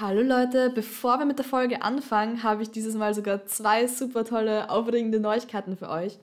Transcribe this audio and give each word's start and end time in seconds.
Hallo 0.00 0.22
Leute, 0.22 0.70
bevor 0.74 1.20
wir 1.20 1.24
mit 1.24 1.38
der 1.38 1.44
Folge 1.44 1.82
anfangen, 1.82 2.42
habe 2.42 2.64
ich 2.64 2.72
dieses 2.72 2.96
Mal 2.96 3.14
sogar 3.14 3.46
zwei 3.46 3.86
super 3.86 4.24
tolle, 4.24 4.68
aufregende 4.68 5.20
Neuigkeiten 5.20 5.76
für 5.76 5.88
euch. 5.88 6.18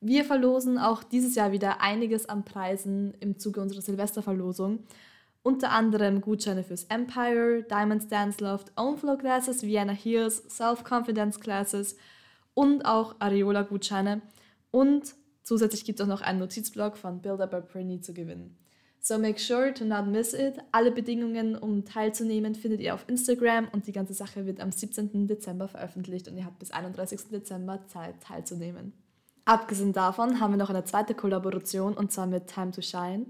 Wir 0.00 0.24
verlosen 0.24 0.78
auch 0.78 1.02
dieses 1.02 1.34
Jahr 1.34 1.50
wieder 1.50 1.80
einiges 1.80 2.28
an 2.28 2.44
Preisen 2.44 3.14
im 3.18 3.36
Zuge 3.36 3.60
unserer 3.60 3.80
Silvesterverlosung. 3.80 4.84
Unter 5.42 5.72
anderem 5.72 6.20
Gutscheine 6.20 6.62
fürs 6.62 6.84
Empire, 6.84 7.64
Diamond 7.68 8.12
Dance 8.12 8.40
Loft, 8.44 8.70
Ownflow 8.76 9.16
Classes, 9.16 9.64
Vienna 9.64 9.94
Heels, 9.94 10.44
Self-Confidence 10.48 11.40
Classes 11.40 11.96
und 12.54 12.84
auch 12.84 13.16
Areola-Gutscheine. 13.18 14.22
Und 14.70 15.16
zusätzlich 15.42 15.84
gibt 15.84 15.98
es 15.98 16.04
auch 16.04 16.08
noch 16.08 16.20
einen 16.20 16.38
Notizblock 16.38 16.96
von 16.96 17.20
Builder 17.20 17.48
by 17.48 17.62
Prinny 17.62 18.00
zu 18.00 18.14
gewinnen. 18.14 18.56
So 19.08 19.16
make 19.16 19.38
sure 19.40 19.72
to 19.72 19.86
not 19.86 20.06
miss 20.06 20.34
it. 20.34 20.58
Alle 20.70 20.90
Bedingungen, 20.90 21.56
um 21.56 21.86
teilzunehmen, 21.86 22.54
findet 22.54 22.82
ihr 22.82 22.92
auf 22.92 23.06
Instagram 23.08 23.68
und 23.72 23.86
die 23.86 23.92
ganze 23.92 24.12
Sache 24.12 24.44
wird 24.44 24.60
am 24.60 24.70
17. 24.70 25.26
Dezember 25.26 25.66
veröffentlicht 25.66 26.28
und 26.28 26.36
ihr 26.36 26.44
habt 26.44 26.58
bis 26.58 26.72
31. 26.72 27.30
Dezember 27.32 27.86
Zeit 27.86 28.20
teilzunehmen. 28.20 28.92
Abgesehen 29.46 29.94
davon 29.94 30.40
haben 30.40 30.52
wir 30.52 30.58
noch 30.58 30.68
eine 30.68 30.84
zweite 30.84 31.14
Kollaboration 31.14 31.94
und 31.94 32.12
zwar 32.12 32.26
mit 32.26 32.48
Time 32.48 32.70
to 32.70 32.82
Shine. 32.82 33.24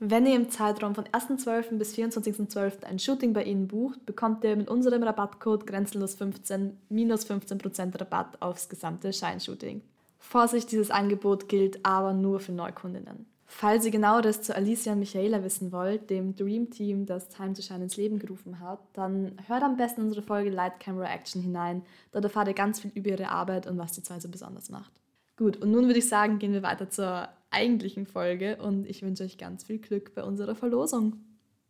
Wenn 0.00 0.26
ihr 0.26 0.34
im 0.34 0.50
Zeitraum 0.50 0.96
von 0.96 1.04
1.12. 1.04 1.78
bis 1.78 1.94
24.12. 1.94 2.82
ein 2.82 2.98
Shooting 2.98 3.34
bei 3.34 3.44
ihnen 3.44 3.68
bucht, 3.68 4.04
bekommt 4.06 4.42
ihr 4.42 4.56
mit 4.56 4.68
unserem 4.68 5.04
Rabattcode 5.04 5.62
grenzenlos15 5.62 6.72
minus 6.88 7.24
15% 7.30 8.00
Rabatt 8.00 8.42
aufs 8.42 8.68
gesamte 8.68 9.12
Shine-Shooting. 9.12 9.80
Vorsicht, 10.18 10.72
dieses 10.72 10.90
Angebot 10.90 11.48
gilt 11.48 11.86
aber 11.86 12.14
nur 12.14 12.40
für 12.40 12.50
Neukundinnen. 12.50 13.32
Falls 13.56 13.84
ihr 13.84 13.92
genaueres 13.92 14.42
zu 14.42 14.52
Alicia 14.56 14.94
und 14.94 14.98
Michaela 14.98 15.44
wissen 15.44 15.70
wollt, 15.70 16.10
dem 16.10 16.34
Dream 16.34 16.70
Team, 16.70 17.06
das 17.06 17.28
Time 17.28 17.52
to 17.52 17.62
Shine 17.62 17.84
ins 17.84 17.96
Leben 17.96 18.18
gerufen 18.18 18.58
hat, 18.58 18.80
dann 18.94 19.38
hört 19.46 19.62
am 19.62 19.76
besten 19.76 20.02
unsere 20.02 20.22
Folge 20.22 20.50
Light 20.50 20.80
Camera 20.80 21.08
Action 21.08 21.40
hinein. 21.40 21.82
Dort 22.10 22.24
erfahrt 22.24 22.48
ihr 22.48 22.54
ganz 22.54 22.80
viel 22.80 22.90
über 22.96 23.10
ihre 23.10 23.28
Arbeit 23.28 23.68
und 23.68 23.78
was 23.78 23.92
die 23.92 24.02
zwei 24.02 24.18
so 24.18 24.28
besonders 24.28 24.70
macht. 24.70 24.90
Gut, 25.36 25.56
und 25.58 25.70
nun 25.70 25.86
würde 25.86 26.00
ich 26.00 26.08
sagen, 26.08 26.40
gehen 26.40 26.52
wir 26.52 26.64
weiter 26.64 26.90
zur 26.90 27.28
eigentlichen 27.52 28.06
Folge 28.06 28.56
und 28.56 28.88
ich 28.88 29.02
wünsche 29.02 29.22
euch 29.22 29.38
ganz 29.38 29.62
viel 29.62 29.78
Glück 29.78 30.16
bei 30.16 30.24
unserer 30.24 30.56
Verlosung. 30.56 31.20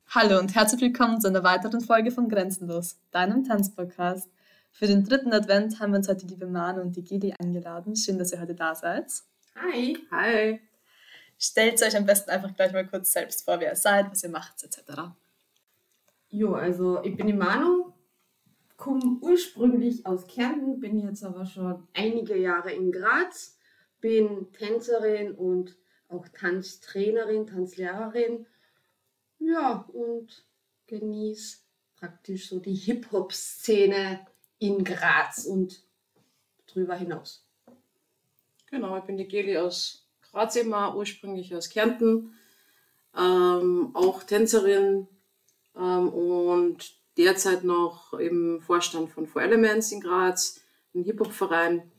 Hallo 0.09 0.39
und 0.39 0.55
herzlich 0.55 0.81
willkommen 0.81 1.21
zu 1.21 1.29
einer 1.29 1.45
weiteren 1.45 1.83
Folge 1.83 2.11
von 2.11 2.31
Grenzenlos, 2.31 2.97
deinem 3.11 3.45
Tanzpodcast. 3.45 4.31
Für 4.73 4.87
den 4.87 5.05
dritten 5.05 5.35
Advent 5.35 5.81
haben 5.81 5.93
wir 5.93 5.99
uns 5.99 6.09
heute 6.09 6.25
die 6.25 6.33
liebe 6.33 6.47
Manu 6.47 6.81
und 6.81 6.97
die 6.97 7.05
Gili 7.05 7.35
eingeladen. 7.39 7.95
Schön, 7.95 8.19
dass 8.19 8.33
ihr 8.33 8.41
heute 8.41 8.55
da 8.55 8.75
seid. 8.75 9.13
Hi. 9.55 9.99
Hi. 10.11 10.61
Stellt 11.39 11.83
euch 11.83 11.97
am 11.97 12.07
besten 12.07 12.31
einfach 12.31 12.55
gleich 12.55 12.73
mal 12.73 12.87
kurz 12.87 13.13
selbst 13.13 13.45
vor, 13.45 13.61
wer 13.61 13.71
ihr 13.71 13.77
seid, 13.77 14.11
was 14.11 14.23
ihr 14.23 14.31
macht, 14.31 14.63
etc. 14.63 14.81
Jo, 16.29 16.55
also 16.55 17.03
ich 17.03 17.17
bin 17.17 17.27
die 17.27 17.33
Manu, 17.33 17.93
komme 18.77 19.19
ursprünglich 19.21 20.05
aus 20.07 20.27
Kärnten, 20.27 20.81
bin 20.81 20.99
jetzt 20.99 21.25
aber 21.25 21.47
schon 21.47 21.87
einige 21.93 22.37
Jahre 22.37 22.73
in 22.73 22.93
Graz, 22.93 23.59
bin 24.01 24.53
Tänzerin 24.53 25.33
und 25.33 25.77
auch 26.09 26.27
Tanztrainerin, 26.29 27.47
Tanzlehrerin. 27.47 28.47
Ja, 29.39 29.89
und 29.93 30.45
genieße 30.87 31.59
praktisch 31.97 32.49
so 32.49 32.59
die 32.61 32.75
Hip-Hop-Szene 32.75 34.27
in 34.59 34.85
Graz 34.85 35.47
und 35.47 35.83
drüber 36.67 36.97
hinaus. 36.97 37.47
Genau, 38.67 38.97
ich 38.99 39.05
bin 39.05 39.17
die 39.17 39.29
Geli 39.29 39.57
aus 39.57 40.04
Immer, 40.57 40.97
ursprünglich 40.97 41.55
aus 41.55 41.71
Kärnten, 41.71 42.35
ähm, 43.17 43.91
auch 43.95 44.23
Tänzerin 44.23 45.07
ähm, 45.77 46.09
und 46.09 46.95
derzeit 47.17 47.65
noch 47.65 48.13
im 48.15 48.61
Vorstand 48.61 49.11
von 49.11 49.27
Four 49.27 49.43
Elements 49.43 49.93
in 49.93 50.01
Graz, 50.01 50.61
ein 50.95 51.05
Hip-Hop-Verein 51.05 51.91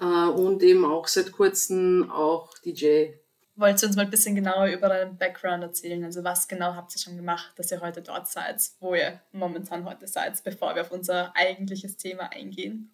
äh, 0.00 0.04
und 0.04 0.62
eben 0.62 0.84
auch 0.84 1.06
seit 1.08 1.32
kurzem 1.32 2.10
auch 2.10 2.56
DJ. 2.58 3.10
Wollt 3.54 3.82
ihr 3.82 3.86
uns 3.86 3.96
mal 3.96 4.02
ein 4.02 4.10
bisschen 4.10 4.34
genauer 4.34 4.66
über 4.66 4.90
euren 4.90 5.16
Background 5.16 5.62
erzählen? 5.62 6.04
Also 6.04 6.22
was 6.22 6.46
genau 6.46 6.74
habt 6.74 6.94
ihr 6.94 7.00
schon 7.00 7.16
gemacht, 7.16 7.52
dass 7.56 7.70
ihr 7.70 7.80
heute 7.80 8.02
dort 8.02 8.28
seid, 8.28 8.60
wo 8.80 8.94
ihr 8.94 9.20
momentan 9.32 9.84
heute 9.84 10.06
seid, 10.06 10.42
bevor 10.44 10.74
wir 10.74 10.82
auf 10.82 10.92
unser 10.92 11.34
eigentliches 11.34 11.96
Thema 11.96 12.30
eingehen? 12.32 12.90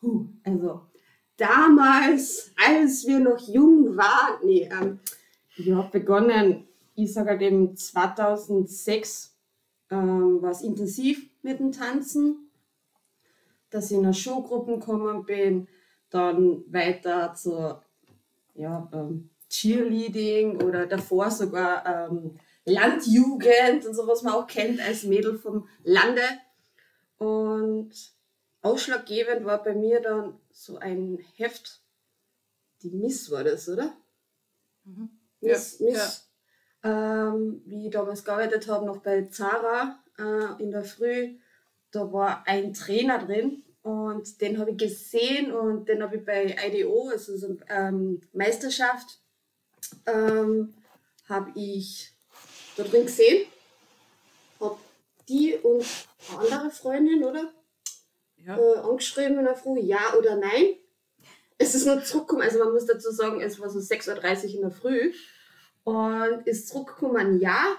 Huh, 0.00 0.26
also 0.44 0.87
damals, 1.38 2.52
als 2.56 3.06
wir 3.06 3.20
noch 3.20 3.40
jung 3.48 3.96
waren, 3.96 4.44
nee, 4.44 4.68
ähm, 4.70 5.00
ich 5.56 5.72
habe 5.72 5.98
begonnen, 5.98 6.68
ich 6.94 7.12
sage 7.12 7.30
halt 7.30 7.42
eben 7.42 7.76
2006 7.76 9.34
ähm, 9.90 10.42
war 10.42 10.50
es 10.50 10.62
intensiv 10.62 11.30
mit 11.42 11.60
dem 11.60 11.72
Tanzen, 11.72 12.50
dass 13.70 13.90
ich 13.90 13.96
in 13.96 14.04
eine 14.04 14.14
Showgruppen 14.14 14.80
gekommen 14.80 15.24
bin, 15.24 15.68
dann 16.10 16.64
weiter 16.72 17.34
zur 17.34 17.82
ja, 18.54 18.88
ähm, 18.92 19.30
Cheerleading 19.48 20.62
oder 20.62 20.86
davor 20.86 21.30
sogar 21.30 21.86
ähm, 21.86 22.38
Landjugend 22.64 23.86
und 23.86 23.94
so, 23.94 24.06
was 24.06 24.22
man 24.22 24.34
auch 24.34 24.46
kennt 24.46 24.80
als 24.80 25.04
Mädel 25.04 25.38
vom 25.38 25.66
Lande. 25.84 26.22
Und 27.18 27.90
ausschlaggebend 28.62 29.44
war 29.44 29.62
bei 29.62 29.74
mir 29.74 30.00
dann 30.00 30.38
so 30.50 30.78
ein 30.78 31.18
Heft, 31.36 31.80
die 32.82 32.90
Miss 32.90 33.30
war 33.30 33.44
das, 33.44 33.68
oder? 33.68 33.96
Mhm. 34.84 35.10
Miss, 35.40 35.78
ja, 35.78 35.86
Miss 35.86 36.28
ähm, 36.84 37.62
wie 37.66 37.86
ich 37.86 37.92
damals 37.92 38.24
gearbeitet 38.24 38.68
habe, 38.68 38.86
noch 38.86 38.98
bei 38.98 39.22
Zara 39.22 39.98
äh, 40.18 40.62
in 40.62 40.70
der 40.70 40.84
Früh, 40.84 41.36
da 41.90 42.12
war 42.12 42.46
ein 42.46 42.72
Trainer 42.72 43.24
drin 43.24 43.64
und 43.82 44.40
den 44.40 44.58
habe 44.58 44.72
ich 44.72 44.76
gesehen 44.76 45.52
und 45.52 45.88
den 45.88 46.02
habe 46.02 46.16
ich 46.16 46.24
bei 46.24 46.56
IDO, 46.66 47.08
also 47.08 47.36
so 47.36 47.56
ähm, 47.68 48.20
Meisterschaft, 48.32 49.20
ähm, 50.06 50.74
habe 51.28 51.50
ich 51.54 52.12
da 52.76 52.84
drin 52.84 53.06
gesehen. 53.06 53.46
Habe 54.60 54.78
die 55.28 55.54
und 55.54 55.84
eine 56.30 56.56
andere 56.56 56.70
Freundin, 56.70 57.24
oder? 57.24 57.52
Ja. 58.48 58.56
Äh, 58.56 58.78
angeschrieben 58.78 59.38
in 59.38 59.44
der 59.44 59.54
Früh, 59.54 59.78
ja 59.78 60.14
oder 60.18 60.36
nein. 60.36 60.76
Es 61.58 61.74
ist 61.74 61.86
nur 61.86 62.02
zurückgekommen, 62.02 62.42
also 62.42 62.58
man 62.60 62.72
muss 62.72 62.86
dazu 62.86 63.10
sagen, 63.10 63.40
es 63.40 63.60
war 63.60 63.68
so 63.68 63.78
6.30 63.78 64.46
Uhr 64.46 64.54
in 64.54 64.60
der 64.62 64.70
Früh 64.70 65.12
und 65.84 66.46
ist 66.46 66.68
zurückgekommen, 66.68 67.40
ja. 67.40 67.76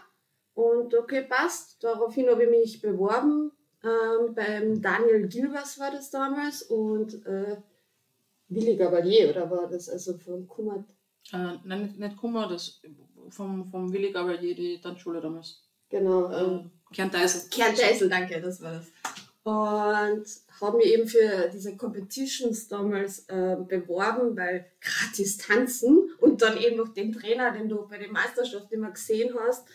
Und 0.53 0.93
okay, 0.93 1.23
passt. 1.23 1.83
Daraufhin 1.83 2.29
habe 2.29 2.43
ich 2.43 2.49
mich 2.49 2.81
beworben. 2.81 3.51
Ähm, 3.83 4.35
beim 4.35 4.81
Daniel 4.81 5.27
Gilbers 5.27 5.79
war 5.79 5.89
das 5.89 6.11
damals 6.11 6.63
und 6.63 7.25
äh, 7.25 7.57
Willi 8.49 8.75
Gabalier, 8.75 9.29
oder 9.29 9.49
war 9.49 9.67
das 9.67 9.89
also 9.89 10.17
von 10.17 10.47
Kummer? 10.47 10.83
Äh, 11.31 11.57
nein, 11.63 11.83
nicht, 11.83 11.99
nicht 11.99 12.17
Kummer, 12.17 12.47
das 12.47 12.81
vom, 13.29 13.69
vom 13.71 13.91
Willi 13.93 14.11
Gabalier, 14.11 14.53
die 14.53 14.81
Tanzschule 14.81 15.21
damals. 15.21 15.63
Genau. 15.89 16.29
Äh, 16.29 16.43
ähm, 16.43 16.71
Kernteisel. 16.91 17.49
Kernteisel, 17.49 18.09
danke, 18.09 18.41
das 18.41 18.61
war 18.61 18.73
das. 18.73 18.87
Und 19.49 20.25
habe 20.61 20.77
mich 20.77 20.93
eben 20.93 21.07
für 21.07 21.49
diese 21.51 21.75
Competitions 21.75 22.67
damals 22.67 23.27
äh, 23.29 23.57
beworben, 23.67 24.37
weil 24.37 24.69
gratis 24.79 25.37
tanzen 25.37 26.11
und 26.19 26.43
dann 26.43 26.57
eben 26.57 26.77
noch 26.77 26.89
den 26.89 27.11
Trainer, 27.11 27.51
den 27.51 27.67
du 27.67 27.87
bei 27.87 27.97
der 27.97 28.11
Meisterschaft 28.11 28.71
immer 28.71 28.91
gesehen 28.91 29.33
hast. 29.39 29.67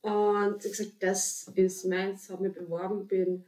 Und 0.00 0.64
ich 0.64 0.72
gesagt, 0.72 0.94
das 0.98 1.52
ist 1.54 1.84
meins, 1.84 2.30
habe 2.30 2.42
mich 2.42 2.54
beworben, 2.54 3.06
bin 3.06 3.44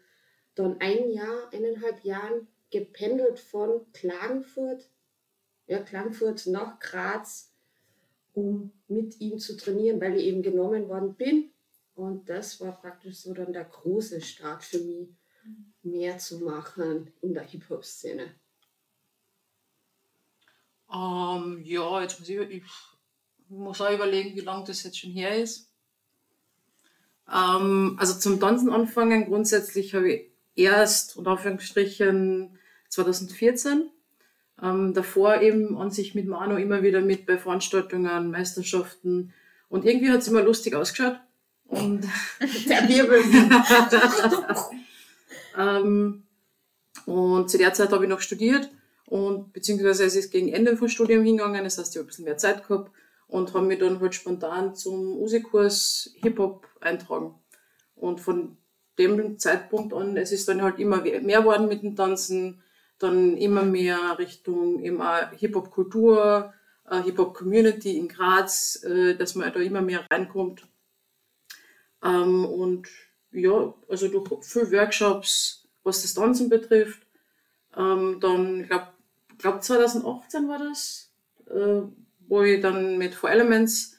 dann 0.55 0.77
ein 0.79 1.11
Jahr, 1.11 1.53
eineinhalb 1.53 2.05
Jahren 2.05 2.47
gependelt 2.71 3.41
von 3.41 3.81
Klagenfurt, 3.93 4.89
ja, 5.67 5.81
Klagenfurt 5.83 6.47
nach 6.47 6.79
Graz, 6.79 7.51
um 8.33 8.71
mit 8.87 9.21
ihm 9.21 9.41
zu 9.41 9.57
trainieren, 9.57 10.01
weil 10.01 10.19
ich 10.19 10.27
eben 10.27 10.43
genommen 10.43 10.89
worden 10.89 11.15
bin. 11.15 11.51
Und 11.97 12.29
das 12.29 12.61
war 12.61 12.81
praktisch 12.81 13.17
so 13.17 13.35
dann 13.35 13.53
der 13.53 13.65
große 13.65 14.21
Start 14.21 14.63
für 14.63 14.79
mich 14.79 15.09
mehr 15.85 16.19
zu 16.19 16.39
machen 16.41 17.13
in 17.21 17.35
der 17.35 17.45
Hip-Hop-Szene? 17.45 18.35
Ähm, 20.93 21.61
ja, 21.65 22.03
jetzt 22.03 22.21
muss 22.21 22.29
ich, 22.29 22.39
ich 22.39 22.63
muss 23.49 23.81
auch 23.81 23.93
überlegen, 23.93 24.37
wie 24.37 24.41
lange 24.41 24.65
das 24.65 24.83
jetzt 24.83 24.99
schon 24.99 25.11
her 25.11 25.37
ist. 25.37 25.71
Ähm, 27.33 27.97
also 27.99 28.19
zum 28.19 28.39
Tanzen 28.41 28.71
anfangen, 28.71 29.27
grundsätzlich 29.27 29.95
habe 29.95 30.13
ich 30.13 30.31
erst, 30.55 31.17
unter 31.17 31.33
Anführungsstrichen, 31.33 32.59
2014. 32.89 33.91
Ähm, 34.63 34.95
davor 34.95 35.41
eben 35.41 35.77
an 35.77 35.91
sich 35.91 36.15
mit 36.15 36.27
Manu 36.27 36.57
immer 36.57 36.83
wieder 36.83 37.01
mit 37.01 37.27
bei 37.27 37.39
Veranstaltungen, 37.39 38.31
Meisterschaften. 38.31 39.33
Und 39.69 39.85
irgendwie 39.85 40.11
hat 40.11 40.21
es 40.21 40.29
immer 40.29 40.43
lustig 40.43 40.75
ausgeschaut. 40.75 41.19
Und 41.67 42.03
der 42.69 42.89
Wirbel. 42.89 43.21
Ähm, 45.57 46.25
und 47.07 47.51
zu 47.51 47.59
der 47.59 47.75
Zeit 47.75 47.93
habe 47.93 48.05
ich 48.05 48.11
noch 48.11 48.21
studiert 48.21 48.71
und 49.07 49.53
beziehungsweise 49.53 50.05
es 50.05 50.17
ist 50.17 50.31
gegen 50.31 50.49
Ende 50.49 50.77
vom 50.77 50.89
Studium 50.89 51.25
hingegangen, 51.25 51.65
das 51.65 51.79
heißt, 51.79 51.95
ich 51.95 51.99
habe 51.99 52.05
ein 52.05 52.09
bisschen 52.09 52.25
mehr 52.25 52.39
Zeit 52.39 52.67
gehabt 52.67 52.91
und 53.27 53.53
habe 53.53 53.67
mich 53.67 53.79
dann 53.79 54.01
halt 54.01 54.15
spontan 54.15 54.75
zum 54.75 55.17
Usikurs 55.17 56.15
Hip-Hop 56.23 56.67
eintragen. 56.81 57.35
Und 57.97 58.21
von 58.21 58.57
dem 58.99 59.39
Zeitpunkt 59.39 59.93
an, 59.93 60.17
es 60.17 60.33
ist 60.33 60.49
dann 60.49 60.63
halt 60.63 60.79
immer 60.79 61.01
mehr 61.01 61.41
geworden 61.41 61.69
mit 61.69 61.83
dem 61.83 61.97
Tanzen, 61.97 62.63
dann 62.99 63.37
immer 63.37 63.63
mehr 63.63 64.19
Richtung 64.19 64.79
Hip-Hop-Kultur, 64.79 66.55
äh, 66.89 67.03
Hip-Hop-Community 67.03 67.99
in 67.99 68.09
Graz, 68.09 68.83
äh, 68.85 69.17
dass 69.17 69.35
man 69.35 69.53
da 69.53 69.61
immer 69.61 69.83
mehr 69.83 70.07
reinkommt. 70.11 70.67
Ähm, 72.03 72.45
und 72.45 72.89
ja, 73.35 73.75
also 73.89 74.09
durch 74.09 74.45
viele 74.45 74.73
Workshops, 74.73 75.65
was 75.83 76.03
das 76.03 76.15
Tanzen 76.15 76.49
betrifft. 76.49 77.03
Ähm, 77.77 78.19
dann, 78.21 78.61
ich 78.61 78.69
glaube, 78.69 78.89
glaub 79.39 79.63
2018 79.63 80.49
war 80.49 80.59
das, 80.59 81.11
äh, 81.49 81.83
wo 82.29 82.43
ich 82.43 82.61
dann 82.61 82.97
mit 82.97 83.15
Four 83.15 83.31
Elements, 83.31 83.99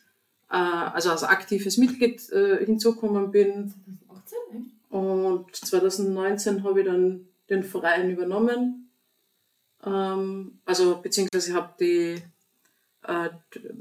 äh, 0.49 0.55
also 0.55 1.11
als 1.11 1.23
aktives 1.23 1.77
Mitglied 1.77 2.29
äh, 2.31 2.65
hinzugekommen 2.65 3.31
bin. 3.31 3.73
2018, 4.07 4.71
Und 4.89 5.55
2019 5.55 6.63
habe 6.63 6.79
ich 6.79 6.85
dann 6.87 7.27
den 7.49 7.63
Verein 7.63 8.09
übernommen. 8.09 8.89
Ähm, 9.85 10.59
also 10.65 11.01
beziehungsweise 11.01 11.53
habe 11.53 11.73
die 11.79 12.21
äh, 13.07 13.29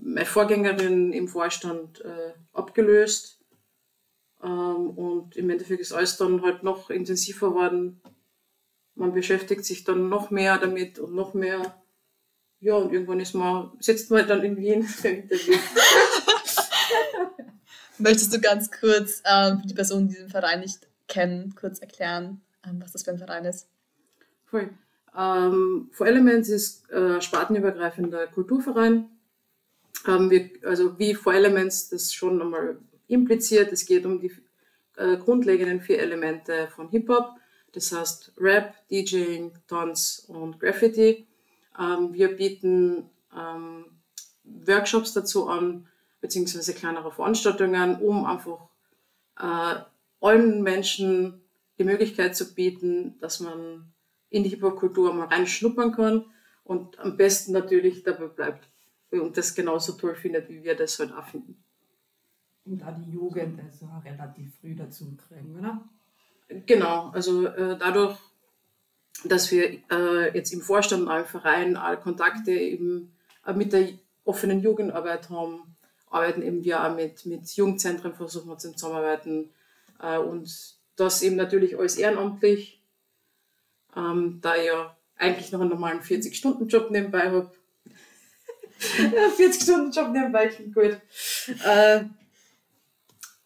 meine 0.02 0.26
Vorgängerin 0.26 1.12
im 1.12 1.28
Vorstand 1.28 2.00
äh, 2.00 2.32
abgelöst. 2.52 3.38
Ähm, 4.44 4.90
und 4.90 5.36
im 5.36 5.50
Endeffekt 5.50 5.80
ist 5.80 5.92
alles 5.92 6.16
dann 6.18 6.42
halt 6.42 6.62
noch 6.62 6.90
intensiver 6.90 7.48
geworden. 7.48 8.00
Man 8.94 9.12
beschäftigt 9.12 9.64
sich 9.64 9.84
dann 9.84 10.08
noch 10.08 10.30
mehr 10.30 10.58
damit 10.58 10.98
und 10.98 11.14
noch 11.14 11.34
mehr. 11.34 11.82
Ja, 12.60 12.74
und 12.76 12.92
irgendwann 12.92 13.20
ist 13.20 13.34
man, 13.34 13.72
sitzt 13.80 14.10
man 14.10 14.28
dann 14.28 14.44
in 14.44 14.56
Wien 14.56 14.82
für 14.84 15.08
Interview. 15.08 15.54
Möchtest 17.98 18.34
du 18.34 18.40
ganz 18.40 18.70
kurz 18.70 19.22
ähm, 19.24 19.60
für 19.60 19.66
die 19.66 19.74
Personen, 19.74 20.08
die 20.08 20.16
den 20.16 20.28
Verein 20.28 20.60
nicht 20.60 20.86
kennen, 21.08 21.54
kurz 21.54 21.78
erklären, 21.78 22.42
ähm, 22.66 22.80
was 22.82 22.92
das 22.92 23.04
für 23.04 23.12
ein 23.12 23.18
Verein 23.18 23.44
ist? 23.44 23.68
Voll. 24.44 24.70
Ähm, 25.16 25.88
For 25.92 26.06
Elements 26.06 26.48
ist 26.48 26.90
äh, 26.90 27.20
spartenübergreifender 27.20 28.26
Kulturverein. 28.26 29.08
Ähm, 30.06 30.30
wir, 30.30 30.50
also 30.64 30.98
wie 30.98 31.14
For 31.14 31.34
Elements 31.34 31.88
das 31.88 32.12
schon 32.12 32.42
einmal 32.42 32.78
impliziert, 33.08 33.72
es 33.72 33.86
geht 33.86 34.06
um 34.06 34.20
die 34.20 34.32
äh, 34.96 35.16
grundlegenden 35.16 35.80
vier 35.80 35.98
Elemente 35.98 36.68
von 36.74 36.88
Hip-Hop, 36.88 37.36
das 37.72 37.92
heißt 37.92 38.32
Rap, 38.38 38.74
DJing, 38.90 39.52
Tanz 39.66 40.24
und 40.28 40.60
Graffiti. 40.60 41.26
Ähm, 41.78 42.12
wir 42.12 42.36
bieten 42.36 43.10
ähm, 43.36 43.86
Workshops 44.44 45.12
dazu 45.12 45.48
an, 45.48 45.88
beziehungsweise 46.20 46.74
kleinere 46.74 47.10
Veranstaltungen, 47.10 48.00
um 48.00 48.24
einfach 48.24 48.68
äh, 49.38 49.80
allen 50.20 50.62
Menschen 50.62 51.42
die 51.78 51.84
Möglichkeit 51.84 52.36
zu 52.36 52.54
bieten, 52.54 53.18
dass 53.20 53.40
man 53.40 53.92
in 54.30 54.44
die 54.44 54.50
Hip-Hop-Kultur 54.50 55.12
mal 55.12 55.26
reinschnuppern 55.26 55.92
kann 55.92 56.24
und 56.62 56.98
am 56.98 57.16
besten 57.16 57.52
natürlich 57.52 58.02
dabei 58.04 58.26
bleibt 58.26 58.68
und 59.10 59.36
das 59.36 59.54
genauso 59.54 59.92
toll 59.92 60.14
findet, 60.14 60.48
wie 60.48 60.62
wir 60.62 60.76
das 60.76 60.98
halt 60.98 61.12
auch 61.12 61.26
finden. 61.26 61.63
Und 62.66 62.80
da 62.80 62.92
die 62.92 63.10
Jugend 63.10 63.60
also 63.60 63.88
relativ 64.04 64.54
früh 64.60 64.74
dazu 64.74 65.16
kriegen, 65.16 65.58
oder? 65.58 65.82
Genau, 66.66 67.10
also 67.10 67.46
äh, 67.46 67.76
dadurch, 67.78 68.16
dass 69.24 69.50
wir 69.50 69.80
äh, 69.90 70.34
jetzt 70.34 70.52
im 70.52 70.60
Vorstand 70.60 71.06
und 71.06 71.16
im 71.16 71.24
Verein 71.24 71.76
alle 71.76 71.98
Kontakte 71.98 72.52
eben 72.52 73.12
äh, 73.46 73.52
mit 73.52 73.72
der 73.72 73.88
offenen 74.24 74.62
Jugendarbeit 74.62 75.28
haben, 75.30 75.74
arbeiten 76.08 76.42
eben 76.42 76.64
wir 76.64 76.84
auch 76.84 76.94
mit, 76.94 77.26
mit 77.26 77.50
Jugendzentren, 77.50 78.14
versuchen 78.14 78.48
wir 78.48 78.58
zusammenarbeiten 78.58 79.50
äh, 80.00 80.18
und 80.18 80.50
das 80.96 81.22
eben 81.22 81.36
natürlich 81.36 81.78
alles 81.78 81.96
ehrenamtlich, 81.96 82.80
ähm, 83.96 84.38
da 84.40 84.56
ich 84.56 84.66
ja 84.66 84.96
eigentlich 85.16 85.52
noch 85.52 85.60
einen 85.60 85.70
normalen 85.70 86.00
40-Stunden-Job 86.00 86.90
nebenbei 86.90 87.30
habe. 87.30 87.50
40-Stunden-Job 88.78 90.10
nebenbei 90.12 90.48
klingt 90.48 90.74
gut. 90.74 91.00
Äh, 91.64 92.04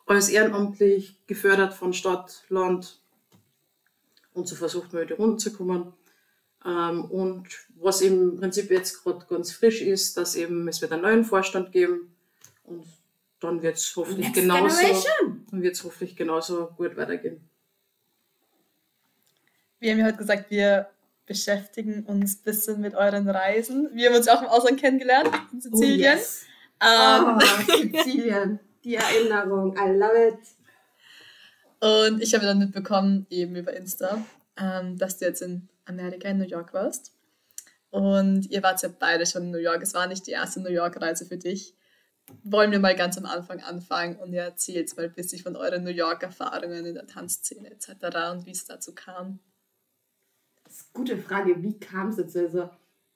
alles 0.09 0.29
ehrenamtlich 0.29 1.17
gefördert 1.27 1.75
von 1.75 1.93
Stadt, 1.93 2.45
Land 2.49 3.01
und 4.33 4.49
so 4.49 4.57
versucht 4.57 4.93
man, 4.93 5.07
die 5.07 5.13
Runden 5.13 5.39
zu 5.39 5.53
kommen. 5.53 5.93
Ähm, 6.65 7.05
und 7.05 7.49
was 7.77 8.01
im 8.01 8.37
Prinzip 8.37 8.71
jetzt 8.71 9.03
gerade 9.03 9.27
ganz 9.29 9.53
frisch 9.53 9.83
ist, 9.83 10.17
dass 10.17 10.35
eben 10.35 10.67
es 10.69 10.81
wird 10.81 10.93
einen 10.93 11.03
neuen 11.03 11.25
Vorstand 11.25 11.73
geben 11.73 12.15
und 12.65 12.87
dann 13.41 13.63
wird 13.63 13.77
es 13.77 13.95
hoffentlich 13.95 14.33
genauso, 14.33 14.83
dann 15.51 15.63
wird's 15.63 15.85
hoffentlich 15.85 16.17
genauso 16.17 16.69
gut 16.77 16.97
weitergehen. 16.97 17.41
Wir 19.79 19.93
haben 19.93 20.01
ja 20.01 20.07
heute 20.07 20.19
gesagt, 20.19 20.51
wir 20.51 20.89
beschäftigen 21.25 22.05
uns 22.05 22.37
ein 22.37 22.43
bisschen 22.43 22.81
mit 22.81 22.95
euren 22.95 23.29
Reisen. 23.29 23.91
Wir 23.93 24.09
haben 24.09 24.17
uns 24.17 24.27
auch 24.27 24.43
im 24.43 24.49
Ausland 24.49 24.81
kennengelernt, 24.81 25.31
in 25.53 25.61
Sizilien. 25.61 26.01
Oh, 26.01 26.17
yes. 26.17 26.47
ähm, 26.81 27.39
oh, 27.39 27.99
Sizilien, 28.01 28.61
die 28.89 28.95
Erinnerung, 28.95 29.77
I 29.77 29.91
love 29.91 30.29
it. 30.29 30.39
Und 31.81 32.23
ich 32.23 32.35
habe 32.35 32.47
dann 32.47 32.59
mitbekommen, 32.59 33.27
eben 33.29 33.55
über 33.55 33.77
Insta, 33.77 34.25
ähm, 34.57 34.97
dass 34.97 35.19
du 35.19 35.27
jetzt 35.27 35.43
in 35.43 35.69
Amerika, 35.85 36.29
in 36.29 36.39
New 36.39 36.47
York 36.47 36.73
warst. 36.73 37.13
Und 37.91 38.51
ihr 38.51 38.63
wart 38.63 38.83
ja 38.83 38.89
beide 38.89 39.27
schon 39.27 39.45
in 39.45 39.51
New 39.51 39.59
York. 39.59 39.83
Es 39.83 39.93
war 39.93 40.07
nicht 40.07 40.27
die 40.27 40.33
erste 40.33 40.61
New 40.61 40.71
York-Reise 40.71 41.27
für 41.27 41.37
dich. 41.37 41.75
Wollen 42.43 42.73
wir 42.73 42.79
mal 42.79 42.97
ganz 42.97 43.19
am 43.19 43.27
Anfang 43.27 43.61
anfangen 43.63 44.17
und 44.17 44.33
ihr 44.33 44.43
erzählt 44.43 44.95
mal 44.97 45.05
ein 45.05 45.13
bisschen 45.13 45.43
von 45.43 45.57
euren 45.57 45.85
New 45.85 45.91
York-Erfahrungen 45.91 46.87
in 46.87 46.95
der 46.95 47.07
Tanzszene 47.07 47.71
etc. 47.71 47.91
und 48.33 48.47
wie 48.47 48.51
es 48.53 48.65
dazu 48.65 48.95
kam. 48.95 49.39
Das 50.65 50.75
ist 50.75 50.87
eine 50.95 51.05
gute 51.05 51.19
Frage, 51.19 51.63
wie 51.63 51.79
kam 51.79 52.09
es 52.09 52.17
dazu? 52.17 52.39
Also 52.41 52.71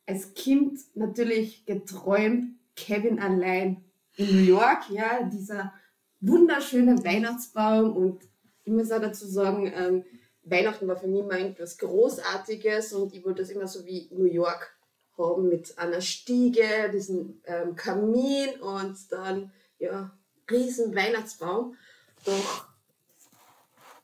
als 0.07 0.35
Kind 0.35 0.81
natürlich 0.95 1.65
geträumt, 1.65 2.57
Kevin 2.75 3.21
allein 3.21 3.85
in 4.17 4.27
New 4.27 4.43
York, 4.43 4.91
ja, 4.91 5.23
dieser 5.23 5.73
wunderschöne 6.21 7.05
Weihnachtsbaum 7.05 7.97
und 7.97 8.23
ich 8.65 8.73
muss 8.73 8.93
auch 8.93 9.01
dazu 9.01 9.27
sagen, 9.27 9.73
ähm, 9.75 10.05
Weihnachten 10.45 10.89
war 10.89 10.97
für 10.97 11.07
mich 11.07 11.21
immer 11.21 11.39
etwas 11.39 11.79
Großartiges 11.79 12.93
und 12.93 13.15
ich 13.15 13.25
wollte 13.25 13.43
das 13.43 13.51
immer 13.51 13.67
so 13.67 13.85
wie 13.85 14.09
New 14.13 14.27
York 14.27 14.77
haben 15.19 15.49
mit 15.49 15.79
einer 15.79 16.01
Stiege, 16.01 16.91
diesem 16.93 17.41
ähm, 17.45 17.77
Kamin 17.77 18.61
und 18.61 18.97
dann 19.11 19.53
ja 19.79 20.11
riesen 20.51 20.95
Weihnachtsbaum. 20.95 21.77
Doch 22.25 22.67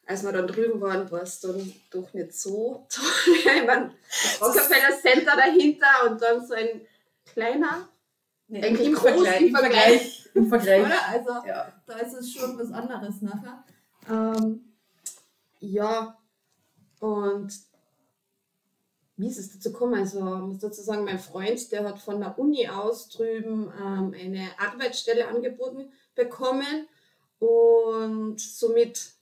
als 0.07 0.23
wir 0.23 0.33
dann 0.33 0.47
drüben 0.47 0.81
waren, 0.81 1.11
war 1.11 1.23
es 1.23 1.41
dann 1.41 1.73
doch 1.91 2.13
nicht 2.15 2.33
so 2.33 2.87
toll. 2.89 3.35
ich 3.35 3.67
meine, 3.67 3.95
das 4.09 4.41
Rockefeller 4.41 4.99
Center 5.01 5.37
dahinter 5.37 6.11
und 6.11 6.23
dann 6.23 6.47
so 6.47 6.55
ein 6.55 6.81
kleiner, 7.27 7.89
nee, 8.49 8.63
eigentlich 8.63 8.89
im, 8.89 8.95
groß, 8.95 9.11
Vergleich, 9.11 9.41
im 9.43 9.57
Vergleich. 9.57 10.15
Im 10.35 10.49
Vergleich. 10.49 10.87
Oder? 10.87 11.09
Also 11.09 11.31
ja. 11.47 11.73
da 11.87 11.99
ist 11.99 12.15
es 12.15 12.33
schon 12.33 12.59
was 12.59 12.71
anderes 12.71 13.23
nachher. 13.23 13.65
Ähm, 14.09 14.75
ja, 15.59 16.17
und 17.01 17.53
wie 19.17 19.29
ist 19.29 19.39
es 19.39 19.53
dazu 19.53 19.73
gekommen? 19.73 19.95
Also, 19.99 20.21
muss 20.21 20.59
dazu 20.59 20.81
sagen, 20.81 21.05
mein 21.05 21.19
Freund, 21.19 21.73
der 21.73 21.85
hat 21.85 21.99
von 21.99 22.21
der 22.21 22.39
Uni 22.39 22.69
aus 22.69 23.09
drüben 23.09 23.73
ähm, 23.77 24.15
eine 24.17 24.49
Arbeitsstelle 24.59 25.27
angeboten 25.27 25.93
bekommen 26.15 26.87
und 27.41 28.41
somit 28.41 29.13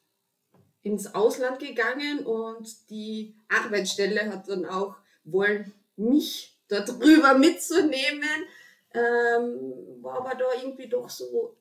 ins 0.83 1.14
Ausland 1.14 1.59
gegangen 1.59 2.26
und 2.26 2.90
die 2.90 3.35
Arbeitsstelle 3.49 4.30
hat 4.30 4.49
dann 4.49 4.66
auch 4.66 4.97
wollen, 5.25 5.73
mich 5.97 6.56
darüber 6.68 7.35
mitzunehmen. 7.38 8.45
Ähm, 8.97 10.03
war 10.03 10.21
aber 10.21 10.35
da 10.35 10.47
irgendwie 10.62 10.88
doch 10.88 11.11
so 11.11 11.57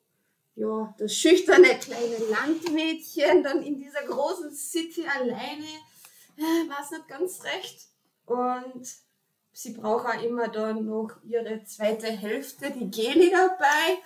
ja, 0.55 0.95
das 0.97 1.13
schüchterne 1.13 1.77
kleine 1.79 2.17
Landmädchen 2.29 3.43
dann 3.43 3.61
in 3.61 3.77
dieser 3.77 4.03
großen 4.05 4.51
City 4.53 5.05
alleine, 5.05 5.65
äh, 6.37 6.69
war 6.69 6.81
es 6.81 6.91
nicht 6.91 7.07
ganz 7.07 7.43
recht. 7.43 7.87
Und 8.25 8.87
sie 9.51 9.73
braucht 9.73 10.05
auch 10.05 10.23
immer 10.23 10.47
dann 10.47 10.85
noch 10.85 11.11
ihre 11.23 11.63
zweite 11.65 12.07
Hälfte, 12.07 12.71
die 12.71 12.89
Geli 12.89 13.31
dabei. 13.31 13.99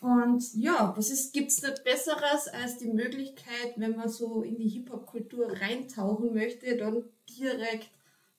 Und 0.00 0.54
ja, 0.54 0.94
was 0.96 1.32
gibt 1.32 1.50
es 1.50 1.62
nicht 1.62 1.82
Besseres 1.82 2.48
als 2.48 2.78
die 2.78 2.88
Möglichkeit, 2.88 3.74
wenn 3.76 3.96
man 3.96 4.08
so 4.08 4.42
in 4.42 4.56
die 4.58 4.68
Hip-Hop-Kultur 4.68 5.48
reintauchen 5.60 6.34
möchte, 6.34 6.76
dann 6.76 7.04
direkt 7.38 7.90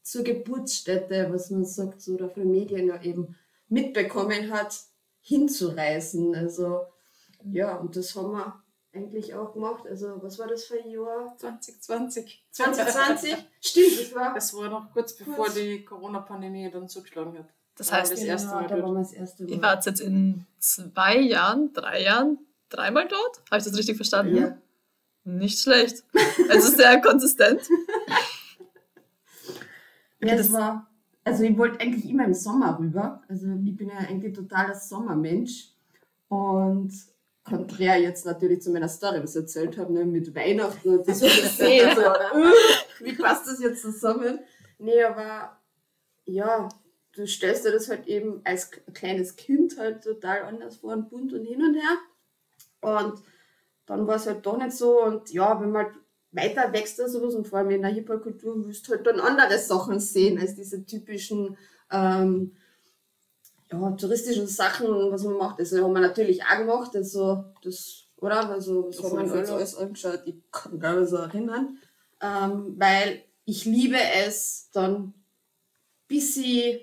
zur 0.03 0.23
Geburtsstätte, 0.23 1.27
was 1.31 1.49
man 1.49 1.65
sagt, 1.65 2.01
so 2.01 2.13
oder 2.13 2.29
von 2.29 2.49
Medien 2.49 2.87
ja 2.87 3.01
eben 3.01 3.35
mitbekommen 3.69 4.51
hat, 4.51 4.79
hinzureisen. 5.21 6.35
Also 6.35 6.81
ja, 7.43 7.75
und 7.75 7.95
das 7.95 8.15
haben 8.15 8.31
wir 8.31 8.63
eigentlich 8.93 9.33
auch 9.35 9.53
gemacht. 9.53 9.85
Also, 9.87 10.21
was 10.21 10.39
war 10.39 10.47
das 10.47 10.65
für 10.65 10.81
ein 10.81 10.89
Jahr? 10.89 11.35
2020. 11.37 12.45
2020? 12.51 13.35
Stimmt, 13.61 13.99
das 13.99 14.15
war. 14.15 14.33
Das 14.33 14.53
war 14.55 14.69
noch 14.69 14.91
kurz 14.91 15.15
bevor 15.15 15.35
kurz. 15.35 15.53
die 15.53 15.85
Corona-Pandemie 15.85 16.69
dann 16.71 16.87
zugeschlagen 16.87 17.37
hat. 17.37 17.47
Das 17.75 17.91
heißt, 17.91 18.11
das 18.11 18.19
genau, 18.19 18.31
erste 18.31 18.47
Mal 18.49 18.67
da 18.67 18.81
waren 18.81 18.93
wir 18.93 18.99
das 18.99 19.13
erste 19.13 19.43
Mal. 19.43 19.51
Ihr 19.51 19.61
wart 19.61 19.85
jetzt 19.85 20.01
in 20.01 20.47
zwei 20.57 21.19
Jahren, 21.19 21.73
drei 21.73 22.01
Jahren, 22.01 22.39
dreimal 22.69 23.07
dort? 23.07 23.41
Habe 23.51 23.59
ich 23.59 23.65
das 23.65 23.77
richtig 23.77 23.97
verstanden? 23.97 24.35
Ja. 24.35 24.57
Nicht 25.23 25.59
schlecht. 25.59 26.03
Also 26.49 26.71
sehr 26.71 26.99
konsistent. 27.01 27.61
Ja, 30.19 30.33
es 30.33 30.51
war, 30.51 30.89
also 31.27 31.43
ich 31.43 31.57
wollte 31.57 31.79
eigentlich 31.81 32.09
immer 32.09 32.25
im 32.25 32.33
Sommer 32.33 32.79
rüber. 32.79 33.21
Also 33.27 33.47
ich 33.65 33.75
bin 33.75 33.89
ja 33.89 33.97
eigentlich 33.97 34.33
totaler 34.33 34.75
Sommermensch. 34.75 35.73
Und 36.29 36.91
konträr 37.43 37.97
jetzt 37.97 38.25
natürlich 38.25 38.61
zu 38.61 38.71
meiner 38.71 38.89
Story, 38.89 39.21
was 39.21 39.35
ich 39.35 39.41
erzählt 39.41 39.77
habe, 39.77 39.93
ne, 39.93 40.05
mit 40.05 40.35
Weihnachten 40.35 40.89
und 40.89 41.07
das 41.07 41.19
See, 41.19 41.79
so, 41.95 42.01
äh, 42.01 42.51
wie 42.99 43.13
passt 43.13 43.47
das 43.47 43.61
jetzt 43.61 43.81
zusammen? 43.81 44.39
Nee, 44.79 45.03
aber 45.03 45.57
ja, 46.25 46.67
du 47.13 47.25
stellst 47.25 47.65
dir 47.65 47.71
das 47.71 47.89
halt 47.89 48.07
eben 48.07 48.41
als 48.43 48.71
kleines 48.93 49.35
Kind 49.35 49.77
halt 49.77 50.03
total 50.03 50.43
anders 50.43 50.77
vor 50.77 50.93
und 50.93 51.09
bunt 51.09 51.33
und 51.33 51.45
hin 51.45 51.61
und 51.63 51.75
her. 51.75 51.97
Und 52.81 53.21
dann 53.85 54.07
war 54.07 54.15
es 54.15 54.27
halt 54.27 54.45
doch 54.45 54.57
nicht 54.57 54.73
so. 54.73 55.03
Und 55.03 55.31
ja, 55.31 55.59
wenn 55.61 55.71
man 55.71 55.85
halt 55.85 55.95
weiter 56.31 56.71
wächst 56.73 56.99
oder 56.99 57.09
sowas 57.09 57.35
und 57.35 57.47
vor 57.47 57.59
allem 57.59 57.71
in 57.71 57.81
der 57.81 57.91
Hip-Hop-Kultur 57.91 58.67
wirst 58.67 58.87
du 58.87 58.91
halt 58.91 59.07
dann 59.07 59.19
andere 59.19 59.57
Sachen 59.57 59.99
sehen 59.99 60.39
als 60.39 60.55
diese 60.55 60.85
typischen 60.85 61.57
ähm, 61.91 62.53
ja, 63.71 63.91
touristischen 63.91 64.47
Sachen, 64.47 64.87
was 65.11 65.23
man 65.23 65.37
macht. 65.37 65.59
Also 65.59 65.83
haben 65.83 65.93
wir 65.93 66.01
natürlich 66.01 66.43
auch 66.43 66.57
gemacht, 66.57 66.95
also 66.95 67.45
das, 67.63 68.05
oder? 68.17 68.49
Also 68.49 68.87
was 68.87 69.03
haben 69.03 69.29
wir 69.29 69.39
uns 69.39 69.49
alles 69.49 69.75
angeschaut? 69.75 70.21
Ich 70.25 70.35
kann 70.51 70.73
mich 70.73 70.81
gar 70.81 70.99
nicht 70.99 71.09
so 71.09 71.17
erinnern. 71.17 71.77
Ähm, 72.21 72.75
weil 72.77 73.23
ich 73.45 73.65
liebe 73.65 73.97
es 74.25 74.69
dann 74.73 75.13
bisschen 76.07 76.79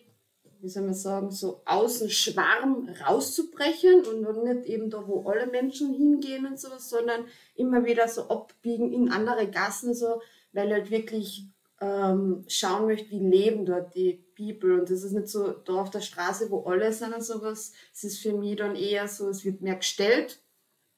wie 0.65 0.71
soll 0.71 0.85
man 0.85 0.95
sagen, 0.95 1.31
so 1.31 1.61
aus 1.67 2.11
Schwarm 2.11 2.89
rauszubrechen 3.07 4.03
und 4.07 4.45
nicht 4.45 4.65
eben 4.65 4.89
da, 4.89 5.07
wo 5.07 5.29
alle 5.29 5.47
Menschen 5.47 5.93
hingehen 5.93 6.47
und 6.47 6.59
sowas, 6.59 6.89
sondern 6.89 7.27
immer 7.55 7.85
wieder 7.85 8.09
so 8.09 8.29
abbiegen 8.29 8.91
in 8.91 9.11
andere 9.11 9.51
Gassen, 9.51 9.95
so, 9.95 10.23
weil 10.53 10.73
halt 10.73 10.91
wirklich 10.91 11.47
ähm, 11.83 12.47
schauen 12.49 12.87
möchte, 12.87 13.11
wie 13.11 13.19
leben 13.19 13.67
dort 13.67 13.95
die 13.95 14.25
People. 14.37 14.81
Und 14.81 14.91
das 14.91 15.03
ist 15.03 15.13
nicht 15.13 15.29
so 15.29 15.53
da 15.53 15.75
auf 15.75 15.91
der 15.91 16.01
Straße, 16.01 16.51
wo 16.51 16.63
alle 16.63 16.95
sind 16.95 17.15
und 17.15 17.23
sowas. 17.23 17.73
Es 17.93 18.05
ist 18.05 18.21
für 18.21 18.33
mich 18.33 18.57
dann 18.57 18.75
eher 18.75 19.07
so, 19.07 19.29
es 19.29 19.45
wird 19.45 19.61
mehr 19.61 19.77
gestellt. 19.77 20.41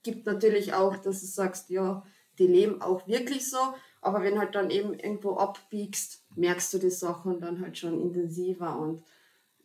Gibt 0.05 0.27
natürlich 0.27 0.75
auch, 0.75 0.97
dass 0.97 1.21
du 1.21 1.27
sagst, 1.27 1.71
ja, 1.71 2.05
die 2.39 2.47
leben 2.47 2.81
auch 2.83 3.09
wirklich 3.09 3.51
so. 3.51 3.59
Aber 4.01 4.23
wenn 4.23 4.39
halt 4.39 4.55
dann 4.55 4.71
eben 4.71 4.95
irgendwo 4.95 5.39
abbiegst, 5.39 6.25
merkst 6.37 6.73
du 6.73 6.79
die 6.79 6.91
Sachen 6.91 7.41
dann 7.41 7.61
halt 7.61 7.77
schon 7.79 8.01
intensiver 8.01 8.79
und 8.79 9.03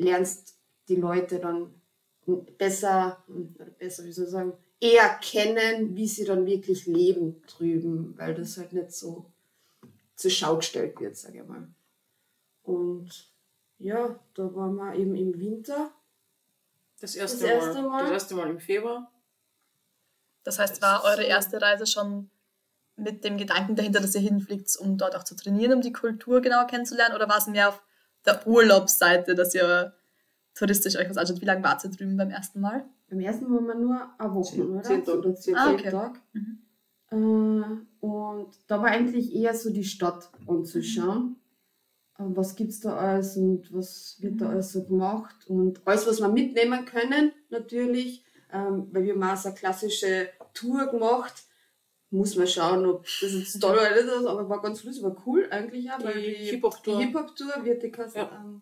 lernst 0.02 0.58
die 0.88 0.96
Leute 0.96 1.40
dann 1.40 1.74
besser, 2.58 3.24
besser, 3.80 4.06
wie 4.06 4.12
soll 4.12 4.26
ich 4.26 4.32
sagen, 4.32 4.54
eher 4.80 5.10
kennen, 5.22 5.96
wie 5.96 6.08
sie 6.08 6.26
dann 6.26 6.46
wirklich 6.46 6.86
leben 6.88 7.42
drüben, 7.48 8.18
weil 8.18 8.34
das 8.34 8.58
halt 8.58 8.74
nicht 8.74 8.92
so 8.92 9.26
zur 10.16 10.32
Schau 10.32 10.58
gestellt 10.58 11.00
wird, 11.00 11.16
sage 11.16 11.40
ich 11.40 11.48
mal. 11.48 11.68
Und 12.64 13.30
ja, 13.80 14.20
da 14.34 14.56
waren 14.56 14.76
wir 14.76 14.96
eben 14.96 15.16
im 15.16 15.40
Winter. 15.40 15.92
Das 17.00 17.16
erste, 17.16 17.40
das 17.40 17.50
erste 17.50 17.82
Mal, 17.82 17.90
Mal. 17.90 18.04
Das 18.04 18.12
erste 18.12 18.36
Mal 18.36 18.50
im 18.50 18.60
Februar. 18.60 19.12
Das 20.44 20.60
heißt, 20.60 20.82
war 20.82 21.04
eure 21.04 21.24
erste 21.24 21.62
Reise 21.62 21.86
schon 21.86 22.30
mit 22.96 23.24
dem 23.24 23.38
Gedanken 23.38 23.76
dahinter, 23.76 24.00
dass 24.00 24.16
ihr 24.16 24.22
hinfliegt, 24.22 24.76
um 24.78 24.98
dort 24.98 25.16
auch 25.16 25.24
zu 25.24 25.36
trainieren, 25.36 25.74
um 25.74 25.82
die 25.82 25.94
Kultur 25.94 26.42
genauer 26.42 26.68
kennenzulernen? 26.68 27.16
Oder 27.16 27.28
war 27.28 27.38
es 27.38 27.48
mehr 27.48 27.70
auf 27.70 27.82
der 28.26 28.46
Urlaubsseite, 28.48 29.36
dass 29.36 29.56
ihr 29.56 29.94
touristisch 30.54 30.96
euch 30.98 31.10
was 31.10 31.18
anschaut. 31.18 31.42
Wie 31.42 31.46
lange 31.46 31.64
wart 31.64 31.84
ihr 31.84 31.92
drüben 31.92 32.18
beim 32.18 32.30
ersten 32.30 32.62
Mal? 32.62 32.86
Beim 33.10 33.20
ersten 33.20 33.46
Mal 33.46 33.56
waren 33.56 33.68
wir 33.68 33.76
nur 33.76 34.10
eine 34.18 34.34
Woche, 34.34 34.56
zehn, 34.56 34.70
oder? 34.70 34.84
Zehn 34.84 35.04
Tage. 35.04 35.36
Zehn, 35.36 35.56
ah, 35.56 35.72
okay. 35.72 35.90
Tage. 35.90 36.20
Mhm. 36.34 36.58
Äh, 37.12 38.06
und 38.06 38.50
da 38.68 38.80
war 38.80 38.88
eigentlich 38.88 39.34
eher 39.36 39.54
so 39.54 39.70
die 39.70 39.84
Stadt 39.84 40.30
anzuschauen. 40.48 41.36
Mhm. 42.18 42.38
Was 42.38 42.56
gibt 42.56 42.70
es 42.70 42.80
da 42.80 42.96
alles 42.96 43.36
und 43.36 43.74
was 43.74 44.18
wird 44.20 44.42
da 44.42 44.50
alles 44.50 44.74
so 44.74 44.84
gemacht 44.84 45.48
und 45.48 45.82
alles, 45.86 46.06
was 46.06 46.20
wir 46.20 46.30
mitnehmen 46.30 46.86
können, 46.86 47.32
natürlich, 47.50 48.24
ähm, 48.54 48.88
weil 48.92 49.04
wir 49.04 49.14
haben 49.14 49.24
auch 49.24 49.36
so 49.36 49.50
eine 49.50 49.58
klassische 49.58 50.30
Tour 50.54 50.86
gemacht 50.88 51.46
muss 52.12 52.36
man 52.36 52.46
schauen, 52.46 52.86
ob 52.86 53.06
das 53.22 53.32
jetzt 53.32 53.60
toll 53.62 53.78
oder 53.78 53.90
nicht 53.90 54.04
ist, 54.04 54.26
aber 54.26 54.50
war 54.50 54.62
ganz 54.62 54.84
lustig, 54.84 55.02
war 55.02 55.16
cool 55.26 55.48
eigentlich 55.50 55.90
auch, 55.90 56.04
weil 56.04 56.22
die, 56.22 56.34
Hip-Hop-Tour 56.34 57.00
Hip 57.00 57.66
wird 57.66 57.84
die 57.84 57.92
Kasse. 57.92 58.18
Ja. 58.18 58.44
Ähm, 58.44 58.62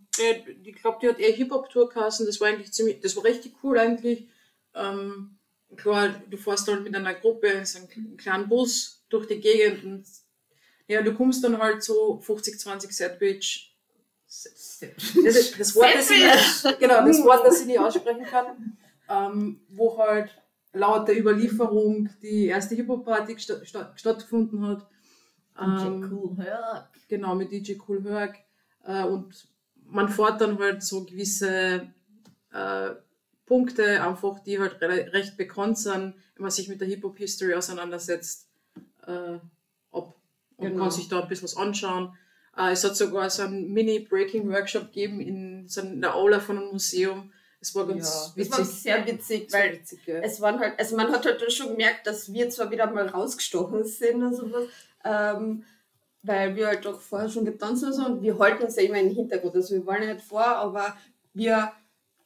ich 0.64 0.76
glaube, 0.76 1.00
die 1.02 1.10
hat 1.10 1.20
eher 1.20 1.34
Hip-Hop-Tour 1.34 1.90
kassen, 1.90 2.28
das 2.28 2.40
war 2.40 2.48
eigentlich 2.48 2.72
ziemlich, 2.72 3.00
das 3.02 3.16
war 3.16 3.24
richtig 3.24 3.56
cool 3.64 3.80
eigentlich. 3.80 4.28
Ähm, 4.76 5.40
klar, 5.76 6.10
du 6.30 6.38
fährst 6.38 6.68
halt 6.68 6.84
mit 6.84 6.96
einer 6.96 7.16
Gruppe 7.16 7.48
in 7.48 7.66
so 7.66 7.80
einem 7.80 8.18
kleinen 8.18 8.48
Bus 8.48 9.04
durch 9.10 9.26
die 9.26 9.40
Gegend 9.40 9.84
und 9.84 10.06
ja, 10.88 11.02
du 11.02 11.14
kommst 11.16 11.44
dann 11.44 11.58
halt 11.58 11.84
so 11.84 12.20
50, 12.20 12.60
20 12.60 12.92
Sandwich. 12.92 13.76
Das, 14.28 14.80
das 15.58 15.76
Wort, 15.76 15.96
das 15.96 16.12
ich 16.12 16.24
nicht, 16.24 16.80
genau, 16.80 17.04
das 17.04 17.24
Wort, 17.24 17.46
das 17.46 17.62
ich 17.62 17.66
nicht 17.66 17.80
aussprechen 17.80 18.26
kann, 18.26 18.78
ähm, 19.10 19.62
wo 19.70 19.98
halt 19.98 20.30
laut 20.74 21.08
der 21.08 21.20
Überlieferung 21.20 22.10
die 22.22 22.46
erste 22.46 22.76
Hip-Hop-Party 22.76 23.34
gesta 23.34 23.66
stattgefunden 23.96 24.66
hat. 24.68 24.88
DJ 25.58 25.86
ähm, 25.86 26.10
Cool 26.12 26.38
Herc. 26.38 26.90
Genau, 27.08 27.36
mit 27.36 27.52
DJ 27.52 27.74
Cool 27.88 28.04
Herc. 28.04 28.38
Äh, 28.86 29.04
und 29.04 29.48
man 29.86 30.10
fährt 30.10 30.42
dann 30.42 30.60
halt 30.60 30.84
so 30.84 31.04
gewisse 31.04 31.92
äh, 32.52 32.90
Punkte, 33.46 34.04
einfach 34.04 34.40
die 34.40 34.60
halt 34.60 34.82
re 34.82 35.12
recht 35.12 35.36
bekannt 35.36 35.78
sind, 35.78 36.14
wenn 36.36 36.42
man 36.42 36.52
sich 36.52 36.70
mit 36.70 36.80
der 36.82 36.88
Hip-Hop-History 36.88 37.56
auseinandersetzt, 37.56 38.48
äh, 39.08 39.40
ab 39.92 40.16
und 40.58 40.68
genau. 40.68 40.84
kann 40.84 40.92
sich 40.92 41.10
da 41.10 41.22
ein 41.22 41.28
bisschen 41.28 41.46
was 41.46 41.58
anschauen. 41.58 42.16
Äh, 42.56 42.72
es 42.72 42.84
hat 42.84 42.96
sogar 42.96 43.30
so 43.30 43.44
einen 43.44 43.72
Mini-Breaking-Workshop 43.74 44.94
gegeben 44.94 45.20
in, 45.20 45.68
so 45.68 45.82
in 45.82 46.02
der 46.02 46.16
Aula 46.16 46.40
von 46.40 46.58
einem 46.58 46.70
Museum, 46.70 47.32
es 47.62 47.76
war 47.76 47.86
ganz 47.86 48.34
ja, 48.36 48.36
witzig. 48.36 48.52
Es 48.52 48.58
war 48.58 48.66
sehr 48.66 49.08
witzig, 49.08 49.48
weil 49.52 49.74
witzig, 49.74 50.00
ja. 50.06 50.20
es 50.20 50.40
waren 50.40 50.60
halt, 50.60 50.80
also 50.80 50.96
man 50.96 51.12
hat 51.12 51.26
halt 51.26 51.52
schon 51.52 51.70
gemerkt, 51.70 52.08
dass 52.08 52.32
wir 52.32 52.50
zwar 52.50 52.72
wieder 52.72 52.90
mal 52.90 53.08
rausgestochen 53.08 53.84
sind 53.84 54.24
und 54.24 54.34
sowas, 54.34 54.66
ähm, 55.04 55.66
weil 56.22 56.56
wir 56.56 56.68
halt 56.68 56.86
doch 56.86 57.00
vorher 57.00 57.30
schon 57.30 57.46
getanzt 57.46 57.86
haben 57.86 58.14
und 58.14 58.22
wir 58.22 58.40
halten 58.40 58.64
uns 58.64 58.76
ja 58.76 58.84
immer 58.84 59.00
im 59.00 59.14
Hintergrund. 59.14 59.56
Also 59.56 59.76
wir 59.76 59.86
wollen 59.86 60.04
ja 60.04 60.14
nicht 60.14 60.26
vor, 60.26 60.46
aber 60.46 60.96
wir 61.34 61.72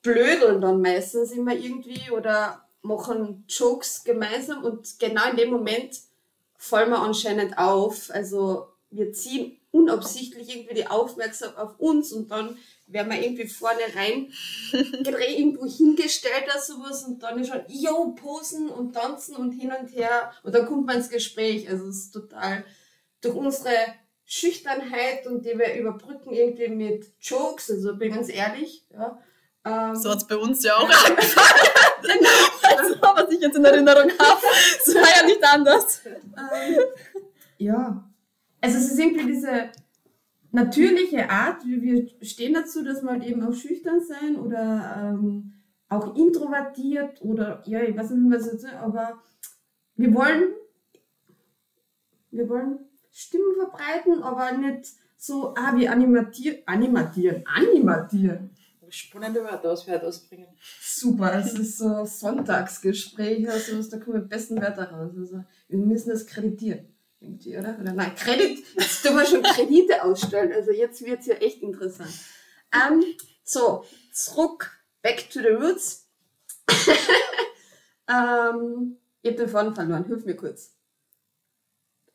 blödeln 0.01 0.61
dann 0.61 0.81
meistens 0.81 1.31
immer 1.31 1.55
irgendwie 1.55 2.11
oder 2.11 2.63
machen 2.83 3.45
Jokes 3.47 4.03
gemeinsam 4.03 4.63
und 4.63 4.99
genau 4.99 5.29
in 5.29 5.37
dem 5.37 5.49
Moment 5.49 5.99
fallen 6.57 6.91
wir 6.91 6.99
anscheinend 6.99 7.57
auf. 7.57 8.11
Also 8.11 8.67
wir 8.91 9.13
ziehen 9.13 9.57
unabsichtlich 9.71 10.55
irgendwie 10.55 10.75
die 10.75 10.87
Aufmerksamkeit 10.87 11.57
auf 11.57 11.79
uns 11.79 12.11
und 12.11 12.29
dann 12.29 12.57
werden 12.85 13.11
wir 13.11 13.21
irgendwie 13.21 13.47
vorne 13.47 13.81
rein 13.95 14.31
irgendwo 14.71 15.65
hingestellt 15.65 16.43
oder 16.45 16.59
sowas 16.59 17.03
und 17.03 17.23
dann 17.23 17.39
ist 17.39 17.51
halt, 17.51 17.65
yo, 17.69 18.13
posen 18.13 18.69
und 18.69 18.93
tanzen 18.93 19.35
und 19.35 19.51
hin 19.51 19.71
und 19.71 19.87
her 19.87 20.31
und 20.43 20.53
dann 20.53 20.65
kommt 20.65 20.85
man 20.85 20.97
ins 20.97 21.09
Gespräch. 21.09 21.69
Also 21.69 21.87
es 21.87 21.97
ist 21.97 22.11
total 22.11 22.63
durch 23.21 23.35
unsere 23.35 23.75
Schüchternheit 24.25 25.27
und 25.27 25.45
die 25.45 25.57
wir 25.57 25.75
überbrücken 25.75 26.33
irgendwie 26.33 26.69
mit 26.69 27.13
Jokes, 27.19 27.69
also 27.69 27.95
bin 27.95 28.13
ganz 28.13 28.29
ehrlich, 28.29 28.85
ja. 28.91 29.19
Ähm, 29.65 29.95
so 29.95 30.09
hat 30.09 30.17
es 30.17 30.27
bei 30.27 30.35
uns 30.35 30.63
ja 30.63 30.75
auch 30.75 30.89
angefangen. 31.05 31.69
genau. 32.01 32.77
Also, 32.77 32.95
was 33.01 33.31
ich 33.31 33.39
jetzt 33.39 33.55
in 33.55 33.63
Erinnerung 33.63 34.11
habe. 34.19 34.41
Es 34.85 34.93
war 34.93 35.07
ja 35.15 35.25
nicht 35.25 35.43
anders. 35.43 36.01
Ähm, 36.05 36.79
ja. 37.57 38.09
Also 38.59 38.77
es 38.77 38.91
ist 38.91 38.99
irgendwie 38.99 39.25
diese 39.25 39.71
natürliche 40.53 41.29
Art, 41.29 41.65
wie 41.65 41.81
wir 41.81 42.25
stehen 42.25 42.53
dazu, 42.53 42.83
dass 42.83 43.01
wir 43.01 43.09
halt 43.09 43.23
eben 43.23 43.43
auch 43.43 43.53
schüchtern 43.53 44.01
sein 44.01 44.35
oder 44.37 44.95
ähm, 44.97 45.53
auch 45.89 46.15
introvertiert 46.15 47.21
oder 47.21 47.61
ja, 47.65 47.81
ich 47.81 47.97
weiß 47.97 48.11
nicht, 48.11 48.19
wie 48.19 48.29
man 48.29 48.39
das 48.39 48.51
jetzt, 48.51 48.65
aber 48.65 49.21
wir 49.95 50.13
wollen, 50.13 50.53
wir 52.31 52.47
wollen 52.49 52.79
Stimmen 53.11 53.55
verbreiten, 53.55 54.21
aber 54.21 54.55
nicht 54.57 54.91
so, 55.17 55.53
ah, 55.55 55.75
wir 55.75 55.91
animatieren, 55.91 56.59
animatieren, 56.65 57.43
animatieren. 57.45 58.51
Spannende 58.89 59.43
Wörter 59.43 59.71
aus 59.71 59.87
Wert 59.87 60.03
ausbringen. 60.03 60.49
Super, 60.79 61.33
es 61.39 61.57
ist 61.57 61.79
so 61.79 62.05
Sonntagsgespräch, 62.05 63.49
also 63.49 63.81
da 63.89 63.97
kommen 63.97 64.29
besten 64.29 64.61
Wörter 64.61 64.91
raus. 64.91 65.13
Also, 65.17 65.43
wir 65.67 65.77
müssen 65.79 66.09
das 66.09 66.27
kreditieren 66.27 66.92
irgendwie, 67.23 67.57
oder? 67.57 67.77
Oder 67.79 67.93
nein, 67.93 68.13
Kredit, 68.15 68.63
jetzt 68.77 69.03
tun 69.03 69.15
wir 69.15 69.25
schon 69.25 69.43
Kredite 69.43 70.03
ausstellen. 70.03 70.51
Also 70.51 70.71
jetzt 70.71 71.03
wird 71.05 71.21
es 71.21 71.27
ja 71.27 71.35
echt 71.35 71.61
interessant. 71.61 72.13
Ähm, 72.73 73.03
so, 73.43 73.85
zurück, 74.11 74.71
back 75.01 75.29
to 75.29 75.39
the 75.39 75.47
roots. 75.47 76.07
ähm, 78.09 78.97
ich 79.21 79.31
habe 79.31 79.37
den 79.37 79.49
Faden 79.49 79.75
verloren, 79.75 80.05
hilf 80.05 80.25
mir 80.25 80.35
kurz. 80.35 80.75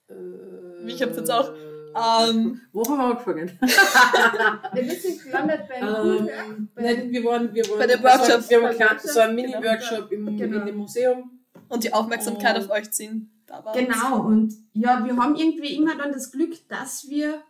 Äh, 0.09 0.87
ich 0.87 1.03
hab's 1.03 1.17
jetzt 1.17 1.31
auch. 1.31 1.53
Ähm, 1.97 2.61
wo 2.73 2.85
haben 2.85 2.99
wir 2.99 3.05
angefangen? 3.05 3.59
wir 3.61 4.95
sind 4.95 5.25
gelandet 5.25 5.63
beim 5.69 6.29
ähm, 6.29 6.69
Nein, 6.77 7.11
wir 7.11 7.25
waren, 7.25 7.55
wir 7.55 7.69
waren 7.69 7.79
bei 7.79 7.87
dem 7.87 8.03
Workshop. 8.03 8.51
Wir 8.51 8.89
haben 8.89 8.99
so 9.03 9.21
einen 9.21 9.35
Mini-Workshop 9.35 10.13
im, 10.13 10.37
genau. 10.37 10.61
in 10.61 10.67
dem 10.67 10.77
Museum. 10.77 11.41
Und 11.69 11.85
die 11.85 11.93
Aufmerksamkeit 11.93 12.57
und, 12.57 12.65
auf 12.65 12.71
euch 12.71 12.91
ziehen. 12.91 13.38
Genau, 13.75 14.23
und 14.25 14.55
ja, 14.73 15.05
wir 15.05 15.17
haben 15.17 15.35
irgendwie 15.35 15.75
immer 15.75 15.97
dann 15.97 16.13
das 16.13 16.31
Glück, 16.31 16.69
dass 16.69 17.09
wir, 17.09 17.43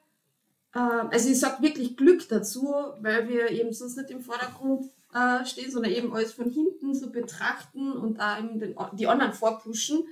äh, 0.74 0.78
also 0.78 1.28
ich 1.28 1.38
sag 1.38 1.60
wirklich 1.60 1.96
Glück 1.96 2.28
dazu, 2.28 2.72
weil 3.00 3.28
wir 3.28 3.50
eben 3.50 3.72
sonst 3.72 3.96
nicht 3.96 4.10
im 4.10 4.20
Vordergrund 4.20 4.86
äh, 5.12 5.44
stehen, 5.44 5.70
sondern 5.70 5.92
eben 5.92 6.12
alles 6.14 6.32
von 6.32 6.50
hinten 6.50 6.94
so 6.94 7.10
betrachten 7.10 7.92
und 7.92 8.18
da 8.18 8.38
eben 8.38 8.58
den, 8.58 8.76
die 8.92 9.06
anderen 9.06 9.32
vorpushen, 9.32 10.04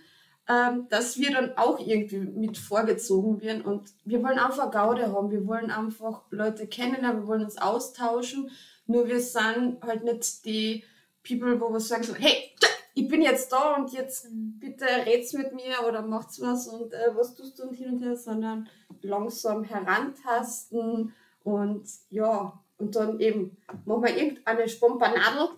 ähm, 0.48 0.86
dass 0.88 1.18
wir 1.18 1.32
dann 1.32 1.56
auch 1.56 1.78
irgendwie 1.78 2.18
mit 2.18 2.58
vorgezogen 2.58 3.40
werden. 3.40 3.62
Und 3.62 3.92
wir 4.04 4.22
wollen 4.22 4.38
einfach 4.38 4.70
Gaude 4.70 5.12
haben, 5.12 5.30
wir 5.30 5.46
wollen 5.46 5.70
einfach 5.70 6.22
Leute 6.30 6.66
kennenlernen, 6.66 7.22
wir 7.22 7.26
wollen 7.26 7.44
uns 7.44 7.58
austauschen, 7.58 8.50
nur 8.86 9.06
wir 9.08 9.20
sind 9.20 9.82
halt 9.82 10.04
nicht 10.04 10.44
die 10.44 10.84
People, 11.26 11.60
wo 11.60 11.72
wir 11.72 11.80
sagen 11.80 12.04
so, 12.04 12.14
hey, 12.14 12.52
ich 12.98 13.08
bin 13.08 13.20
jetzt 13.20 13.52
da 13.52 13.74
und 13.74 13.92
jetzt 13.92 14.26
bitte 14.58 14.86
red's 15.04 15.34
mit 15.34 15.54
mir 15.54 15.86
oder 15.86 16.00
macht's 16.00 16.40
was 16.40 16.66
und 16.66 16.94
äh, 16.94 17.14
was 17.14 17.34
tust 17.34 17.58
du 17.58 17.64
und 17.64 17.74
hin 17.74 17.90
und 17.90 18.02
her, 18.02 18.16
sondern 18.16 18.68
langsam 19.02 19.64
herantasten 19.64 21.12
und 21.44 21.84
ja, 22.08 22.58
und 22.78 22.96
dann 22.96 23.20
eben 23.20 23.54
machen 23.84 24.02
wir 24.02 24.16
irgendeine 24.16 24.66
Spompanadel, 24.66 25.50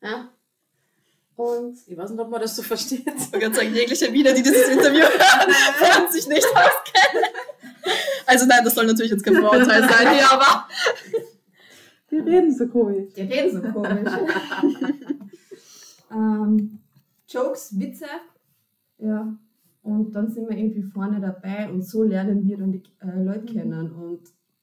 ja, 0.00 0.30
und 1.36 1.76
Ich 1.86 1.96
weiß 1.96 2.10
nicht, 2.10 2.20
ob 2.20 2.30
man 2.30 2.40
das 2.40 2.56
so 2.56 2.62
versteht. 2.62 3.06
Wollte 3.06 3.38
gerade 3.38 3.54
sagen, 3.54 3.74
jegliche 3.74 4.12
Wieder, 4.12 4.32
die 4.32 4.42
dieses 4.42 4.68
Interview 4.68 5.00
hören, 5.02 5.50
werden 5.78 6.10
sich 6.10 6.26
nicht 6.26 6.46
auskennen. 6.46 7.30
Also 8.26 8.46
nein, 8.46 8.64
das 8.64 8.74
soll 8.74 8.86
natürlich 8.86 9.12
jetzt 9.12 9.24
kein 9.24 9.36
Vorurteil 9.36 9.88
sein 9.88 10.14
hier, 10.14 10.28
aber 10.32 10.68
Die 12.10 12.18
reden 12.18 12.52
so 12.52 12.66
komisch. 12.66 13.12
Die 13.14 13.22
reden 13.22 13.62
so 13.62 13.72
komisch. 13.72 14.10
ähm, 16.10 16.78
Jokes, 17.28 17.78
Witze. 17.78 18.06
Ja. 18.98 19.36
Und 19.82 20.12
dann 20.12 20.30
sind 20.30 20.48
wir 20.48 20.56
irgendwie 20.56 20.82
vorne 20.82 21.20
dabei 21.20 21.70
und 21.70 21.82
so 21.82 22.02
lernen 22.02 22.44
wir 22.44 22.58
dann 22.58 22.72
die 22.72 22.82
äh, 23.00 23.22
Leute 23.22 23.52
kennen 23.52 23.92
und 23.92 24.20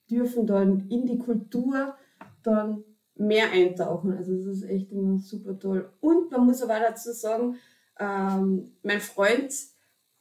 dürfen 0.09 0.45
dann 0.45 0.87
in 0.89 1.05
die 1.05 1.17
Kultur 1.17 1.95
dann 2.43 2.83
mehr 3.15 3.51
eintauchen. 3.51 4.15
Also 4.15 4.35
das 4.35 4.45
ist 4.45 4.63
echt 4.63 4.91
immer 4.91 5.17
super 5.17 5.57
toll. 5.57 5.89
Und 6.01 6.31
man 6.31 6.45
muss 6.45 6.61
aber 6.61 6.79
dazu 6.79 7.11
sagen, 7.11 7.57
ähm, 7.97 8.73
mein 8.83 8.99
Freund, 8.99 9.53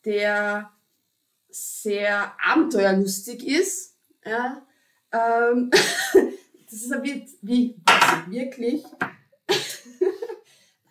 der 0.04 0.70
sehr 1.48 2.32
abenteuerlustig 2.44 3.46
ist, 3.46 3.96
ja, 4.24 4.62
ähm, 5.12 5.70
das 6.64 6.72
ist 6.72 6.92
ein 6.92 7.02
bisschen 7.02 7.38
wie 7.42 7.76
also 7.84 8.30
wirklich. 8.30 8.84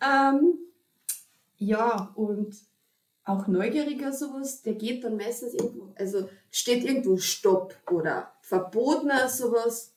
Ähm, 0.04 0.58
ja, 1.56 2.12
und 2.14 2.56
auch 3.24 3.46
neugieriger 3.46 4.12
sowas, 4.12 4.62
der 4.62 4.74
geht 4.74 5.02
dann 5.04 5.16
meistens 5.16 5.54
irgendwo, 5.54 5.92
also 5.96 6.28
steht 6.50 6.84
irgendwo 6.84 7.16
Stopp 7.16 7.74
oder 7.90 8.32
verbotener 8.42 9.28
sowas 9.28 9.94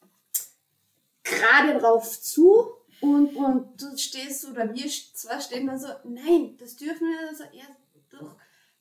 gerade 1.23 1.77
drauf 1.77 2.21
zu 2.21 2.71
und, 3.01 3.35
und 3.35 3.81
du 3.81 3.97
stehst 3.97 4.49
oder 4.49 4.73
wir 4.73 4.87
zwei 4.87 5.39
stehen 5.39 5.67
dann 5.67 5.77
so, 5.77 5.87
nein, 6.05 6.55
das 6.57 6.77
dürfen 6.77 7.07
wir 7.07 7.29
also 7.29 7.43
erst. 7.43 7.86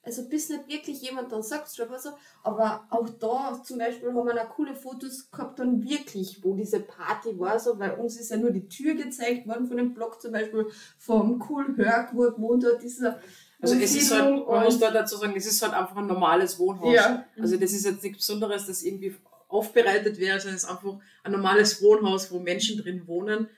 Also 0.07 0.29
bis 0.29 0.49
nicht 0.51 0.69
wirklich 0.69 1.03
jemand 1.03 1.33
dann 1.33 1.43
sagt, 1.43 1.81
aber 1.81 1.99
so, 1.99 2.11
aber 2.45 2.87
auch 2.91 3.09
da 3.09 3.61
zum 3.61 3.79
Beispiel 3.79 4.15
haben 4.15 4.25
wir 4.25 4.35
noch 4.35 4.51
coole 4.51 4.77
Fotos 4.77 5.29
gehabt, 5.33 5.59
dann 5.59 5.83
wirklich, 5.83 6.45
wo 6.45 6.55
diese 6.55 6.79
Party 6.79 7.37
war, 7.41 7.59
so, 7.59 7.77
weil 7.81 7.91
uns 7.95 8.17
ist 8.17 8.31
ja 8.31 8.37
nur 8.37 8.53
die 8.53 8.69
Tür 8.69 8.95
gezeigt 8.95 9.49
worden 9.49 9.67
von 9.67 9.77
dem 9.77 9.95
Blog 9.95 10.23
zum 10.23 10.31
Beispiel 10.31 10.67
vom 10.97 11.43
Cool 11.49 11.77
Hörg, 11.77 12.15
wo 12.15 12.23
er 12.23 12.31
gewohnt 12.31 12.65
hat, 12.65 12.81
dieser 12.81 13.19
Also 13.61 13.75
es 13.75 13.97
ist 13.97 14.13
halt, 14.13 14.47
man 14.47 14.63
muss 14.63 14.79
da 14.79 14.93
dazu 14.93 15.17
sagen, 15.17 15.35
es 15.35 15.45
ist 15.45 15.61
halt 15.61 15.75
einfach 15.75 15.97
ein 15.97 16.07
normales 16.07 16.57
Wohnhaus. 16.61 16.95
Ja. 16.95 17.25
Also 17.37 17.57
das 17.57 17.73
ist 17.73 17.85
jetzt 17.85 18.05
nichts 18.05 18.19
Besonderes, 18.19 18.67
das 18.67 18.85
irgendwie 18.85 19.17
aufbereitet 19.49 20.21
wäre, 20.21 20.39
sondern 20.39 20.55
es 20.55 20.63
ist 20.63 20.71
einfach 20.71 21.01
ein 21.25 21.33
normales 21.33 21.83
Wohnhaus, 21.83 22.31
wo 22.31 22.39
Menschen 22.39 22.81
drin 22.81 23.09
wohnen. 23.09 23.49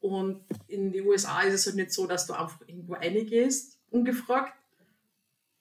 Und 0.00 0.40
in 0.68 0.90
den 0.90 1.06
USA 1.06 1.42
ist 1.42 1.52
es 1.52 1.66
halt 1.66 1.76
nicht 1.76 1.92
so, 1.92 2.06
dass 2.06 2.26
du 2.26 2.32
einfach 2.32 2.60
irgendwo 2.66 2.94
reingehst, 2.94 3.78
ungefragt. 3.90 4.54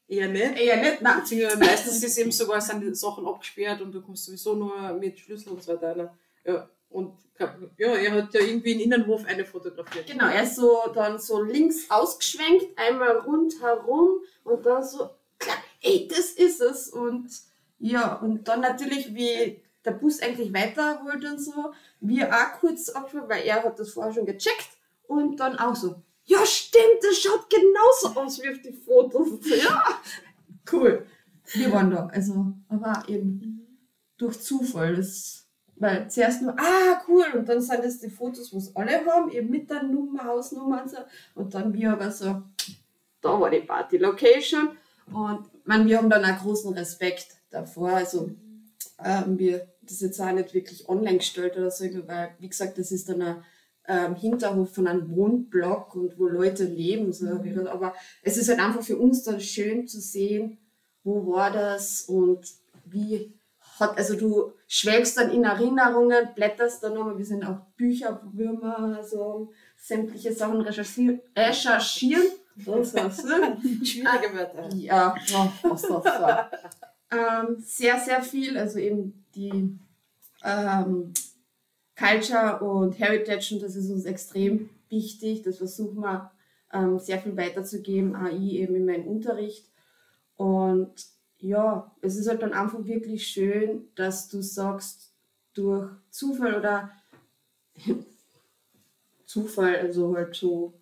Eher 0.08 0.30
nicht. 0.30 0.58
Eher 0.58 0.78
nicht, 0.78 1.02
nein. 1.02 1.20
Beziehungsweise 1.20 1.60
meistens 1.60 1.96
ist 1.98 2.04
es 2.04 2.18
eben 2.18 2.32
sogar, 2.32 2.62
sind 2.62 2.82
die 2.82 2.96
Sachen 2.96 3.28
abgesperrt 3.28 3.82
und 3.82 3.92
du 3.92 4.02
kommst 4.02 4.26
sowieso 4.26 4.56
nur 4.56 4.94
mit 4.94 5.20
Schlüssel 5.20 5.52
und 5.52 5.62
so 5.62 5.74
weiter 5.74 5.98
rein. 5.98 6.10
Ja, 6.46 6.70
und 6.90 7.14
ja, 7.78 7.94
er 7.94 8.12
hat 8.14 8.34
ja 8.34 8.40
irgendwie 8.40 8.72
im 8.72 8.80
Innenhof 8.80 9.26
eine 9.26 9.46
fotografiert. 9.46 10.08
Genau, 10.08 10.28
er 10.28 10.44
ist 10.44 10.56
so 10.56 10.80
dann 10.94 11.20
so 11.20 11.42
links 11.42 11.90
ausgeschwenkt, 11.90 12.68
einmal 12.78 13.18
rundherum 13.18 14.22
und 14.44 14.66
dann 14.66 14.84
so, 14.84 15.10
klack, 15.38 15.62
ey, 15.82 16.08
das 16.08 16.32
ist 16.32 16.62
es. 16.62 16.90
Und 16.90 17.30
ja, 17.80 18.16
und 18.16 18.48
dann 18.48 18.62
natürlich, 18.62 19.14
wie 19.14 19.62
der 19.86 19.92
Bus 19.92 20.22
eigentlich 20.22 20.54
weiter 20.54 21.02
wollte 21.06 21.28
und 21.28 21.40
so, 21.40 21.74
wir 22.00 22.30
auch 22.30 22.60
kurz 22.60 22.90
abgeschwenkt, 22.90 23.30
weil 23.30 23.44
er 23.44 23.64
hat 23.64 23.78
das 23.78 23.92
vorher 23.92 24.14
schon 24.14 24.26
gecheckt 24.26 24.70
und 25.08 25.40
dann 25.40 25.58
auch 25.60 25.76
so, 25.76 26.02
ja 26.28 26.46
stimmt, 26.46 27.02
das 27.02 27.18
schaut 27.18 27.50
genauso 27.50 28.20
aus 28.20 28.42
wie 28.42 28.50
auf 28.50 28.62
die 28.62 28.74
Fotos. 28.74 29.40
Ja, 29.46 30.02
cool. 30.72 31.06
Wir 31.54 31.72
waren 31.72 31.90
da, 31.90 32.08
also, 32.08 32.54
aber 32.70 33.04
eben 33.08 33.66
durch 34.18 34.40
Zufall. 34.42 34.96
Das, 34.96 35.48
weil 35.78 36.10
zuerst 36.10 36.42
nur, 36.42 36.54
ah, 36.60 37.02
cool, 37.08 37.26
und 37.36 37.48
dann 37.48 37.62
sind 37.62 37.84
es 37.84 38.00
die 38.00 38.10
Fotos, 38.10 38.54
wo 38.54 38.58
es 38.58 38.76
alle 38.76 39.06
haben, 39.06 39.32
eben 39.32 39.50
mit 39.50 39.70
der 39.70 39.84
Nummer, 39.84 40.26
Hausnummer 40.26 40.84
und 40.84 40.90
so. 40.90 40.98
Und 41.36 41.54
dann 41.54 41.74
wir 41.74 41.94
aber 41.94 42.12
so, 42.12 42.44
da 43.22 43.40
war 43.40 43.50
die 43.50 43.62
Party-Location. 43.62 44.70
Und 45.14 45.48
man, 45.66 45.88
wir 45.88 45.98
haben 45.98 46.10
dann 46.10 46.26
auch 46.26 46.42
großen 46.42 46.74
Respekt 46.74 47.38
davor. 47.50 47.92
Also, 47.92 48.32
ähm, 49.04 49.38
wir 49.40 49.68
das 49.82 50.02
jetzt 50.02 50.20
auch 50.20 50.32
nicht 50.32 50.54
wirklich 50.54 50.90
online 50.90 51.20
gestellt 51.20 51.56
oder 51.56 51.72
so, 51.72 51.86
weil, 52.08 52.36
wie 52.40 52.50
gesagt, 52.50 52.78
das 52.78 52.92
ist 52.92 53.08
dann 53.08 53.22
ein 53.22 53.44
ähm, 53.88 54.16
Hinterhof 54.16 54.74
von 54.74 54.88
einem 54.88 55.10
Wohnblock 55.16 55.96
und 55.96 56.18
wo 56.20 56.28
Leute 56.28 56.66
leben. 56.66 57.12
So. 57.14 57.40
gedacht. 57.40 57.68
Aber 57.68 57.94
es 58.22 58.38
ist 58.38 58.50
halt 58.50 58.60
einfach 58.60 58.84
für 58.84 58.98
uns 58.98 59.24
dann 59.24 59.40
schön 59.40 59.88
zu 59.88 60.00
sehen, 60.00 60.58
wo 61.04 61.34
war 61.34 61.52
das 61.52 62.02
und 62.02 62.46
wie 62.86 63.34
hat, 63.80 63.98
also 63.98 64.16
du 64.16 64.54
schwelgst 64.68 65.18
dann 65.18 65.32
in 65.32 65.44
Erinnerungen, 65.44 66.30
blätterst 66.36 66.84
dann 66.84 66.96
nochmal, 66.96 67.18
wir 67.18 67.26
sind 67.26 67.46
auch 67.46 67.60
Bücherwürmer, 67.76 68.98
also 68.98 69.52
sämtliche 69.78 70.34
Sachen 70.34 70.62
recherchieren. 70.62 71.22
recherchieren. 71.36 72.28
Das 72.66 72.94
war's? 72.96 73.18
Schwierige 73.84 74.34
Wörter. 74.34 74.74
Ja, 74.74 75.16
oh, 75.36 75.70
was 75.70 75.82
das 75.84 75.92
war. 75.92 76.52
ähm, 77.12 77.58
sehr, 77.60 78.00
sehr 78.00 78.22
viel, 78.24 78.58
also 78.58 78.80
eben 78.80 79.26
die 79.36 79.78
ähm, 80.44 81.14
Culture 81.98 82.60
und 82.60 83.00
Heritage 83.00 83.56
und 83.56 83.64
das 83.64 83.76
ist 83.76 83.90
uns 83.90 84.06
extrem 84.06 84.70
wichtig. 84.90 85.42
Das 85.42 85.58
versuchen 85.58 86.02
wir 86.02 86.32
ähm, 86.72 87.00
sehr 87.00 87.20
viel 87.20 87.36
weiterzugeben, 87.36 88.16
AI 88.16 88.38
eben 88.38 88.76
in 88.76 88.86
meinem 88.86 89.08
Unterricht. 89.08 89.66
Und 90.36 90.94
ja, 91.40 91.92
es 92.02 92.16
ist 92.16 92.28
halt 92.28 92.42
dann 92.42 92.54
einfach 92.54 92.86
wirklich 92.86 93.28
schön, 93.28 93.88
dass 93.96 94.30
du 94.30 94.42
sagst, 94.42 95.12
durch 95.54 95.90
Zufall 96.12 96.56
oder 96.56 96.92
Zufall, 99.26 99.76
also 99.78 100.16
halt 100.16 100.36
so 100.36 100.74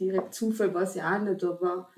direkt 0.00 0.34
Zufall 0.34 0.72
war 0.72 0.82
es 0.82 0.94
ja 0.94 1.14
auch 1.14 1.22
nicht, 1.22 1.44
aber 1.44 1.90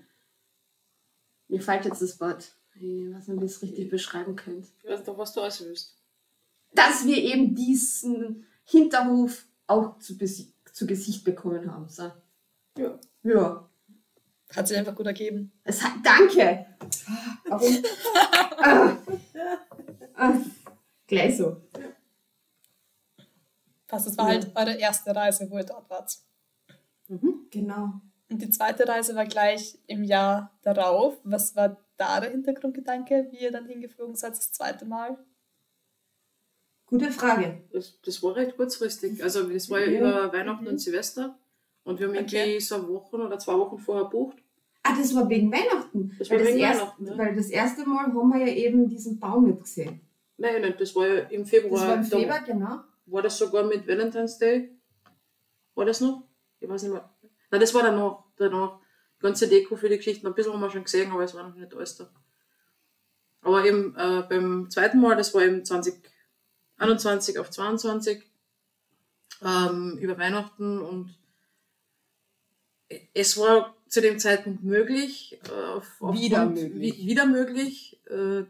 mir 1.48 1.60
fällt 1.60 1.84
jetzt 1.84 2.02
das 2.02 2.20
Wort. 2.20 2.52
Ich 2.74 3.14
weiß 3.14 3.28
nicht, 3.28 3.40
wie 3.40 3.44
ich 3.44 3.52
es 3.52 3.62
richtig 3.62 3.88
beschreiben 3.88 4.34
könnte. 4.34 4.68
Ich 4.82 4.90
weiß 4.90 5.04
doch, 5.04 5.16
was 5.16 5.32
du 5.32 5.40
alles 5.40 5.64
willst. 5.64 5.96
Dass 6.76 7.04
wir 7.06 7.16
eben 7.16 7.54
diesen 7.54 8.46
Hinterhof 8.64 9.46
auch 9.66 9.98
zu, 9.98 10.16
zu 10.72 10.86
Gesicht 10.86 11.24
bekommen 11.24 11.72
haben. 11.72 11.88
So. 11.88 12.12
Ja. 12.78 12.98
Ja. 13.22 13.68
hat 14.54 14.68
sich 14.68 14.76
einfach 14.76 14.94
gut 14.94 15.06
ergeben. 15.06 15.52
Es 15.64 15.82
hat, 15.82 15.94
danke! 16.04 16.66
Warum? 17.48 17.82
ah. 18.58 18.96
Ah. 20.14 20.34
Gleich 21.06 21.36
so. 21.36 21.62
Fast, 23.86 24.06
das 24.08 24.18
war 24.18 24.26
halt 24.26 24.50
eure 24.54 24.74
erste 24.74 25.14
Reise, 25.14 25.48
wo 25.50 25.58
ihr 25.58 25.64
dort 25.64 25.88
wart. 25.88 26.18
Genau. 27.50 28.00
Und 28.28 28.42
die 28.42 28.50
zweite 28.50 28.86
Reise 28.88 29.14
war 29.14 29.26
gleich 29.26 29.78
im 29.86 30.02
Jahr 30.02 30.56
darauf. 30.62 31.16
Was 31.22 31.54
war 31.54 31.76
da 31.96 32.20
der 32.20 32.30
Hintergrundgedanke, 32.30 33.28
wie 33.30 33.38
ihr 33.38 33.52
dann 33.52 33.66
hingeflogen 33.66 34.16
seid 34.16 34.32
das 34.32 34.52
zweite 34.52 34.84
Mal? 34.84 35.16
Gute 36.98 37.12
Frage. 37.12 37.62
Das, 37.72 38.00
das 38.02 38.22
war 38.22 38.36
recht 38.36 38.56
kurzfristig. 38.56 39.22
Also 39.22 39.42
das 39.44 39.68
war 39.70 39.80
ja 39.80 39.86
Ja. 39.86 39.98
über 40.00 40.32
Weihnachten 40.32 40.66
und 40.66 40.78
Silvester. 40.78 41.38
Und 41.84 42.00
wir 42.00 42.08
haben 42.08 42.16
Okay. 42.16 42.36
irgendwie 42.36 42.60
so 42.60 42.76
eine 42.76 42.88
Woche 42.88 43.16
oder 43.16 43.38
zwei 43.38 43.54
Wochen 43.54 43.78
vorher 43.78 44.04
gebucht. 44.04 44.38
Ah, 44.82 44.94
das 44.96 45.14
war 45.14 45.28
wegen 45.28 45.52
Weihnachten. 45.52 46.14
Das 46.18 46.30
war 46.30 46.38
weil, 46.38 46.46
wegen 46.46 46.58
erst, 46.58 46.80
Weihnachten, 46.80 47.06
ja. 47.06 47.18
weil 47.18 47.34
das 47.36 47.50
erste 47.50 47.86
Mal 47.88 48.06
haben 48.06 48.28
wir 48.32 48.46
ja 48.46 48.52
eben 48.54 48.88
diesen 48.88 49.18
Baum 49.18 49.46
nicht 49.46 49.60
gesehen. 49.62 50.00
Nein, 50.38 50.62
nein, 50.62 50.74
das 50.78 50.94
war 50.94 51.06
ja 51.06 51.18
im 51.24 51.44
Februar. 51.46 51.80
Das 51.80 51.88
war 51.88 51.96
im 51.96 52.02
Da 52.10 52.18
Februar, 52.18 52.40
genau. 52.44 52.80
War 53.06 53.22
das 53.22 53.38
sogar 53.38 53.64
mit 53.64 53.86
Valentine's 53.86 54.38
Day? 54.38 54.70
War 55.74 55.84
das 55.84 56.00
noch? 56.00 56.22
Ich 56.60 56.68
weiß 56.68 56.82
nicht 56.84 56.92
mehr. 56.92 57.08
Nein, 57.50 57.60
das 57.60 57.74
war 57.74 57.82
danach. 57.82 58.24
danach. 58.36 58.78
Ich 59.16 59.22
ganze 59.22 59.48
Deko 59.48 59.76
für 59.76 59.88
die 59.88 59.96
Geschichten. 59.96 60.26
Ein 60.26 60.34
bisschen 60.34 60.52
haben 60.52 60.60
wir 60.60 60.70
schon 60.70 60.84
gesehen, 60.84 61.10
aber 61.10 61.24
es 61.24 61.34
war 61.34 61.48
noch 61.48 61.54
nicht 61.56 61.74
alles 61.74 61.96
da. 61.96 62.10
Aber 63.42 63.64
eben 63.64 63.94
äh, 63.96 64.22
beim 64.28 64.68
zweiten 64.70 65.00
Mal, 65.00 65.16
das 65.16 65.32
war 65.34 65.42
eben 65.42 65.64
2021 66.76 67.38
auf 67.38 67.50
22, 67.50 68.22
ähm, 69.42 69.98
über 69.98 70.18
Weihnachten 70.18 70.80
und 70.80 71.14
es 73.14 73.36
war 73.36 73.74
zu 73.88 74.00
dem 74.00 74.18
Zeitpunkt 74.18 74.62
möglich, 74.62 75.38
äh, 75.48 75.76
auf, 75.76 76.00
wieder 76.12 76.46
möglich, 76.46 77.06
wieder 77.06 77.26
möglich 77.26 78.00
äh, 78.08 78.44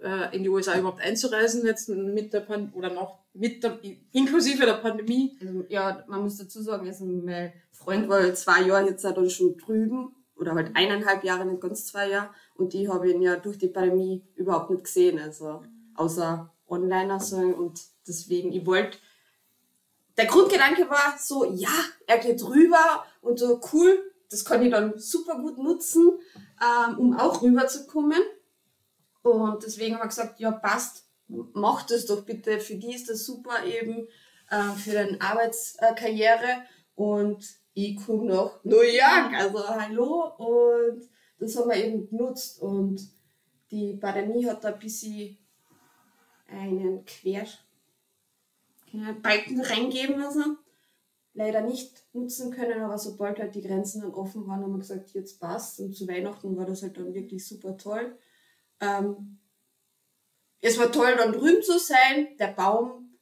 äh, 0.00 0.36
in 0.36 0.42
die 0.42 0.48
USA 0.48 0.78
überhaupt 0.78 1.00
einzureisen, 1.00 1.64
jetzt 1.66 1.88
mit 1.88 2.32
der 2.32 2.40
Pan 2.40 2.72
oder 2.74 2.92
noch 2.92 3.20
mit 3.34 3.62
der, 3.62 3.78
inklusive 4.12 4.64
der 4.64 4.74
Pandemie. 4.74 5.36
Also, 5.40 5.64
ja, 5.68 6.04
man 6.08 6.22
muss 6.22 6.38
dazu 6.38 6.62
sagen, 6.62 6.86
also 6.86 7.04
mein 7.04 7.52
Freund 7.72 8.08
war 8.08 8.34
zwei 8.34 8.62
Jahre 8.62 8.88
jetzt 8.88 9.04
dann 9.04 9.30
schon 9.30 9.56
drüben 9.56 10.14
oder 10.36 10.54
halt 10.54 10.70
eineinhalb 10.74 11.24
Jahre, 11.24 11.44
nicht 11.44 11.60
ganz 11.60 11.86
zwei 11.86 12.10
Jahre 12.10 12.30
und 12.54 12.72
die 12.72 12.88
habe 12.88 13.08
ich 13.08 13.14
ihn 13.14 13.22
ja 13.22 13.36
durch 13.36 13.58
die 13.58 13.68
Pandemie 13.68 14.24
überhaupt 14.36 14.70
nicht 14.70 14.84
gesehen, 14.84 15.18
also 15.18 15.62
außer 15.94 16.52
online 16.68 17.12
also, 17.12 17.36
und 17.36 17.80
deswegen, 18.06 18.52
ich 18.52 18.64
wollte 18.66 18.98
der 20.18 20.26
Grundgedanke 20.26 20.90
war 20.90 21.16
so, 21.16 21.44
ja, 21.44 21.70
er 22.06 22.18
geht 22.18 22.42
rüber 22.42 23.04
und 23.22 23.38
so 23.38 23.60
cool, 23.72 24.12
das 24.30 24.44
kann 24.44 24.62
ich 24.62 24.70
dann 24.70 24.98
super 24.98 25.38
gut 25.38 25.58
nutzen, 25.58 26.18
ähm, 26.60 26.98
um 26.98 27.16
auch 27.16 27.40
rüberzukommen. 27.40 28.20
Und 29.22 29.62
deswegen 29.62 29.94
haben 29.94 30.02
wir 30.02 30.08
gesagt, 30.08 30.40
ja, 30.40 30.50
passt, 30.50 31.06
mach 31.28 31.86
das 31.86 32.06
doch 32.06 32.24
bitte. 32.24 32.60
Für 32.60 32.74
die 32.74 32.94
ist 32.94 33.08
das 33.08 33.24
super 33.24 33.64
eben 33.64 34.08
äh, 34.50 34.76
für 34.76 34.92
deine 34.92 35.20
Arbeitskarriere. 35.20 36.62
Und 36.94 37.46
ich 37.74 37.96
komme 38.04 38.26
nach 38.26 38.58
New 38.64 38.82
York, 38.82 39.34
also 39.34 39.68
hallo. 39.68 40.32
Und 40.36 41.08
das 41.38 41.56
haben 41.56 41.70
wir 41.70 41.76
eben 41.76 42.08
genutzt. 42.08 42.60
Und 42.60 43.00
die 43.70 43.96
Pandemie 43.96 44.46
hat 44.46 44.64
da 44.64 44.68
ein 44.68 44.78
bisschen 44.78 45.38
einen 46.48 47.04
Quer 47.04 47.46
Balken 49.22 49.60
reingeben 49.60 50.18
müssen. 50.18 50.58
Leider 51.34 51.60
nicht 51.60 52.04
nutzen 52.14 52.50
können, 52.50 52.82
aber 52.82 52.98
sobald 52.98 53.38
halt 53.38 53.54
die 53.54 53.62
Grenzen 53.62 54.02
dann 54.02 54.14
offen 54.14 54.46
waren, 54.46 54.62
haben 54.62 54.72
wir 54.72 54.78
gesagt, 54.78 55.10
jetzt 55.10 55.38
passt. 55.38 55.78
Und 55.78 55.94
zu 55.94 56.08
Weihnachten 56.08 56.56
war 56.56 56.66
das 56.66 56.82
halt 56.82 56.96
dann 56.96 57.14
wirklich 57.14 57.46
super 57.46 57.76
toll. 57.76 58.18
Ähm, 58.80 59.38
es 60.60 60.78
war 60.78 60.90
toll, 60.90 61.14
dann 61.16 61.32
drüben 61.32 61.62
zu 61.62 61.78
sein. 61.78 62.36
Der 62.38 62.48
Baum 62.48 63.18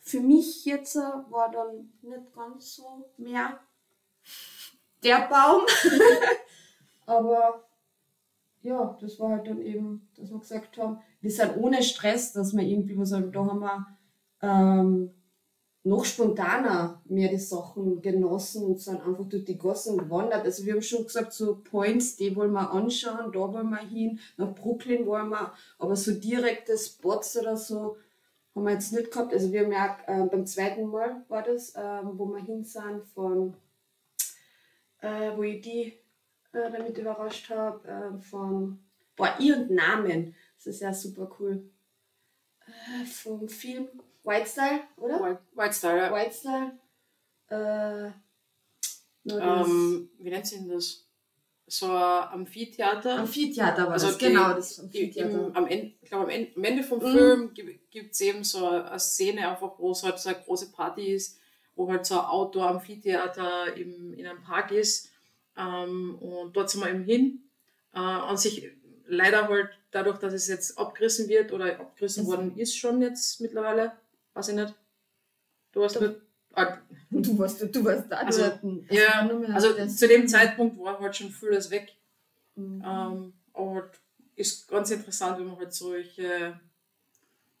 für 0.00 0.20
mich 0.20 0.64
jetzt 0.64 0.96
war 0.96 1.50
dann 1.52 1.92
nicht 2.02 2.32
ganz 2.34 2.74
so 2.74 3.08
mehr 3.16 3.60
der 5.02 5.28
Baum. 5.28 5.62
Aber 7.06 7.69
ja, 8.62 8.96
das 9.00 9.18
war 9.18 9.30
halt 9.30 9.46
dann 9.46 9.60
eben, 9.62 10.08
dass 10.16 10.30
wir 10.30 10.38
gesagt 10.38 10.76
haben, 10.78 10.98
wir 11.20 11.30
sind 11.30 11.56
ohne 11.56 11.82
Stress, 11.82 12.32
dass 12.32 12.54
wir 12.54 12.62
irgendwie 12.62 12.98
was 12.98 13.12
haben. 13.12 13.32
Da 13.32 13.44
haben 13.44 13.60
wir 13.60 13.86
ähm, 14.42 15.10
noch 15.82 16.04
spontaner 16.04 17.00
mehr 17.06 17.30
die 17.30 17.38
Sachen 17.38 18.02
genossen 18.02 18.64
und 18.64 18.80
sind 18.80 19.00
einfach 19.00 19.26
durch 19.28 19.44
die 19.44 19.56
Gassen 19.58 19.96
gewandert. 19.96 20.44
Also 20.44 20.66
wir 20.66 20.74
haben 20.74 20.82
schon 20.82 21.04
gesagt, 21.04 21.32
so 21.32 21.62
Points, 21.62 22.16
die 22.16 22.36
wollen 22.36 22.52
wir 22.52 22.70
anschauen, 22.70 23.32
da 23.32 23.38
wollen 23.38 23.70
wir 23.70 23.78
hin, 23.78 24.20
nach 24.36 24.54
Brooklyn 24.54 25.06
wollen 25.06 25.30
wir, 25.30 25.52
aber 25.78 25.96
so 25.96 26.12
direkte 26.12 26.76
Spots 26.76 27.38
oder 27.38 27.56
so 27.56 27.96
haben 28.54 28.64
wir 28.64 28.72
jetzt 28.72 28.92
nicht 28.92 29.10
gehabt. 29.10 29.32
Also 29.32 29.52
wir 29.52 29.64
haben 29.64 29.72
ja 29.72 29.96
äh, 30.06 30.26
beim 30.26 30.44
zweiten 30.44 30.86
Mal 30.86 31.24
war 31.28 31.42
das, 31.42 31.74
äh, 31.74 32.00
wo 32.04 32.26
wir 32.26 32.44
hin 32.44 32.62
sind 32.62 33.04
von, 33.14 33.54
äh, 35.00 35.34
wo 35.34 35.42
ich 35.44 35.62
die 35.62 35.99
äh, 36.52 36.70
damit 36.70 36.98
überrascht 36.98 37.50
habe, 37.50 37.88
äh, 37.88 38.20
von, 38.22 38.78
boah, 39.16 39.34
ihr 39.38 39.56
und 39.56 39.70
Namen. 39.70 40.34
Das 40.56 40.66
ist 40.66 40.80
ja 40.80 40.92
super 40.92 41.30
cool. 41.38 41.70
Äh, 42.66 43.04
vom 43.04 43.48
Film 43.48 43.88
White 44.24 44.48
Style, 44.48 44.80
oder? 44.96 45.20
White, 45.20 45.40
White 45.54 45.74
Style, 45.74 45.96
ja. 45.96 46.12
White 46.12 46.34
Style. 46.34 46.72
Äh, 47.48 48.12
ähm, 49.28 50.10
wie 50.18 50.30
nennt 50.30 50.46
sich 50.46 50.60
das? 50.68 51.06
So 51.66 51.86
ein 51.86 52.28
Amphitheater. 52.32 53.18
Amphitheater 53.18 53.84
war 53.84 53.92
also 53.92 54.08
das, 54.08 54.18
genau. 54.18 54.54
Das 54.54 54.80
Amphitheater. 54.80 55.46
Im, 55.46 55.56
am 55.56 55.66
Ende, 55.66 55.92
ich 56.02 56.08
glaube, 56.08 56.24
am 56.24 56.30
Ende, 56.30 56.52
am 56.56 56.64
Ende 56.64 56.82
vom 56.82 56.98
mhm. 56.98 57.12
Film 57.12 57.54
gibt 57.54 58.12
es 58.12 58.20
eben 58.20 58.42
so 58.42 58.66
eine 58.66 58.98
Szene, 58.98 59.48
einfach, 59.48 59.78
wo 59.78 59.92
es 59.92 60.02
halt 60.02 60.18
so 60.18 60.30
eine 60.30 60.40
große 60.40 60.72
Party 60.72 61.12
ist, 61.12 61.38
wo 61.76 61.88
halt 61.90 62.04
so 62.06 62.18
ein 62.18 62.26
Outdoor-Amphitheater 62.26 63.76
in 63.76 64.26
einem 64.26 64.42
Park 64.42 64.72
ist. 64.72 65.09
Ähm, 65.56 66.16
und 66.18 66.56
dort 66.56 66.70
sind 66.70 66.82
wir 66.82 66.90
eben 66.90 67.04
hin. 67.04 67.42
Äh, 67.92 67.98
an 67.98 68.36
sich 68.36 68.70
leider 69.06 69.48
halt 69.48 69.70
dadurch, 69.90 70.18
dass 70.18 70.32
es 70.32 70.48
jetzt 70.48 70.78
abgerissen 70.78 71.28
wird 71.28 71.52
oder 71.52 71.80
abgerissen 71.80 72.26
worden 72.26 72.56
ist 72.56 72.76
schon 72.76 73.02
jetzt 73.02 73.40
mittlerweile, 73.40 73.92
weiß 74.34 74.48
ich 74.48 74.54
nicht. 74.54 74.74
Du 75.72 75.80
warst 75.80 76.00
nicht. 76.00 76.16
Ah, 76.52 76.78
du 77.10 77.38
warst, 77.38 77.62
du 77.62 77.84
warst 77.84 78.10
da. 78.10 78.18
Also, 78.18 78.42
ja, 78.90 79.28
also 79.52 79.86
zu 79.86 80.08
dem 80.08 80.26
Zeitpunkt 80.26 80.78
war 80.78 80.98
halt 80.98 81.16
schon 81.16 81.30
vieles 81.30 81.70
weg. 81.70 81.94
Mhm. 82.56 82.82
Ähm, 82.84 83.32
aber 83.52 83.74
halt 83.74 84.00
ist 84.36 84.68
ganz 84.68 84.90
interessant, 84.90 85.38
wenn 85.38 85.46
man 85.46 85.58
halt 85.58 85.72
solche, 85.72 86.58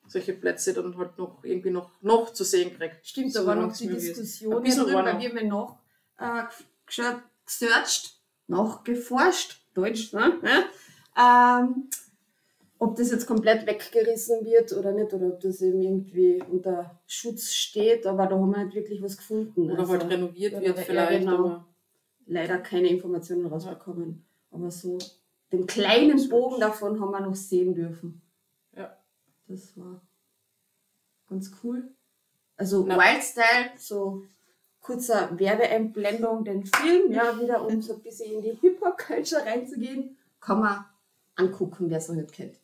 solche 0.06 0.32
Plätze 0.32 0.72
dann 0.72 0.96
halt 0.96 1.18
noch 1.18 1.44
irgendwie 1.44 1.70
noch, 1.70 1.90
noch 2.00 2.32
zu 2.32 2.44
sehen 2.44 2.76
kriegt. 2.76 3.06
Stimmt, 3.06 3.34
da 3.34 3.44
war 3.46 3.54
noch 3.54 3.76
die 3.76 3.88
Diskussion 3.88 4.64
darüber, 4.64 5.04
weil 5.04 5.34
wir 5.34 5.44
noch 5.44 5.78
äh, 6.18 6.44
geschaut, 6.86 7.22
gesearched, 7.58 8.20
noch 8.46 8.84
geforscht, 8.84 9.66
Deutsch, 9.74 10.12
ne? 10.12 10.38
Ähm, 11.18 11.88
ob 12.78 12.96
das 12.96 13.10
jetzt 13.10 13.26
komplett 13.26 13.66
weggerissen 13.66 14.44
wird 14.44 14.72
oder 14.72 14.92
nicht, 14.92 15.12
oder 15.12 15.28
ob 15.28 15.40
das 15.40 15.60
eben 15.60 15.82
irgendwie 15.82 16.42
unter 16.50 16.98
Schutz 17.06 17.52
steht, 17.52 18.06
aber 18.06 18.26
da 18.26 18.36
haben 18.36 18.50
wir 18.50 18.64
nicht 18.64 18.74
wirklich 18.74 19.02
was 19.02 19.18
gefunden. 19.18 19.70
Oder 19.70 19.80
also, 19.80 19.92
halt 19.92 20.08
renoviert 20.08 20.60
wird 20.60 20.78
vielleicht. 20.78 21.20
Genau, 21.20 21.64
leider 22.26 22.58
keine 22.58 22.88
Informationen 22.88 23.46
rausbekommen. 23.46 24.24
Aber 24.50 24.70
so 24.70 24.98
den 25.52 25.66
kleinen 25.66 26.28
Bogen 26.28 26.60
davon 26.60 27.00
haben 27.00 27.10
wir 27.10 27.20
noch 27.20 27.34
sehen 27.34 27.74
dürfen. 27.74 28.22
Ja. 28.74 28.96
Das 29.46 29.76
war 29.76 30.00
ganz 31.28 31.52
cool. 31.62 31.92
Also. 32.56 32.86
Wildstyle, 32.86 33.72
so 33.76 34.22
kurzer 34.80 35.38
Werbeeinblendung, 35.38 36.44
den 36.44 36.64
Film, 36.64 37.12
ja, 37.12 37.38
wieder 37.38 37.64
um 37.64 37.82
so 37.82 37.94
ein 37.94 38.02
bisschen 38.02 38.32
in 38.32 38.42
die 38.42 38.58
Hip-Hop-Culture 38.60 39.44
reinzugehen, 39.44 40.16
kann 40.40 40.60
man 40.60 40.84
angucken, 41.36 41.90
wer 41.90 41.98
es 41.98 42.08
noch 42.08 42.16
nicht 42.16 42.32
kennt. 42.32 42.56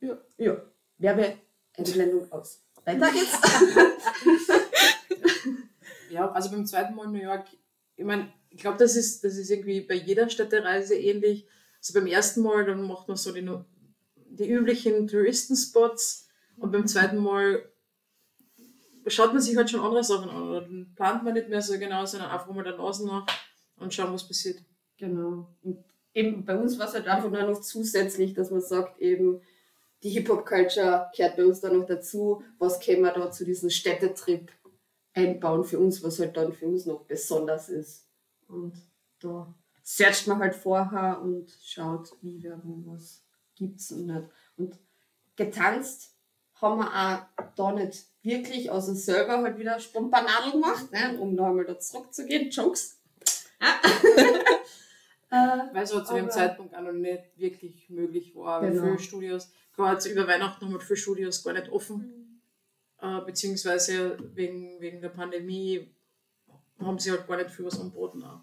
Ja. 0.00 0.16
Ja. 0.36 0.62
Werbeeinblendung 0.98 2.30
aus. 2.32 2.62
Weiter 2.84 3.10
geht's. 3.12 3.32
ja, 6.10 6.30
also 6.30 6.50
beim 6.50 6.66
zweiten 6.66 6.94
Mal 6.94 7.06
in 7.06 7.12
New 7.12 7.22
York, 7.22 7.46
ich 7.96 8.04
meine, 8.04 8.32
ich 8.50 8.58
glaube, 8.58 8.78
das 8.78 8.96
ist, 8.96 9.24
das 9.24 9.36
ist 9.36 9.50
irgendwie 9.50 9.80
bei 9.80 9.94
jeder 9.94 10.30
Städtereise 10.30 10.96
ähnlich. 10.96 11.46
Also 11.78 11.94
beim 11.94 12.06
ersten 12.06 12.42
Mal, 12.42 12.64
dann 12.64 12.82
macht 12.82 13.08
man 13.08 13.16
so 13.16 13.32
die, 13.32 13.48
die 14.16 14.50
üblichen 14.50 15.06
Touristenspots 15.06 16.28
und 16.56 16.72
beim 16.72 16.86
zweiten 16.86 17.18
Mal 17.18 17.62
schaut 19.08 19.32
man 19.32 19.42
sich 19.42 19.56
halt 19.56 19.70
schon 19.70 19.80
andere 19.80 20.04
Sachen 20.04 20.30
an. 20.30 20.48
Oder 20.48 20.60
dann 20.62 20.92
plant 20.94 21.24
man 21.24 21.34
nicht 21.34 21.48
mehr 21.48 21.62
so 21.62 21.78
genau, 21.78 22.04
sondern 22.04 22.30
einfach 22.30 22.50
mal 22.52 22.64
der 22.64 22.76
Nase 22.76 23.06
nach 23.06 23.26
und 23.76 23.92
schauen, 23.92 24.12
was 24.12 24.26
passiert. 24.26 24.60
Genau. 24.96 25.48
Und 25.62 25.84
eben 26.14 26.44
bei 26.44 26.56
uns 26.56 26.78
war 26.78 26.88
es 26.88 26.94
halt 26.94 27.06
einfach 27.06 27.30
nur 27.30 27.42
noch 27.42 27.60
zusätzlich, 27.60 28.34
dass 28.34 28.50
man 28.50 28.60
sagt, 28.60 29.00
eben, 29.00 29.40
die 30.02 30.10
Hip-Hop-Culture 30.10 31.10
kehrt 31.14 31.36
bei 31.36 31.44
uns 31.44 31.60
dann 31.60 31.76
noch 31.76 31.86
dazu. 31.86 32.42
Was 32.58 32.80
können 32.80 33.02
wir 33.02 33.12
da 33.12 33.30
zu 33.30 33.44
diesem 33.44 33.70
Städtetrip 33.70 34.52
einbauen 35.18 35.64
für 35.64 35.78
uns, 35.78 36.02
was 36.02 36.18
halt 36.18 36.36
dann 36.36 36.52
für 36.52 36.66
uns 36.66 36.86
noch 36.86 37.04
besonders 37.04 37.68
ist. 37.68 38.06
Und 38.46 38.74
da 39.20 39.54
searcht 39.82 40.26
man 40.26 40.38
halt 40.38 40.54
vorher 40.54 41.20
und 41.20 41.50
schaut, 41.62 42.16
wie, 42.22 42.42
wer, 42.42 42.60
wo, 42.62 42.92
was 42.92 43.24
gibt's 43.54 43.90
und 43.90 44.06
nicht. 44.06 44.24
Und 44.56 44.78
getanzt 45.36 46.14
haben 46.60 46.80
wir 46.80 46.86
auch 46.86 47.44
da 47.56 47.72
nicht 47.72 48.06
wirklich, 48.22 48.70
außer 48.70 48.94
selber 48.94 49.42
halt 49.42 49.58
wieder 49.58 49.78
Spontanadel 49.78 50.52
gemacht, 50.52 50.90
ne, 50.92 51.18
um 51.18 51.34
noch 51.34 51.46
einmal 51.46 51.64
da 51.64 51.78
zurückzugehen. 51.78 52.50
Jokes. 52.50 53.00
äh, 53.60 55.36
Weil 55.72 55.82
es 55.82 55.94
halt 55.94 56.06
zu 56.06 56.14
dem 56.14 56.30
Zeitpunkt 56.30 56.74
auch 56.74 56.82
noch 56.82 56.92
nicht 56.92 57.22
wirklich 57.36 57.88
möglich 57.90 58.34
war. 58.34 58.60
Genau. 58.60 58.82
Viele 58.82 58.98
Studios, 58.98 59.50
gerade 59.74 60.08
über 60.08 60.26
Weihnachten 60.26 60.64
haben 60.64 60.72
wir 60.72 60.80
viele 60.80 60.96
Studios 60.96 61.42
gar 61.42 61.54
nicht 61.54 61.70
offen. 61.70 61.96
Mhm. 61.96 62.40
Äh, 63.00 63.24
beziehungsweise 63.24 64.18
wegen, 64.34 64.80
wegen 64.80 65.00
der 65.00 65.10
Pandemie 65.10 65.94
haben 66.80 66.98
sie 66.98 67.10
halt 67.10 67.26
gar 67.26 67.36
nicht 67.36 67.50
viel 67.50 67.64
was 67.64 67.80
angeboten. 67.80 68.22
Auch. 68.22 68.40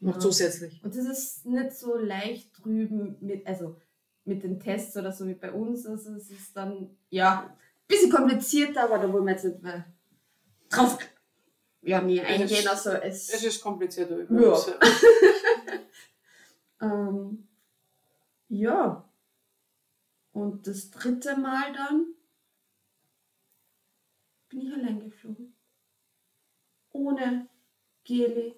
Noch 0.00 0.14
ja. 0.14 0.20
zusätzlich. 0.20 0.82
Und 0.84 0.94
das 0.94 1.06
ist 1.06 1.46
nicht 1.46 1.72
so 1.72 1.96
leicht 1.96 2.50
drüben 2.62 3.16
mit, 3.20 3.46
also 3.46 3.76
mit 4.26 4.42
den 4.42 4.58
Tests 4.60 4.96
oder 4.96 5.12
so 5.12 5.26
wie 5.26 5.34
bei 5.34 5.52
uns. 5.52 5.86
Also 5.86 6.14
es 6.14 6.30
ist 6.30 6.56
dann, 6.56 6.96
ja, 7.10 7.44
ein 7.48 7.86
bisschen 7.86 8.10
komplizierter, 8.10 8.84
aber 8.84 8.98
da 8.98 9.12
wollen 9.12 9.24
wir 9.24 9.32
jetzt 9.32 9.44
nicht 9.44 9.62
mehr 9.62 9.86
drauf 10.68 10.98
ja, 11.82 12.00
nie 12.00 12.20
eingehen. 12.20 12.66
Also 12.66 12.90
es, 12.90 13.32
Es 13.32 13.44
ist 13.44 13.62
komplizierter 13.62 14.16
Ja. 14.16 14.22
übrigens. 14.24 14.72
ähm, 16.80 17.46
ja. 18.48 19.08
Und 20.32 20.66
das 20.66 20.90
dritte 20.90 21.36
Mal 21.36 21.72
dann 21.72 22.06
bin 24.48 24.62
ich 24.62 24.72
allein 24.72 25.00
geflogen. 25.00 25.54
Ohne 26.90 27.48
Geli. 28.04 28.54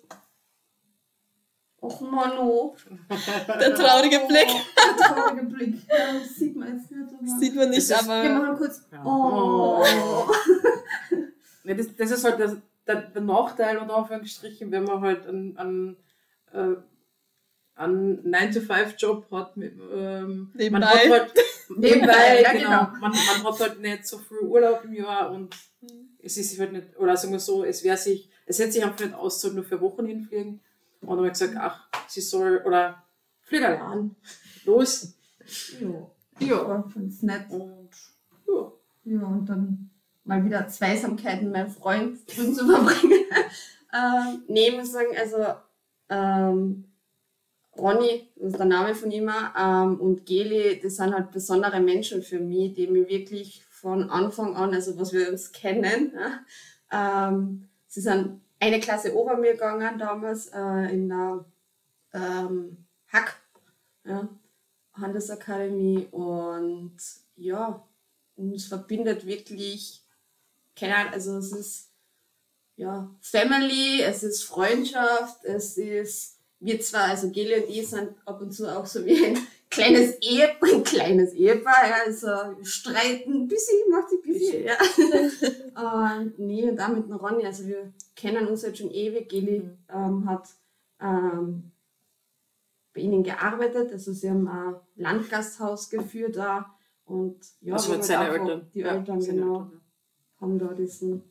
Och 1.81 2.01
Mano. 2.01 2.75
Der 3.61 3.75
traurige 3.75 4.21
Blick. 4.27 4.49
Der 4.77 4.97
traurige 5.07 5.43
Blick. 5.45 5.75
Ja, 5.89 6.19
das 6.19 6.35
sieht 6.35 6.57
man 6.57 6.77
jetzt 6.77 6.91
nicht. 6.91 7.09
Aber 7.17 7.39
Sieht 7.39 7.55
man 7.55 7.69
nicht, 7.71 7.79
ist- 7.79 7.91
Wir 7.91 7.99
aber. 8.01 8.29
machen 8.29 8.57
kurz. 8.57 8.83
Ja. 8.93 9.05
Oh. 9.05 9.85
Ja, 11.65 11.75
das, 11.75 11.95
das 11.97 12.11
ist 12.13 12.25
halt 12.25 12.41
das, 12.41 12.57
der, 12.87 13.03
der 13.11 13.21
Nachteil, 13.23 13.77
unter 13.77 13.95
Anführungsstrichen, 13.97 14.71
wenn 14.73 14.85
man 14.85 15.03
halt 15.03 15.27
einen, 15.27 15.55
einen, 15.59 15.97
äh, 16.53 16.77
einen 17.75 18.23
9-to-5-Job 18.35 19.27
hat. 19.31 19.55
Mit, 19.59 19.75
ähm, 19.95 20.51
man 20.55 20.57
Nebenbei. 20.57 20.87
hat 20.87 21.11
halt, 21.11 21.33
Nebenbei, 21.77 22.41
ja, 22.43 22.53
genau. 22.53 22.69
genau. 22.87 22.91
Man, 23.01 23.13
man 23.13 23.45
hat 23.53 23.61
halt 23.61 23.81
nicht 23.81 24.07
so 24.07 24.17
viel 24.19 24.39
Urlaub 24.39 24.83
im 24.85 24.95
Jahr 24.95 25.31
und 25.31 25.55
es 26.23 26.39
ist 26.39 26.59
halt 26.59 26.73
nicht, 26.73 26.97
oder 26.99 27.17
sagen 27.19 27.35
wir 27.35 27.41
so, 27.41 27.65
es 27.65 27.85
wäre 27.85 27.99
sich, 27.99 28.31
es 28.47 28.59
hätte 28.59 28.73
sich 28.73 28.83
einfach 28.83 29.01
nicht 29.05 29.15
auszahlt, 29.15 29.55
nur 29.55 29.65
für 29.65 29.81
Wochen 29.83 30.07
hinfliegen. 30.07 30.63
Und 31.01 31.09
dann 31.09 31.19
habe 31.19 31.27
ich 31.27 31.33
gesagt, 31.33 31.55
ach, 31.57 31.89
sie 32.09 32.21
soll, 32.21 32.63
oder 32.65 33.03
flieg 33.43 33.65
allein. 33.65 34.17
Los. 34.65 35.15
Ja. 35.81 36.47
Ja. 36.47 36.85
Find's 36.93 37.23
nett. 37.23 37.51
Und 37.51 37.91
ja. 38.47 38.73
Ja, 39.05 39.27
und 39.27 39.49
dann 39.49 39.91
mal 40.25 40.45
wieder 40.45 40.69
Zweisamkeit 40.69 41.43
mit 41.43 41.53
meinem 41.53 41.71
Freund 41.71 42.19
drüben 42.37 42.55
zu 42.55 42.67
verbringen. 42.67 43.25
ähm, 43.95 44.43
nee, 44.49 44.69
ich 44.69 44.77
muss 44.77 44.93
sagen, 44.93 45.17
also 45.17 45.39
ähm, 46.11 46.85
Ronny, 47.77 48.29
das 48.37 48.53
ist 48.53 48.59
der 48.59 48.67
Name 48.67 48.95
von 48.95 49.11
ihm, 49.11 49.31
ähm, 49.59 50.01
und 50.01 50.27
Geli, 50.27 50.81
das 50.83 50.97
sind 50.97 51.15
halt 51.15 51.31
besondere 51.31 51.81
Menschen 51.81 52.23
für 52.23 52.41
mich, 52.41 52.75
die 52.75 52.89
mich 52.89 53.09
wirklich 53.09 53.63
von 53.71 54.11
Anfang 54.11 54.57
an, 54.57 54.75
also 54.75 54.99
was 54.99 55.13
wir 55.13 55.31
uns 55.31 55.53
kennen, 55.53 56.13
ja, 56.15 57.29
ähm, 57.31 57.69
sie 57.87 58.01
sind 58.01 58.41
eine 58.61 58.81
Klasse 58.81 59.15
ober 59.15 59.37
mir 59.37 59.53
gegangen 59.53 59.99
damals 59.99 60.49
äh, 60.49 60.93
in 60.93 61.09
der 61.09 61.45
ähm, 62.13 62.85
Hack, 63.09 63.37
ja, 64.05 64.29
Handelsakademie 64.95 66.09
und 66.11 66.97
ja, 67.37 67.83
uns 68.37 68.67
verbindet 68.67 69.27
wirklich, 69.27 70.03
keine 70.77 70.97
Ahnung, 70.97 71.13
also 71.13 71.37
es 71.39 71.53
ist 71.53 71.89
ja 72.77 73.11
Family, 73.21 74.03
es 74.03 74.23
ist 74.23 74.45
Freundschaft, 74.45 75.45
es 75.45 75.77
ist, 75.77 76.39
wir 76.61 76.81
zwar, 76.81 77.05
also 77.05 77.31
Geli 77.31 77.63
und 77.63 77.71
ich 77.71 77.89
sind 77.89 78.11
ab 78.25 78.41
und 78.41 78.53
zu 78.53 78.67
auch 78.67 78.87
so 78.87 79.05
wie 79.05 79.25
ein 79.25 79.39
kleines 79.71 80.17
Ehepaar, 80.21 80.71
ein 80.75 80.85
kleines 80.85 81.33
Ehepaar, 81.33 81.89
ja, 81.89 81.97
also 82.07 82.27
wir 82.27 82.65
streiten, 82.65 83.47
bisschen, 83.47 83.91
macht 83.91 84.13
ein 84.13 84.23
bisschen, 84.23 84.65
ja. 84.65 84.77
und 86.23 86.39
nee, 86.39 86.69
und 86.69 86.81
auch 86.81 86.89
mit 86.89 87.05
dem 87.05 87.15
Ronny, 87.15 87.47
also 87.47 87.67
wir 87.67 87.93
kennen 88.19 88.49
uns 88.49 88.63
jetzt 88.63 88.79
schon 88.79 88.91
ewig, 88.91 89.29
Geli 89.29 89.71
ähm, 89.89 90.29
hat 90.29 90.49
ähm, 91.01 91.71
bei 92.93 93.01
ihnen 93.03 93.23
gearbeitet, 93.23 93.93
also 93.93 94.13
sie 94.13 94.29
haben 94.29 94.49
ein 94.49 94.75
Landgasthaus 94.97 95.89
geführt 95.89 96.37
da. 96.37 96.75
Und 97.05 97.39
ja, 97.61 97.75
also 97.75 97.91
mit 97.91 97.99
haben 97.99 98.07
seinen 98.07 98.19
halt 98.19 98.41
Eltern. 98.41 98.71
Die 98.75 98.81
Ja, 98.81 98.97
Eltern, 98.97 99.23
seine 99.23 99.41
genau 99.41 99.61
Eltern, 99.61 99.81
haben 100.41 100.59
da 100.59 100.75
diesen, 100.75 101.23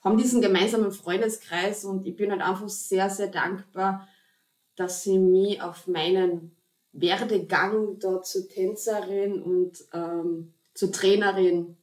haben 0.00 0.18
diesen 0.18 0.42
gemeinsamen 0.42 0.90
Freundeskreis. 0.90 1.84
Und 1.84 2.04
ich 2.04 2.16
bin 2.16 2.32
halt 2.32 2.42
einfach 2.42 2.68
sehr, 2.68 3.08
sehr 3.10 3.28
dankbar, 3.28 4.08
dass 4.74 5.04
sie 5.04 5.18
mich 5.18 5.62
auf 5.62 5.86
meinen 5.86 6.56
Werdegang 6.90 8.00
da 8.00 8.22
zur 8.22 8.48
Tänzerin 8.48 9.40
und 9.40 9.84
ähm, 9.92 10.52
zur 10.74 10.90
Trainerin 10.90 11.76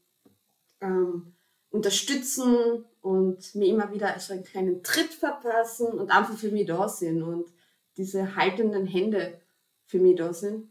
ähm, 0.81 1.33
unterstützen 1.69 2.85
und 3.01 3.55
mir 3.55 3.67
immer 3.67 3.91
wieder 3.91 4.17
so 4.19 4.33
einen 4.33 4.43
kleinen 4.43 4.83
Tritt 4.83 5.13
verpassen 5.13 5.87
und 5.87 6.11
einfach 6.11 6.37
für 6.37 6.51
mich 6.51 6.67
da 6.67 6.87
sind 6.87 7.23
und 7.23 7.51
diese 7.97 8.35
haltenden 8.35 8.85
Hände 8.85 9.41
für 9.85 9.99
mich 9.99 10.15
da 10.15 10.33
sind. 10.33 10.69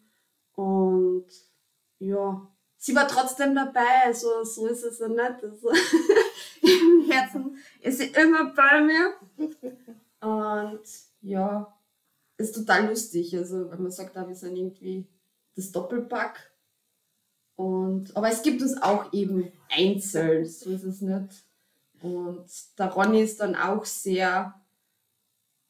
Und 0.55 1.27
ja, 1.99 2.49
sie 2.77 2.95
war 2.95 3.07
trotzdem 3.09 3.55
dabei, 3.55 4.05
also 4.07 4.45
so 4.45 4.67
ist 4.67 4.85
es 4.85 4.99
ja 5.01 5.09
nicht. 5.09 5.45
Also, 5.45 5.71
Im 6.63 7.11
Herzen 7.11 7.57
ist 7.81 7.99
sie 7.99 8.09
immer 8.09 8.53
bei 8.55 8.83
mir. 8.83 9.15
Und 10.21 10.83
ja, 11.23 11.79
ist 12.37 12.55
total 12.55 12.89
lustig. 12.89 13.37
Also, 13.37 13.71
wenn 13.71 13.83
man 13.83 13.91
sagt, 13.91 14.17
ah, 14.17 14.27
wir 14.27 14.35
sind 14.35 14.57
irgendwie 14.57 15.07
das 15.57 15.73
Doppelpack. 15.73 16.53
Und, 17.57 18.17
aber 18.17 18.31
es 18.31 18.43
gibt 18.43 18.63
uns 18.63 18.81
auch 18.81 19.13
eben 19.13 19.53
einzeln, 19.69 20.47
so 20.47 20.71
ist 20.71 20.85
es 20.85 21.01
nicht. 21.03 21.45
Und 22.03 22.47
der 22.79 22.87
Ronny 22.87 23.23
ist 23.23 23.41
dann 23.41 23.55
auch 23.55 23.85
sehr, 23.85 24.55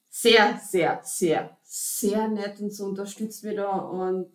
sehr, 0.08 0.60
sehr, 0.62 1.00
sehr, 1.02 1.56
sehr 1.62 2.28
nett 2.28 2.60
und 2.60 2.72
so 2.72 2.84
unterstützt 2.86 3.44
mich 3.44 3.56
da. 3.56 3.70
Und 3.70 4.32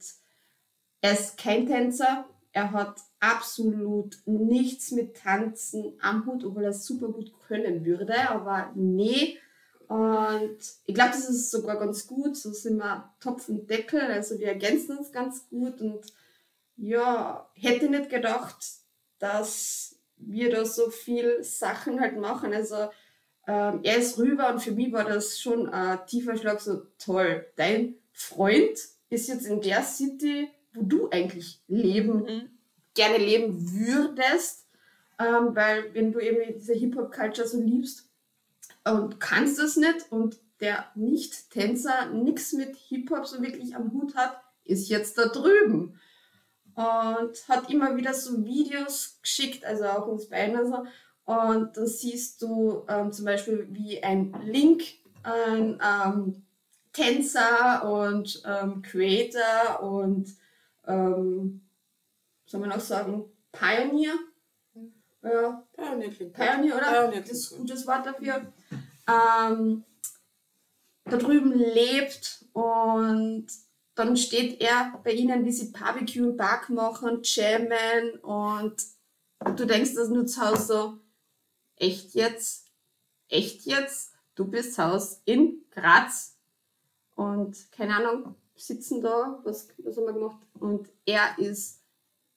er 1.02 1.14
ist 1.14 1.38
kein 1.38 1.68
Tänzer. 1.68 2.26
Er 2.52 2.72
hat 2.72 3.02
absolut 3.20 4.18
nichts 4.26 4.92
mit 4.92 5.18
Tanzen 5.18 5.98
am 6.02 6.26
Hut, 6.26 6.44
obwohl 6.46 6.64
er 6.64 6.74
super 6.74 7.10
gut 7.10 7.32
können 7.48 7.86
würde. 7.86 8.30
Aber 8.30 8.72
nee. 8.76 9.38
Und 9.88 10.58
ich 10.86 10.96
glaube, 10.96 11.12
das 11.12 11.30
ist 11.30 11.52
sogar 11.52 11.78
ganz 11.78 12.08
gut. 12.08 12.36
So 12.36 12.52
sind 12.52 12.78
wir 12.78 13.14
Topf 13.20 13.50
und 13.50 13.70
Deckel. 13.70 14.02
Also 14.02 14.40
wir 14.40 14.48
ergänzen 14.48 14.98
uns 14.98 15.12
ganz 15.12 15.48
gut. 15.50 15.82
Und 15.82 16.06
ja, 16.78 17.50
hätte 17.56 17.90
nicht 17.90 18.10
gedacht, 18.10 18.58
dass 19.20 19.95
wir 20.18 20.50
da 20.52 20.66
so 20.66 20.90
viel 20.90 21.44
Sachen 21.44 22.00
halt 22.00 22.18
machen. 22.18 22.54
Also 22.54 22.90
ähm, 23.48 23.82
er 23.84 23.98
ist 23.98 24.18
rüber 24.18 24.52
und 24.52 24.62
für 24.62 24.72
mich 24.72 24.92
war 24.92 25.04
das 25.06 25.40
schon 25.40 25.70
ein 25.70 26.00
tiefer 26.08 26.36
Schlag, 26.38 26.60
so 26.62 26.82
toll. 26.98 27.46
Dein 27.56 27.96
Freund 28.12 28.78
ist 29.10 29.28
jetzt 29.28 29.46
in 29.46 29.62
der 29.62 29.84
City, 29.84 30.50
wo 30.74 30.82
du 30.84 31.10
eigentlich 31.12 31.62
leben, 31.68 32.24
Mhm. 32.24 32.50
gerne 32.96 33.18
leben 33.18 33.56
würdest, 33.72 34.66
ähm, 35.20 35.56
weil 35.56 35.94
wenn 35.94 36.12
du 36.12 36.20
eben 36.20 36.54
diese 36.58 36.74
Hip-Hop-Culture 36.74 37.48
so 37.48 37.62
liebst 37.62 38.10
und 38.84 39.20
kannst 39.20 39.60
es 39.60 39.78
nicht 39.78 40.12
und 40.12 40.38
der 40.60 40.86
Nicht-Tänzer 40.96 42.10
nichts 42.12 42.54
mit 42.54 42.76
Hip-Hop 42.76 43.26
so 43.28 43.42
wirklich 43.42 43.76
am 43.76 43.92
Hut 43.92 44.16
hat, 44.16 44.42
ist 44.64 44.90
jetzt 44.90 45.18
da 45.18 45.28
drüben 45.28 46.00
und 46.76 47.48
hat 47.48 47.70
immer 47.70 47.96
wieder 47.96 48.14
so 48.14 48.44
Videos 48.44 49.18
geschickt, 49.22 49.64
also 49.66 49.86
auch 49.86 50.08
uns 50.08 50.28
beiden. 50.28 50.58
Also, 50.58 50.86
und 51.26 51.76
dann 51.76 51.88
siehst 51.88 52.42
du 52.42 52.86
ähm, 52.88 53.12
zum 53.12 53.26
Beispiel, 53.26 53.68
wie 53.72 54.04
ein 54.04 54.36
Link, 54.44 54.84
ein 55.24 55.82
ähm, 55.82 56.44
Tänzer 56.94 57.84
und 57.84 58.44
ähm, 58.46 58.82
Creator 58.82 59.82
und, 59.82 60.36
ähm, 60.86 61.62
soll 62.46 62.60
man 62.60 62.70
noch 62.70 62.80
sagen, 62.80 63.26
Pioneer. 63.52 64.14
Ja, 65.24 65.64
Ja, 65.78 65.96
gut. 65.96 66.34
Pioneer, 66.34 66.76
oder? 66.76 67.08
Nee, 67.08 67.22
das 67.22 67.32
ist 67.32 67.58
gutes 67.58 67.88
Wort 67.88 68.06
dafür. 68.06 68.54
Ähm, 69.08 69.84
da 71.06 71.18
drüben 71.18 71.54
lebt 71.54 72.46
und 72.54 73.48
dann 73.96 74.18
steht 74.18 74.62
er 74.62 75.00
bei 75.04 75.14
ihnen, 75.14 75.46
wie 75.46 75.52
sie 75.52 75.72
Barbecue 75.72 76.30
im 76.30 76.38
Park 76.38 76.70
machen, 76.70 77.22
jammen 77.24 78.20
und 78.22 78.76
du 79.56 79.66
denkst 79.66 79.96
das 79.96 80.10
nur 80.10 80.28
zu 80.28 80.42
Hause 80.42 80.66
so, 80.66 80.98
echt 81.78 82.14
jetzt? 82.14 82.72
Echt 83.30 83.66
jetzt? 83.66 84.14
Du 84.36 84.46
bist 84.46 84.76
zu 84.76 84.84
Hause 84.84 85.22
in 85.26 85.66
Graz 85.72 86.38
und 87.16 87.72
keine 87.72 87.96
Ahnung, 87.96 88.36
sitzen 88.56 89.02
da, 89.02 89.40
was, 89.44 89.70
was 89.78 89.98
haben 89.98 90.06
wir 90.06 90.14
gemacht? 90.14 90.46
Und 90.60 90.90
er 91.06 91.38
ist 91.40 91.82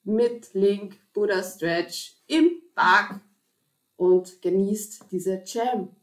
mit 0.03 0.53
Link, 0.53 0.97
Buddha 1.13 1.43
Stretch 1.43 2.15
im 2.27 2.61
Park 2.73 3.19
und 3.97 4.41
genießt 4.41 5.05
diese 5.11 5.43
Jam, 5.45 5.95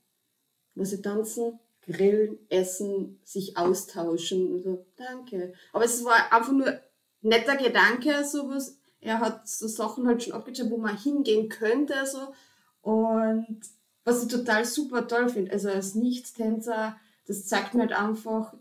wo 0.75 0.85
sie 0.85 1.01
tanzen, 1.01 1.59
grillen, 1.87 2.38
essen, 2.49 3.20
sich 3.25 3.57
austauschen 3.57 4.53
und 4.53 4.62
so, 4.62 4.87
danke. 4.96 5.55
Aber 5.72 5.85
es 5.85 6.05
war 6.05 6.33
einfach 6.33 6.53
nur 6.53 6.81
netter 7.22 7.57
Gedanke, 7.57 8.25
sowas. 8.25 8.79
Er 9.01 9.20
hat 9.20 9.49
so 9.49 9.68
Sachen 9.68 10.07
halt 10.07 10.22
schon 10.22 10.33
abgecheckt, 10.33 10.70
wo 10.70 10.79
man 10.79 10.96
hingehen 10.96 11.49
könnte, 11.49 11.94
so. 12.07 12.33
Und 12.83 13.61
was 14.05 14.22
ich 14.22 14.29
total 14.29 14.64
super 14.64 15.07
toll 15.07 15.29
finde, 15.29 15.53
also 15.53 15.68
als 15.68 15.94
Nicht-Tänzer, 15.94 16.96
das 17.27 17.46
zeigt 17.46 17.75
mir 17.75 17.83
halt 17.83 17.92
einfach, 17.92 18.55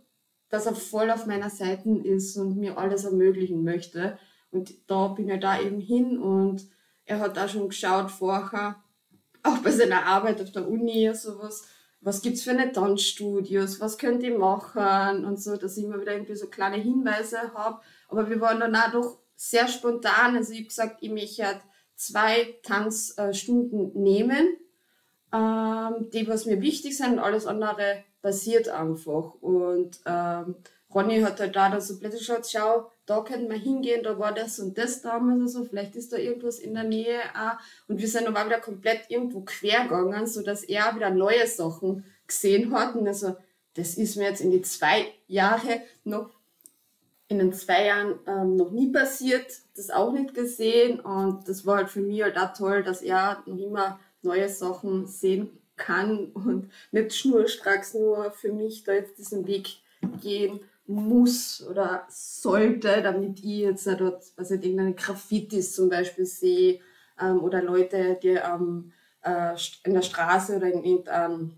dass 0.49 0.65
er 0.65 0.75
voll 0.75 1.11
auf 1.11 1.25
meiner 1.25 1.49
Seite 1.49 1.89
ist 1.89 2.37
und 2.37 2.57
mir 2.57 2.77
alles 2.77 3.05
ermöglichen 3.05 3.63
möchte. 3.63 4.17
Und 4.51 4.73
da 4.87 5.09
bin 5.09 5.29
ich 5.29 5.39
da 5.39 5.59
eben 5.59 5.79
hin 5.79 6.17
und 6.17 6.67
er 7.05 7.19
hat 7.19 7.37
auch 7.37 7.49
schon 7.49 7.69
geschaut 7.69 8.09
vorher, 8.09 8.83
auch 9.43 9.57
bei 9.59 9.71
seiner 9.71 10.05
Arbeit 10.05 10.41
auf 10.41 10.51
der 10.51 10.67
Uni, 10.67 11.11
sowas, 11.13 11.67
was 12.05 12.21
gibt 12.21 12.37
es 12.37 12.43
für 12.43 12.51
eine 12.51 12.71
Tanzstudios, 12.71 13.81
was 13.81 13.97
könnt 13.97 14.21
ihr 14.21 14.37
machen 14.37 15.25
und 15.25 15.41
so, 15.41 15.57
dass 15.57 15.75
ich 15.75 15.85
immer 15.85 15.99
wieder 15.99 16.13
irgendwie 16.13 16.35
so 16.35 16.45
kleine 16.45 16.77
Hinweise 16.77 17.51
habe. 17.55 17.81
Aber 18.09 18.29
wir 18.29 18.39
waren 18.39 18.59
dann 18.59 18.75
auch 18.75 18.91
doch 18.91 19.17
sehr 19.35 19.67
spontan. 19.67 20.35
Also 20.35 20.53
ich 20.53 20.59
habe 20.59 20.67
gesagt, 20.67 20.97
ich 21.01 21.09
möchte 21.09 21.47
halt 21.47 21.61
zwei 21.95 22.59
Tanzstunden 22.61 23.99
nehmen, 23.99 24.55
ähm, 25.33 26.09
die, 26.13 26.27
was 26.27 26.45
mir 26.45 26.61
wichtig 26.61 26.95
sind, 26.95 27.13
und 27.13 27.19
alles 27.19 27.47
andere 27.47 28.03
passiert 28.21 28.69
einfach. 28.69 29.33
Und 29.41 29.99
ähm, 30.05 30.57
Ronny 30.95 31.19
hat 31.19 31.41
halt 31.41 31.55
da 31.57 31.81
so 31.81 31.99
plötzlich 31.99 32.21
gesagt, 32.21 32.47
schau, 32.49 32.89
da 33.05 33.21
könnten 33.21 33.49
wir 33.49 33.57
hingehen, 33.57 34.01
da 34.01 34.17
war 34.17 34.33
das 34.33 34.59
und 34.59 34.77
das 34.77 35.01
damals 35.01 35.55
oder 35.55 35.63
so, 35.63 35.69
vielleicht 35.69 35.95
ist 35.97 36.13
da 36.13 36.17
irgendwas 36.17 36.57
in 36.57 36.73
der 36.73 36.85
Nähe 36.85 37.19
auch. 37.35 37.59
Und 37.89 37.99
wir 37.99 38.07
sind 38.07 38.27
aber 38.27 38.45
wieder 38.45 38.61
komplett 38.61 39.01
irgendwo 39.09 39.41
quer 39.41 39.83
gegangen, 39.83 40.25
sodass 40.25 40.63
er 40.63 40.95
wieder 40.95 41.09
neue 41.09 41.45
Sachen 41.47 42.05
gesehen 42.25 42.73
hat. 42.73 42.95
Und 42.95 43.07
also, 43.07 43.35
das 43.73 43.95
ist 43.95 44.15
mir 44.15 44.29
jetzt 44.29 44.39
in 44.39 44.51
die 44.51 44.61
zwei 44.61 45.11
Jahre 45.27 45.81
noch, 46.05 46.29
in 47.27 47.39
den 47.39 47.51
zwei 47.51 47.87
Jahren 47.87 48.17
ähm, 48.25 48.55
noch 48.55 48.71
nie 48.71 48.91
passiert, 48.91 49.51
das 49.75 49.89
auch 49.89 50.13
nicht 50.13 50.33
gesehen. 50.33 51.01
Und 51.01 51.49
das 51.49 51.65
war 51.65 51.77
halt 51.77 51.89
für 51.89 51.99
mich 52.01 52.23
halt 52.23 52.37
auch 52.37 52.53
toll, 52.53 52.83
dass 52.83 53.01
er 53.01 53.43
noch 53.45 53.57
immer 53.57 53.99
neue 54.21 54.47
Sachen 54.47 55.07
sehen 55.07 55.49
kann 55.75 56.31
und 56.33 56.71
nicht 56.93 57.13
schnurstracks 57.13 57.95
nur 57.95 58.31
für 58.31 58.53
mich 58.53 58.85
da 58.85 58.93
jetzt 58.93 59.17
diesen 59.17 59.45
Weg 59.45 59.79
gehen 60.21 60.61
muss 60.87 61.65
oder 61.67 62.05
sollte, 62.09 63.01
damit 63.01 63.39
ich 63.39 63.59
jetzt 63.59 63.87
dort, 63.87 64.23
was 64.35 64.51
ich 64.51 64.63
irgendeine 64.63 64.93
Graffitis 64.93 65.73
zum 65.73 65.89
Beispiel 65.89 66.25
sehe 66.25 66.79
ähm, 67.19 67.43
oder 67.43 67.61
Leute, 67.63 68.19
die 68.21 68.29
ähm, 68.29 68.91
äh, 69.23 69.55
in 69.83 69.93
der 69.93 70.03
Straße 70.03 70.57
oder 70.57 70.71
in 70.71 70.83
irgendeinem 70.83 71.57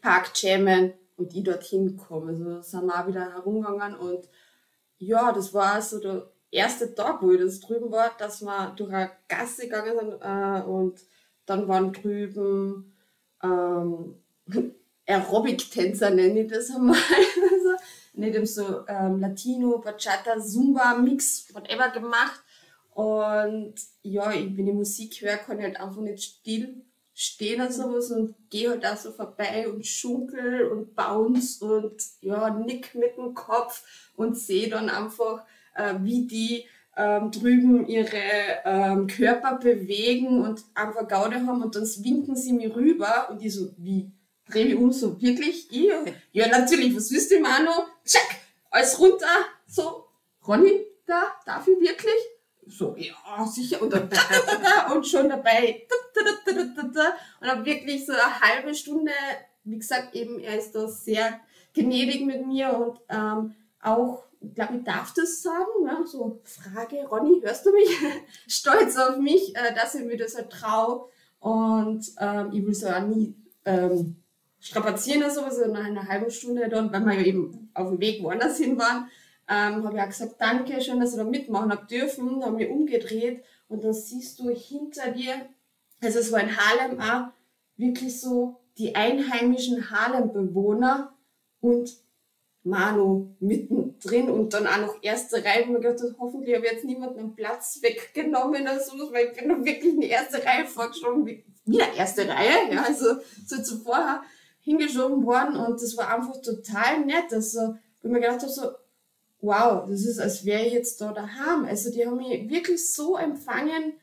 Park 0.00 0.30
jammen 0.42 0.92
und 1.16 1.34
ich 1.34 1.44
dorthin 1.44 1.96
komme. 1.96 2.28
Also 2.28 2.62
sind 2.62 2.86
wir 2.86 3.00
auch 3.00 3.06
wieder 3.06 3.32
herumgegangen 3.32 3.96
und 3.96 4.28
ja, 4.98 5.32
das 5.32 5.54
war 5.54 5.80
so 5.80 6.00
der 6.00 6.30
erste 6.50 6.94
Tag, 6.94 7.22
wo 7.22 7.32
ich 7.32 7.40
das 7.40 7.60
drüben 7.60 7.90
war, 7.90 8.10
dass 8.18 8.42
wir 8.42 8.72
durch 8.76 8.92
eine 8.92 9.10
Gasse 9.28 9.62
gegangen 9.62 9.98
sind 9.98 10.20
äh, 10.20 10.62
und 10.62 11.00
dann 11.46 11.68
waren 11.68 11.92
drüben 11.92 12.94
ähm, 13.42 14.16
Aerobic-Tänzer, 15.06 16.10
nenne 16.10 16.40
ich 16.40 16.50
das 16.50 16.70
einmal. 16.70 16.98
Nicht 18.18 18.34
eben 18.34 18.46
so 18.46 18.86
ähm, 18.88 19.20
Latino, 19.20 19.78
Bachata, 19.78 20.40
Zumba, 20.40 20.94
Mix, 20.94 21.54
whatever 21.54 21.90
gemacht. 21.90 22.42
Und 22.90 23.74
ja, 24.02 24.30
wenn 24.30 24.66
ich 24.66 24.74
Musik 24.74 25.20
höre, 25.20 25.36
kann 25.36 25.58
ich 25.58 25.64
halt 25.64 25.80
einfach 25.80 26.00
nicht 26.00 26.22
still 26.22 26.82
stehen 27.14 27.60
und 27.60 27.72
sowas 27.72 28.10
und 28.10 28.34
gehe 28.50 28.70
halt 28.70 28.86
auch 28.86 28.96
so 28.96 29.12
vorbei 29.12 29.68
und 29.68 29.86
schunkel 29.86 30.68
und 30.68 30.94
bounce 30.94 31.62
und 31.62 32.00
ja, 32.20 32.50
nick 32.50 32.94
mit 32.94 33.16
dem 33.16 33.34
Kopf 33.34 34.10
und 34.16 34.36
sehe 34.36 34.68
dann 34.68 34.88
einfach, 34.88 35.44
äh, 35.74 35.94
wie 36.00 36.26
die 36.26 36.64
ähm, 36.96 37.30
drüben 37.30 37.86
ihre 37.86 38.20
ähm, 38.64 39.06
Körper 39.06 39.58
bewegen 39.58 40.42
und 40.42 40.64
einfach 40.74 41.06
Gaude 41.06 41.44
haben 41.46 41.62
und 41.62 41.74
dann 41.74 41.84
winken 41.84 42.36
sie 42.36 42.52
mir 42.52 42.74
rüber 42.74 43.28
und 43.30 43.44
ich 43.44 43.54
so, 43.54 43.70
wie? 43.76 44.10
Dreh 44.50 44.64
mich 44.64 44.76
um, 44.76 44.92
so 44.92 45.20
wirklich, 45.20 45.70
ich, 45.70 45.90
ja 46.32 46.48
natürlich, 46.48 46.94
was 46.96 47.10
wisst 47.10 47.30
ihr, 47.32 47.40
Manu? 47.40 47.70
Check, 48.04 48.40
alles 48.70 48.98
runter, 48.98 49.26
so, 49.66 50.06
Ronny, 50.46 50.86
da, 51.06 51.32
darf 51.44 51.66
ich 51.68 51.80
wirklich? 51.80 52.14
So, 52.66 52.94
ja, 52.96 53.46
sicher, 53.46 53.80
und 53.80 53.92
dann, 53.92 54.08
da, 54.10 54.18
da, 54.30 54.56
da, 54.56 54.92
und 54.92 55.06
schon 55.06 55.28
dabei, 55.28 55.86
da, 55.88 56.22
da, 56.22 56.30
da, 56.44 56.52
da, 56.52 56.82
da, 56.82 56.88
da, 56.88 57.16
und 57.40 57.46
dann 57.46 57.64
wirklich 57.64 58.04
so 58.04 58.12
eine 58.12 58.40
halbe 58.40 58.74
Stunde, 58.74 59.12
wie 59.64 59.78
gesagt, 59.78 60.14
eben, 60.14 60.38
er 60.40 60.58
ist 60.58 60.74
da 60.74 60.86
sehr 60.86 61.40
gnädig 61.74 62.24
mit 62.24 62.46
mir 62.46 62.76
und 62.76 63.00
ähm, 63.08 63.54
auch, 63.82 64.24
ich 64.40 64.54
glaube, 64.54 64.76
ich 64.76 64.84
darf 64.84 65.14
das 65.14 65.42
sagen, 65.42 65.84
ne? 65.84 66.06
so, 66.06 66.40
Frage, 66.44 67.06
Ronny, 67.06 67.40
hörst 67.42 67.64
du 67.66 67.72
mich? 67.72 67.88
Stolz 68.46 68.96
auf 68.96 69.16
mich, 69.16 69.56
äh, 69.56 69.74
dass 69.74 69.94
ich 69.94 70.04
mir 70.04 70.16
das 70.16 70.36
halt 70.36 70.50
traue 70.50 71.08
und 71.40 72.04
ähm, 72.20 72.50
ich 72.52 72.66
will 72.66 72.74
so 72.74 72.88
auch 72.88 73.00
nie 73.00 73.34
ähm, 73.64 74.17
strapazieren 74.60 75.22
oder 75.22 75.30
sowas, 75.30 75.58
nach 75.68 75.84
einer 75.84 76.08
halben 76.08 76.30
Stunde 76.30 76.68
dann, 76.68 76.92
weil 76.92 77.18
wir 77.18 77.26
eben 77.26 77.70
auf 77.74 77.90
dem 77.90 78.00
Weg 78.00 78.22
woanders 78.22 78.58
hin 78.58 78.78
waren, 78.78 79.08
ähm, 79.48 79.84
habe 79.84 79.96
ich 79.96 80.02
auch 80.02 80.08
gesagt, 80.08 80.34
danke, 80.38 80.80
schön, 80.80 81.00
dass 81.00 81.14
ihr 81.14 81.18
da 81.18 81.24
mitmachen 81.24 81.70
habt 81.70 81.90
dürfen, 81.90 82.44
haben 82.44 82.58
wir 82.58 82.70
umgedreht 82.70 83.42
und 83.68 83.82
dann 83.84 83.94
siehst 83.94 84.38
du 84.38 84.50
hinter 84.50 85.10
dir, 85.10 85.34
also 86.02 86.18
es 86.18 86.32
war 86.32 86.40
in 86.40 86.56
Harlem 86.56 87.00
auch 87.00 87.28
wirklich 87.76 88.20
so 88.20 88.60
die 88.76 88.94
einheimischen 88.94 89.90
Harlem-Bewohner 89.90 91.12
und 91.60 91.96
Manu 92.62 93.34
mittendrin 93.40 94.28
und 94.28 94.52
dann 94.52 94.66
auch 94.66 94.78
noch 94.78 95.02
erste 95.02 95.42
Reihe, 95.42 95.66
wo 95.66 95.72
mir 95.72 95.80
gedacht 95.80 96.14
hoffentlich 96.18 96.54
habe 96.54 96.66
ich 96.66 96.72
jetzt 96.72 96.84
niemanden 96.84 97.18
einen 97.18 97.34
Platz 97.34 97.78
weggenommen 97.82 98.62
oder 98.62 98.80
so, 98.80 98.92
weil 99.12 99.28
ich 99.28 99.38
bin 99.38 99.48
noch 99.48 99.64
wirklich 99.64 99.94
in 99.94 100.00
die 100.00 100.08
erste 100.08 100.44
Reihe 100.44 100.66
vorgeschoben, 100.66 101.26
wie, 101.26 101.44
wieder 101.64 101.92
erste 101.96 102.28
Reihe, 102.28 102.72
ja, 102.72 102.82
also 102.82 103.16
so 103.46 103.62
zuvor 103.62 104.22
hingeschoben 104.60 105.24
worden 105.24 105.56
und 105.56 105.80
das 105.80 105.96
war 105.96 106.14
einfach 106.14 106.40
total 106.42 107.04
nett. 107.04 107.32
Also, 107.32 107.76
wo 108.00 108.08
ich 108.08 108.12
mir 108.12 108.20
gedacht 108.20 108.42
habe, 108.42 108.52
so, 108.52 108.70
wow, 109.40 109.88
das 109.88 110.04
ist, 110.04 110.18
als 110.18 110.44
wäre 110.44 110.66
ich 110.66 110.72
jetzt 110.72 111.00
da 111.00 111.12
daheim. 111.12 111.64
Also, 111.64 111.90
die 111.90 112.06
haben 112.06 112.16
mich 112.16 112.48
wirklich 112.50 112.92
so 112.92 113.16
empfangen, 113.16 113.94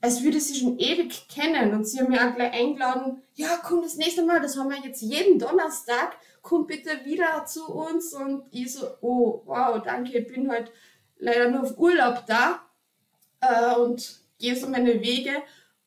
als 0.00 0.22
würde 0.22 0.40
sie 0.40 0.58
schon 0.58 0.78
ewig 0.78 1.28
kennen. 1.28 1.72
Und 1.72 1.86
sie 1.86 2.00
haben 2.00 2.10
mich 2.10 2.20
auch 2.20 2.34
gleich 2.34 2.52
eingeladen, 2.52 3.22
ja, 3.34 3.60
komm 3.62 3.82
das 3.82 3.96
nächste 3.96 4.24
Mal, 4.24 4.40
das 4.40 4.58
haben 4.58 4.70
wir 4.70 4.78
jetzt 4.84 5.00
jeden 5.00 5.38
Donnerstag, 5.38 6.16
komm 6.42 6.66
bitte 6.66 7.04
wieder 7.04 7.46
zu 7.46 7.72
uns. 7.72 8.12
Und 8.12 8.44
ich 8.50 8.72
so, 8.72 8.86
oh, 9.00 9.42
wow, 9.46 9.80
danke, 9.82 10.18
ich 10.18 10.26
bin 10.26 10.50
halt 10.50 10.70
leider 11.18 11.50
nur 11.50 11.62
auf 11.62 11.78
Urlaub 11.78 12.24
da 12.26 12.60
äh, 13.40 13.76
und 13.76 14.20
gehe 14.38 14.56
so 14.56 14.68
meine 14.68 15.00
Wege. 15.00 15.30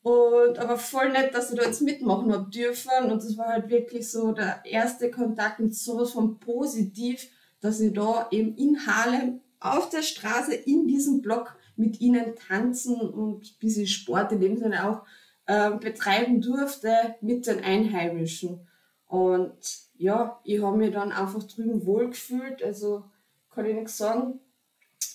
Und 0.05 0.59
aber 0.59 0.77
voll 0.77 1.11
nett, 1.11 1.33
dass 1.33 1.49
ich 1.49 1.57
da 1.57 1.65
jetzt 1.65 1.81
mitmachen 1.81 2.31
habe 2.31 2.51
dürfen. 2.51 3.09
Und 3.09 3.23
das 3.23 3.39
war 3.39 3.47
halt 3.47 3.69
wirklich 3.69 4.11
so 4.11 4.33
der 4.33 4.63
erste 4.63 5.09
Kontakt 5.09 5.59
mit 5.59 5.73
sowas 5.73 6.11
von 6.11 6.39
positiv, 6.39 7.27
dass 7.59 7.79
ich 7.79 7.91
da 7.91 8.27
eben 8.29 8.55
in 8.55 8.85
Harlem 8.85 9.41
auf 9.59 9.89
der 9.89 10.03
Straße 10.03 10.53
in 10.53 10.85
diesem 10.87 11.23
Block 11.23 11.55
mit 11.75 12.01
ihnen 12.01 12.35
tanzen 12.35 13.01
und 13.01 13.45
ein 13.45 13.59
bisschen 13.59 13.87
Sport 13.87 14.31
in 14.31 14.41
dem 14.41 14.57
Sinne 14.57 14.87
auch 14.87 15.01
äh, 15.47 15.71
betreiben 15.71 16.39
durfte 16.39 17.15
mit 17.21 17.47
den 17.47 17.63
Einheimischen. 17.63 18.59
Und 19.07 19.57
ja, 19.97 20.39
ich 20.43 20.61
habe 20.61 20.77
mich 20.77 20.93
dann 20.93 21.13
einfach 21.13 21.41
drüben 21.41 21.83
wohlgefühlt, 21.83 22.61
also 22.61 23.05
kann 23.49 23.65
ich 23.65 23.73
nichts 23.73 23.97
sagen. 23.97 24.39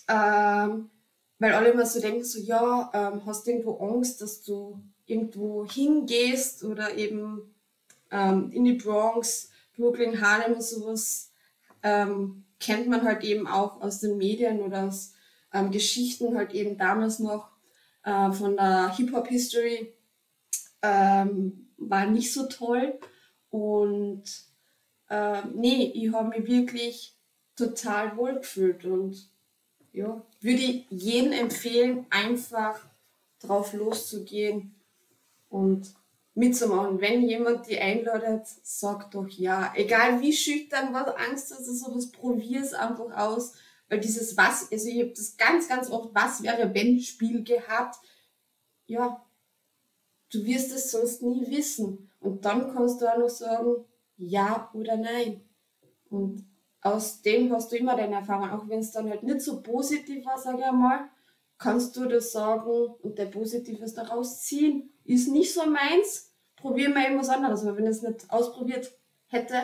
Ähm, 0.08 0.90
weil 1.40 1.54
alle 1.54 1.70
immer 1.70 1.86
so 1.86 2.00
denken, 2.00 2.22
so 2.22 2.38
ja, 2.38 2.90
ähm, 2.94 3.26
hast 3.26 3.46
du 3.46 3.50
irgendwo 3.50 3.78
Angst, 3.78 4.20
dass 4.20 4.42
du 4.42 4.80
irgendwo 5.06 5.66
hingehst 5.66 6.62
oder 6.62 6.94
eben 6.96 7.54
ähm, 8.10 8.52
in 8.52 8.64
die 8.64 8.74
Bronx, 8.74 9.50
Brooklyn, 9.76 10.20
Harlem 10.20 10.54
und 10.54 10.62
sowas, 10.62 11.32
ähm, 11.82 12.44
kennt 12.60 12.88
man 12.88 13.02
halt 13.02 13.24
eben 13.24 13.46
auch 13.46 13.80
aus 13.80 14.00
den 14.00 14.18
Medien 14.18 14.60
oder 14.60 14.84
aus 14.84 15.14
ähm, 15.52 15.70
Geschichten 15.70 16.36
halt 16.36 16.52
eben 16.52 16.76
damals 16.76 17.18
noch 17.18 17.48
äh, 18.04 18.30
von 18.32 18.56
der 18.56 18.94
Hip-Hop-History 18.94 19.94
ähm, 20.82 21.70
war 21.78 22.06
nicht 22.06 22.32
so 22.34 22.46
toll. 22.46 22.98
Und 23.48 24.24
äh, 25.08 25.40
nee, 25.54 25.90
ich 25.94 26.12
habe 26.12 26.28
mich 26.28 26.46
wirklich 26.46 27.16
total 27.56 28.16
wohl 28.18 28.34
gefühlt 28.34 28.84
und 28.84 29.29
ja, 29.92 30.22
würde 30.40 30.62
ich 30.62 30.86
jedem 30.90 31.32
empfehlen, 31.32 32.06
einfach 32.10 32.80
drauf 33.40 33.72
loszugehen 33.72 34.74
und 35.48 35.94
mitzumachen. 36.34 37.00
Wenn 37.00 37.28
jemand 37.28 37.68
die 37.68 37.78
einladet, 37.78 38.46
sag 38.62 39.10
doch 39.10 39.28
ja. 39.28 39.72
Egal 39.76 40.20
wie 40.20 40.32
schüchtern, 40.32 40.92
was 40.92 41.08
Angst 41.16 41.50
hast, 41.50 41.64
sowas, 41.66 42.10
probier 42.10 42.62
es 42.62 42.74
einfach 42.74 43.16
aus. 43.16 43.54
Weil 43.88 44.00
dieses 44.00 44.36
Was, 44.36 44.70
also 44.70 44.88
ich 44.88 45.00
habe 45.00 45.10
das 45.10 45.36
ganz, 45.36 45.68
ganz 45.68 45.90
oft 45.90 46.14
Was 46.14 46.42
wäre 46.42 46.72
wenn 46.74 47.00
Spiel 47.00 47.42
gehabt. 47.42 47.96
Ja, 48.86 49.24
du 50.32 50.44
wirst 50.44 50.72
es 50.72 50.92
sonst 50.92 51.22
nie 51.22 51.50
wissen. 51.50 52.10
Und 52.20 52.44
dann 52.44 52.72
kannst 52.72 53.00
du 53.00 53.12
auch 53.12 53.18
noch 53.18 53.28
sagen, 53.28 53.84
ja 54.16 54.70
oder 54.74 54.96
nein. 54.96 55.42
Und 56.08 56.44
aus 56.82 57.22
dem 57.22 57.52
hast 57.52 57.72
du 57.72 57.76
immer 57.76 57.96
deine 57.96 58.16
Erfahrung, 58.16 58.50
auch 58.50 58.68
wenn 58.68 58.80
es 58.80 58.92
dann 58.92 59.10
halt 59.10 59.22
nicht 59.22 59.42
so 59.42 59.60
positiv 59.62 60.24
war, 60.24 60.38
sage 60.38 60.58
ich 60.58 60.64
einmal, 60.64 61.08
kannst 61.58 61.96
du 61.96 62.06
das 62.06 62.32
sagen 62.32 62.94
und 63.02 63.18
der 63.18 63.26
Positives 63.26 63.94
daraus 63.94 64.40
ziehen. 64.40 64.90
Ist 65.04 65.28
nicht 65.28 65.52
so 65.52 65.66
meins, 65.66 66.32
probieren 66.56 66.94
wir 66.94 67.06
eben 67.06 67.18
was 67.18 67.28
anderes. 67.28 67.62
Aber 67.62 67.76
wenn 67.76 67.84
ich 67.84 67.90
es 67.90 68.02
nicht 68.02 68.30
ausprobiert 68.30 68.90
hätte, 69.26 69.56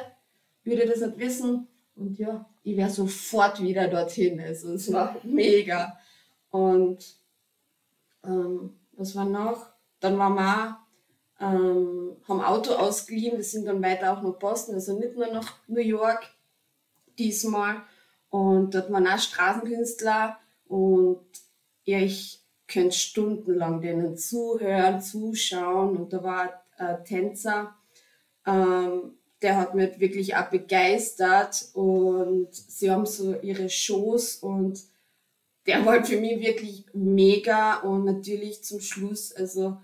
würde 0.63 0.83
ich 0.83 0.91
das 0.91 1.01
nicht 1.01 1.19
wissen. 1.19 1.69
Und 1.95 2.19
ja, 2.19 2.47
ich 2.63 2.77
wäre 2.77 2.91
sofort 2.91 3.63
wieder 3.63 3.89
dorthin. 3.89 4.39
Also 4.41 4.75
es 4.75 4.93
war 4.93 5.17
mega. 5.23 5.99
Und 6.51 6.99
ähm, 8.25 8.75
was 8.93 9.17
war 9.17 9.25
noch? 9.25 9.71
Dann 10.01 10.19
waren 10.19 10.35
wir 10.35 10.79
ähm, 11.39 12.17
haben 12.27 12.41
Auto 12.41 12.73
ausgeliehen, 12.73 13.37
wir 13.37 13.45
sind 13.45 13.67
dann 13.67 13.83
weiter 13.83 14.13
auch 14.13 14.23
nach 14.23 14.39
Boston, 14.39 14.75
also 14.75 14.99
nicht 14.99 15.15
nur 15.15 15.27
nach 15.27 15.53
New 15.69 15.83
York 15.83 16.27
diesmal. 17.19 17.83
Und 18.29 18.75
dort 18.75 18.91
waren 18.93 19.07
auch 19.07 19.19
Straßenkünstler 19.19 20.39
und 20.69 21.25
ja, 21.85 22.01
ich 22.01 22.41
könnte 22.67 22.97
stundenlang 22.97 23.81
denen 23.81 24.17
zuhören, 24.17 25.01
zuschauen. 25.01 25.97
Und 25.97 26.13
da 26.13 26.23
war 26.23 26.63
ein 26.77 27.05
Tänzer, 27.05 27.75
ähm, 28.45 29.19
der 29.43 29.57
hat 29.57 29.75
mich 29.75 30.01
wirklich 30.01 30.37
auch 30.37 30.51
begeistert. 30.51 31.71
Und 31.75 32.49
sie 32.53 32.91
haben 32.91 33.07
so 33.07 33.39
ihre 33.41 33.71
Shows 33.71 34.37
und 34.37 34.83
der 35.67 35.85
war 35.85 36.05
für 36.05 36.21
mich 36.21 36.41
wirklich 36.41 36.87
mega. 36.93 37.77
Und 37.81 38.05
natürlich 38.05 38.65
zum 38.65 38.81
Schluss, 38.81 39.33
also 39.33 39.79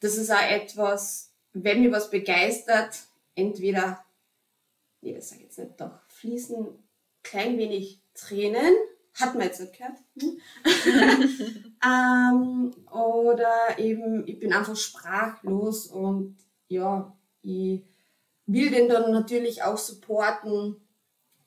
das 0.00 0.16
ist 0.16 0.30
auch 0.30 0.50
etwas, 0.50 1.32
wenn 1.52 1.82
mich 1.82 1.92
was 1.92 2.10
begeistert, 2.10 2.96
entweder, 3.34 4.04
nee, 5.00 5.14
das 5.14 5.28
sage 5.28 5.42
ich 5.42 5.46
jetzt 5.46 5.58
nicht, 5.58 5.80
doch, 5.80 6.01
fließen 6.22 6.68
klein 7.24 7.58
wenig 7.58 8.00
Tränen, 8.14 8.74
hat 9.14 9.34
man 9.34 9.44
jetzt 9.44 9.60
nicht 9.60 9.76
gehört, 9.76 9.98
hm? 10.20 10.38
ähm, 11.84 12.70
oder 12.90 13.78
eben, 13.78 14.26
ich 14.26 14.38
bin 14.38 14.52
einfach 14.52 14.76
sprachlos 14.76 15.86
und 15.88 16.36
ja, 16.68 17.14
ich 17.42 17.82
will 18.46 18.70
den 18.70 18.88
dann 18.88 19.10
natürlich 19.10 19.62
auch 19.64 19.76
supporten 19.76 20.76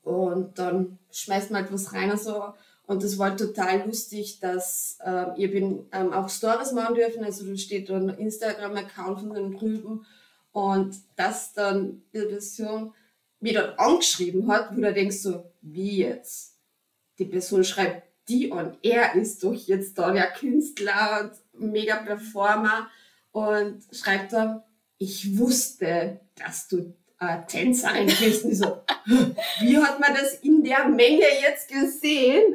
und 0.02 0.58
dann 0.58 0.98
schmeißt 1.10 1.50
man 1.50 1.62
halt 1.62 1.72
was 1.72 1.92
rein 1.92 2.10
und 2.10 2.20
so. 2.20 2.44
Und 2.86 3.02
das 3.02 3.18
war 3.18 3.36
total 3.36 3.84
lustig, 3.86 4.38
dass 4.38 4.98
äh, 5.04 5.26
ich 5.36 5.50
bin 5.50 5.86
ähm, 5.90 6.12
auch 6.12 6.28
Stories 6.28 6.72
machen 6.72 6.94
dürfen, 6.94 7.24
also 7.24 7.44
da 7.44 7.56
steht 7.56 7.88
dann 7.88 8.10
Instagram-Account 8.10 9.20
von 9.20 9.34
den 9.34 9.56
drüben 9.56 10.06
und 10.52 10.96
dass 11.16 11.52
dann 11.52 12.02
die 12.12 12.18
Person 13.40 13.40
wieder 13.40 13.78
angeschrieben 13.78 14.48
hat, 14.48 14.76
wo 14.76 14.80
du 14.80 14.92
denkst 14.92 15.18
so, 15.18 15.50
wie 15.62 15.98
jetzt? 15.98 16.54
Die 17.18 17.24
Person 17.24 17.64
schreibt 17.64 18.06
die 18.28 18.50
und 18.50 18.76
er 18.82 19.14
ist 19.14 19.42
doch 19.42 19.54
jetzt 19.54 19.96
da 19.98 20.10
der 20.10 20.32
Künstler 20.32 21.30
und 21.54 21.72
mega 21.72 21.96
Performer 21.96 22.90
und 23.32 23.82
schreibt 23.92 24.32
dann, 24.32 24.62
ich 24.98 25.38
wusste, 25.38 26.20
dass 26.34 26.68
du 26.68 26.94
äh, 27.20 27.38
Tänzerin 27.46 28.06
bist. 28.06 28.42
So, 28.56 28.82
wie 29.60 29.78
hat 29.78 30.00
man 30.00 30.14
das 30.14 30.34
in 30.40 30.62
der 30.62 30.88
Menge 30.88 31.24
jetzt 31.42 31.68
gesehen? 31.68 32.54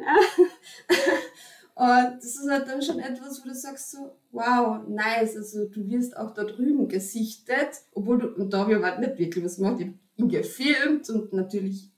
und 1.74 2.16
das 2.16 2.24
ist 2.24 2.50
halt 2.50 2.68
dann 2.68 2.82
schon 2.82 2.98
etwas, 2.98 3.42
wo 3.42 3.48
du 3.48 3.54
sagst 3.54 3.92
so, 3.92 4.16
wow, 4.30 4.80
nice, 4.86 5.36
also 5.36 5.66
du 5.66 5.88
wirst 5.88 6.16
auch 6.16 6.34
da 6.34 6.44
drüben 6.44 6.88
gesichtet, 6.88 7.70
obwohl 7.94 8.18
du, 8.18 8.28
und 8.28 8.52
da 8.52 8.58
habe 8.58 8.72
ich 8.72 8.76
aber 8.76 8.98
nicht 8.98 9.18
wirklich 9.18 9.44
was 9.44 9.56
gemacht, 9.56 9.80
ich 9.80 9.88
gefilmt 10.28 11.08
und 11.10 11.32
natürlich 11.32 11.90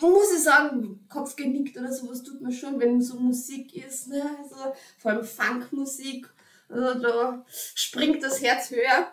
muss 0.00 0.32
ich 0.34 0.42
sagen, 0.42 1.06
Kopf 1.08 1.36
genickt 1.36 1.76
oder 1.76 1.92
sowas 1.92 2.22
tut 2.22 2.40
man 2.40 2.52
schon, 2.52 2.80
wenn 2.80 3.00
so 3.00 3.18
Musik 3.18 3.76
ist, 3.76 4.08
ne? 4.08 4.22
also, 4.42 4.74
vor 4.98 5.12
allem 5.12 5.24
Funkmusik, 5.24 6.28
also 6.68 7.00
da 7.00 7.44
springt 7.48 8.22
das 8.22 8.42
Herz 8.42 8.70
höher 8.70 9.12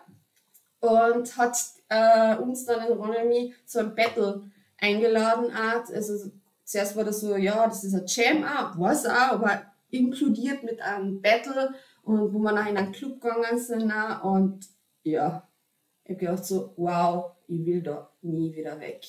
und 0.80 1.36
hat 1.36 1.56
äh, 1.88 2.36
uns 2.36 2.64
dann 2.64 2.86
in 2.86 2.92
Ronemy 2.92 3.54
zu 3.66 3.80
einem 3.80 3.94
Battle 3.94 4.42
eingeladen. 4.78 5.52
Hat. 5.52 5.92
Also 5.92 6.30
zuerst 6.64 6.96
war 6.96 7.04
das 7.04 7.20
so, 7.20 7.36
ja, 7.36 7.66
das 7.66 7.84
ist 7.84 7.94
ein 7.94 8.04
Jam, 8.06 8.44
was 8.76 9.06
auch, 9.06 9.32
aber 9.32 9.62
inkludiert 9.90 10.62
mit 10.62 10.80
einem 10.80 11.20
Battle 11.20 11.74
und 12.02 12.32
wo 12.32 12.38
wir 12.38 12.52
nachher 12.52 12.70
in 12.70 12.76
einen 12.76 12.92
Club 12.92 13.20
gegangen 13.20 13.58
sind 13.58 13.92
und 14.22 14.68
ja, 15.02 15.47
ich 16.08 16.14
habe 16.14 16.24
gedacht 16.24 16.44
so, 16.46 16.72
wow, 16.78 17.32
ich 17.48 17.66
will 17.66 17.82
da 17.82 18.10
nie 18.22 18.54
wieder 18.54 18.80
weg. 18.80 19.04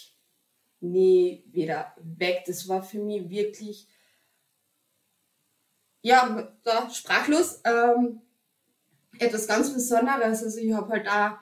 Nie 0.82 1.46
wieder 1.48 1.94
weg. 1.98 2.44
Das 2.46 2.68
war 2.68 2.84
für 2.84 3.00
mich 3.00 3.30
wirklich, 3.30 3.88
ja, 6.02 6.54
da 6.62 6.90
sprachlos. 6.90 7.62
Ähm, 7.64 8.22
etwas 9.18 9.48
ganz 9.48 9.74
Besonderes. 9.74 10.44
Also 10.44 10.60
ich 10.60 10.74
habe 10.74 10.90
halt 10.90 11.08
auch 11.08 11.38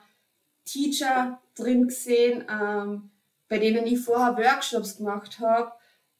Teacher 0.64 1.40
drin 1.56 1.88
gesehen, 1.88 2.44
ähm, 2.48 3.10
bei 3.48 3.58
denen 3.58 3.84
ich 3.84 3.98
vorher 3.98 4.36
Workshops 4.36 4.98
gemacht 4.98 5.40
habe. 5.40 5.72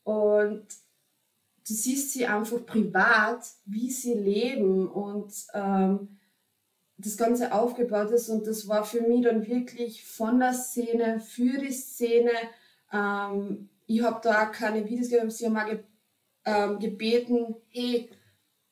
Und 0.02 0.66
du 0.66 1.74
siehst 1.74 2.12
sie 2.12 2.26
einfach 2.26 2.66
privat, 2.66 3.44
wie 3.66 3.90
sie 3.92 4.14
leben 4.14 4.88
und 4.88 5.32
ähm, 5.54 6.17
das 6.98 7.16
Ganze 7.16 7.52
aufgebaut 7.52 8.10
ist. 8.10 8.28
Und 8.28 8.46
das 8.46 8.68
war 8.68 8.84
für 8.84 9.00
mich 9.00 9.24
dann 9.24 9.46
wirklich 9.46 10.04
von 10.04 10.40
der 10.40 10.52
Szene, 10.52 11.20
für 11.20 11.58
die 11.58 11.72
Szene. 11.72 12.32
Ähm, 12.92 13.70
ich 13.86 14.02
habe 14.02 14.20
da 14.22 14.48
auch 14.48 14.52
keine 14.52 14.84
Videos 14.84 15.08
gegeben, 15.08 15.30
sie 15.30 15.46
haben 15.46 15.56
auch 15.56 15.66
ge 15.66 15.78
ähm, 16.44 16.78
gebeten, 16.78 17.56
hey, 17.68 18.08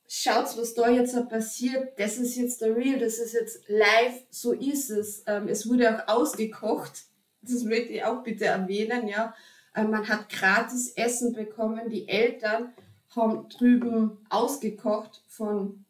schaut, 0.08 0.56
was 0.56 0.74
da 0.74 0.88
jetzt 0.88 1.28
passiert, 1.28 1.98
das 1.98 2.16
ist 2.16 2.36
jetzt 2.36 2.60
der 2.60 2.74
Real, 2.74 2.98
das 2.98 3.18
ist 3.18 3.34
jetzt 3.34 3.68
live, 3.68 4.22
so 4.30 4.52
ist 4.52 4.90
es. 4.90 5.24
Ähm, 5.26 5.48
es 5.48 5.68
wurde 5.68 5.94
auch 5.94 6.16
ausgekocht, 6.16 7.04
das 7.42 7.64
möchte 7.64 7.92
ich 7.92 8.04
auch 8.04 8.22
bitte 8.22 8.46
erwähnen, 8.46 9.08
ja. 9.08 9.34
Ähm, 9.74 9.90
man 9.90 10.08
hat 10.08 10.28
gratis 10.28 10.92
Essen 10.92 11.32
bekommen, 11.32 11.90
die 11.90 12.08
Eltern 12.08 12.72
haben 13.14 13.48
drüben 13.48 14.18
ausgekocht 14.30 15.22
von 15.28 15.85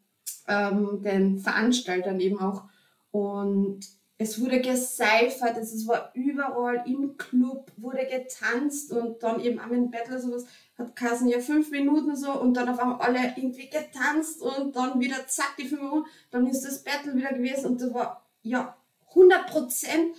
ähm, 0.47 1.01
den 1.01 1.39
Veranstaltern 1.39 2.19
eben 2.19 2.39
auch. 2.39 2.63
Und 3.11 3.81
es 4.17 4.41
wurde 4.41 4.61
geseifert, 4.61 5.57
es 5.57 5.87
war 5.87 6.11
überall 6.15 6.83
im 6.87 7.17
Club, 7.17 7.71
wurde 7.77 8.05
getanzt 8.05 8.91
und 8.91 9.21
dann 9.21 9.39
eben 9.39 9.59
am 9.59 9.73
in 9.73 9.91
Battle 9.91 10.19
sowas 10.19 10.45
hat 10.77 10.95
Kassen 10.95 11.27
ja 11.27 11.39
fünf 11.39 11.71
Minuten 11.71 12.15
so 12.15 12.31
und 12.39 12.53
dann 12.53 12.69
auf 12.69 12.79
einmal 12.79 13.01
alle 13.01 13.33
irgendwie 13.35 13.69
getanzt 13.69 14.41
und 14.41 14.75
dann 14.75 14.99
wieder 14.99 15.27
zack 15.27 15.55
die 15.57 15.67
fünf 15.67 15.81
Minuten, 15.81 16.09
dann 16.31 16.47
ist 16.47 16.63
das 16.63 16.83
Battle 16.83 17.15
wieder 17.15 17.33
gewesen 17.33 17.65
und 17.67 17.81
das 17.81 17.93
war 17.93 18.25
ja 18.41 18.75
100 19.09 19.47
Prozent, 19.47 20.15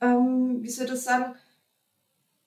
ähm, 0.00 0.62
wie 0.62 0.70
soll 0.70 0.86
ich 0.86 0.90
das 0.92 1.04
sagen, 1.04 1.34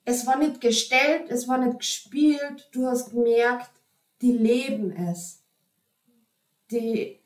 es 0.06 0.26
war 0.26 0.38
nicht 0.38 0.62
gestellt, 0.62 1.30
es 1.30 1.48
war 1.48 1.58
nicht 1.58 1.80
gespielt, 1.80 2.70
du 2.72 2.88
hast 2.88 3.12
gemerkt, 3.12 3.72
die 4.22 4.32
leben 4.32 4.92
es. 4.92 5.44
Die, 6.72 7.20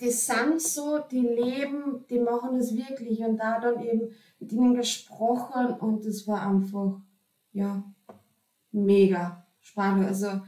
die 0.00 0.10
sind 0.10 0.60
so, 0.60 0.98
die 0.98 1.20
leben, 1.20 2.04
die 2.08 2.18
machen 2.18 2.56
es 2.56 2.76
wirklich. 2.76 3.20
Und 3.20 3.38
da 3.38 3.60
dann 3.60 3.80
eben 3.82 4.14
mit 4.38 4.52
ihnen 4.52 4.74
gesprochen 4.74 5.74
und 5.78 6.04
es 6.04 6.26
war 6.26 6.46
einfach, 6.46 7.00
ja, 7.52 7.82
mega 8.72 9.46
spannend. 9.60 10.06
Also, 10.06 10.40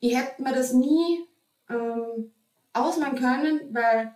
ich 0.00 0.16
hätte 0.16 0.42
mir 0.42 0.54
das 0.54 0.72
nie 0.72 1.26
ähm, 1.68 2.32
ausmalen 2.72 3.16
können, 3.16 3.74
weil, 3.74 4.14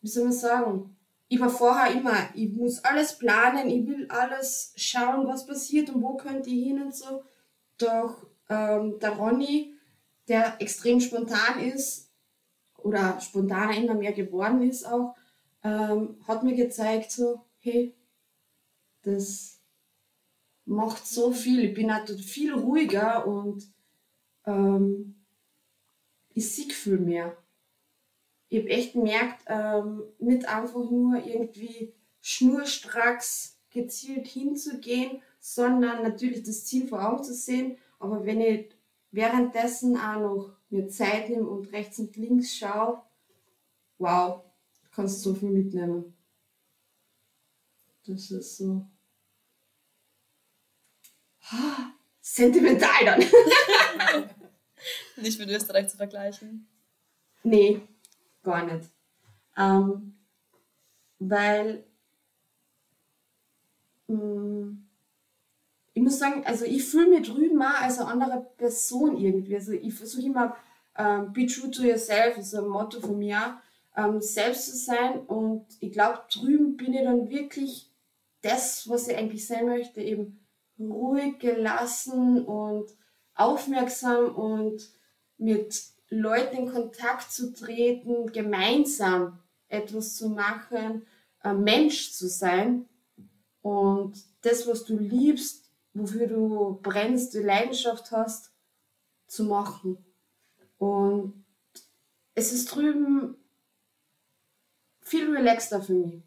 wie 0.00 0.08
soll 0.08 0.24
man 0.24 0.32
sagen, 0.32 0.96
ich 1.28 1.40
war 1.40 1.50
vorher 1.50 1.92
immer, 1.92 2.16
ich 2.34 2.52
muss 2.52 2.84
alles 2.84 3.18
planen, 3.18 3.68
ich 3.68 3.86
will 3.86 4.06
alles 4.08 4.72
schauen, 4.76 5.26
was 5.26 5.46
passiert 5.46 5.90
und 5.90 6.02
wo 6.02 6.16
könnte 6.16 6.50
ich 6.50 6.66
hin 6.66 6.82
und 6.82 6.94
so. 6.94 7.24
Doch 7.78 8.26
ähm, 8.48 8.98
der 9.00 9.10
Ronny, 9.10 9.75
der 10.28 10.60
extrem 10.60 11.00
spontan 11.00 11.60
ist, 11.60 12.06
oder 12.86 13.20
spontaner 13.20 13.76
immer 13.76 13.94
mehr 13.94 14.12
geworden 14.12 14.62
ist 14.62 14.84
auch, 14.84 15.16
ähm, 15.64 16.16
hat 16.26 16.44
mir 16.44 16.54
gezeigt, 16.54 17.10
so, 17.10 17.44
hey, 17.58 17.94
das 19.02 19.60
macht 20.64 21.06
so 21.06 21.32
viel. 21.32 21.64
Ich 21.64 21.74
bin 21.74 21.92
halt 21.92 22.10
viel 22.20 22.54
ruhiger 22.54 23.26
und 23.26 23.66
ähm, 24.44 25.16
ich 26.30 26.54
sehe 26.54 26.72
viel 26.72 26.98
mehr. 26.98 27.36
Ich 28.48 28.60
habe 28.60 28.70
echt 28.70 28.92
gemerkt, 28.92 29.42
ähm, 29.46 30.02
nicht 30.18 30.46
einfach 30.46 30.88
nur 30.90 31.24
irgendwie 31.24 31.92
schnurstracks 32.20 33.58
gezielt 33.70 34.28
hinzugehen, 34.28 35.22
sondern 35.40 36.02
natürlich 36.02 36.42
das 36.44 36.64
Ziel 36.64 36.86
vor 36.86 37.04
Augen 37.04 37.24
zu 37.24 37.34
sehen. 37.34 37.78
Aber 37.98 38.24
wenn 38.24 38.40
ich 38.40 38.75
währenddessen 39.10 39.96
auch 39.96 40.20
noch 40.20 40.56
mir 40.70 40.88
Zeit 40.88 41.28
nehme 41.30 41.48
und 41.48 41.72
rechts 41.72 41.98
und 41.98 42.16
links 42.16 42.56
schaue, 42.56 43.02
wow, 43.98 44.42
du 44.82 44.90
kannst 44.90 45.22
so 45.22 45.34
viel 45.34 45.50
mitnehmen. 45.50 46.16
Das 48.06 48.30
ist 48.30 48.58
so. 48.58 48.86
Ah, 51.50 51.92
sentimental 52.20 53.04
dann. 53.04 53.20
nicht 55.16 55.38
mit 55.38 55.48
Österreich 55.48 55.88
zu 55.88 55.96
vergleichen. 55.96 56.68
Nee, 57.42 57.80
gar 58.42 58.64
nicht. 58.64 58.90
Ähm, 59.56 60.18
weil 61.18 61.84
mh, 64.08 64.16
mm, 64.16 64.85
ich 65.96 66.02
muss 66.02 66.18
sagen, 66.18 66.44
also 66.44 66.66
ich 66.66 66.84
fühle 66.84 67.08
mich 67.08 67.26
drüben 67.26 67.62
auch 67.62 67.80
als 67.80 67.98
eine 67.98 68.10
andere 68.10 68.46
Person 68.58 69.16
irgendwie. 69.16 69.54
Also 69.54 69.72
ich 69.72 69.94
versuche 69.94 70.26
immer, 70.26 70.54
ähm, 70.94 71.32
be 71.32 71.46
true 71.46 71.70
to 71.70 71.84
yourself, 71.84 72.36
ist 72.36 72.54
ein 72.54 72.68
Motto 72.68 73.00
von 73.00 73.18
mir. 73.18 73.62
ähm, 73.96 74.20
selbst 74.20 74.66
zu 74.66 74.76
sein. 74.76 75.20
Und 75.20 75.64
ich 75.80 75.92
glaube, 75.92 76.20
drüben 76.30 76.76
bin 76.76 76.92
ich 76.92 77.02
dann 77.02 77.30
wirklich 77.30 77.90
das, 78.42 78.86
was 78.90 79.08
ich 79.08 79.16
eigentlich 79.16 79.46
sein 79.46 79.64
möchte, 79.64 80.02
eben 80.02 80.46
ruhig, 80.78 81.38
gelassen 81.38 82.44
und 82.44 82.90
aufmerksam 83.34 84.34
und 84.34 84.90
mit 85.38 85.82
Leuten 86.10 86.58
in 86.58 86.72
Kontakt 86.72 87.32
zu 87.32 87.54
treten, 87.54 88.30
gemeinsam 88.32 89.38
etwas 89.68 90.14
zu 90.14 90.28
machen, 90.28 91.06
ein 91.40 91.62
Mensch 91.62 92.12
zu 92.12 92.28
sein 92.28 92.86
und 93.62 94.22
das, 94.42 94.66
was 94.66 94.84
du 94.84 94.98
liebst, 94.98 95.65
wofür 95.96 96.26
du 96.26 96.78
brennst, 96.82 97.34
die 97.34 97.38
Leidenschaft 97.38 98.10
hast, 98.10 98.52
zu 99.26 99.44
machen. 99.44 100.04
Und 100.78 101.44
es 102.34 102.52
ist 102.52 102.66
drüben 102.66 103.36
viel 105.00 105.34
relaxter 105.34 105.82
für 105.82 105.94
mich. 105.94 106.22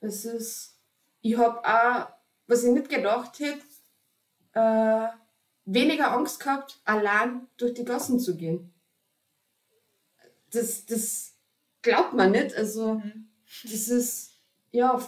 Es 0.00 0.24
ist, 0.24 0.78
ich 1.22 1.38
habe 1.38 1.64
auch, 1.64 2.08
was 2.46 2.64
ich 2.64 2.72
nicht 2.72 2.90
gedacht 2.90 3.38
hätte, 3.38 3.64
äh, 4.52 5.08
weniger 5.64 6.12
Angst 6.12 6.40
gehabt, 6.40 6.80
allein 6.84 7.48
durch 7.56 7.72
die 7.72 7.86
Gassen 7.86 8.20
zu 8.20 8.36
gehen. 8.36 8.74
Das, 10.50 10.84
das 10.84 11.34
glaubt 11.80 12.12
man 12.12 12.32
nicht. 12.32 12.54
Also, 12.54 12.96
mhm. 12.96 13.30
das 13.62 13.88
ist, 13.88 14.32
ja, 14.72 15.00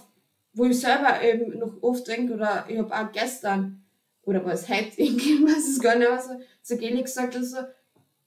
wo 0.57 0.65
ich 0.65 0.81
selber 0.81 1.23
eben 1.23 1.59
noch 1.59 1.83
oft 1.83 2.09
denke, 2.09 2.35
oder 2.35 2.65
ich 2.69 2.79
habe 2.79 2.95
auch 2.95 3.13
gestern, 3.13 3.85
oder 4.23 4.45
was 4.45 4.69
heute, 4.69 4.91
ich 4.97 5.15
weiß 5.17 5.69
es 5.69 5.81
gar 5.81 5.97
nicht, 5.97 6.11
was 6.11 6.29
er 6.29 6.41
zu 6.63 6.77
Geli 6.79 7.03
gesagt 7.03 7.37
also, 7.37 7.59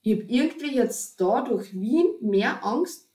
ich 0.01 0.13
habe 0.13 0.25
irgendwie 0.27 0.75
jetzt 0.75 1.19
da 1.19 1.41
durch 1.41 1.73
Wien 1.73 2.07
mehr 2.21 2.63
Angst 2.63 3.09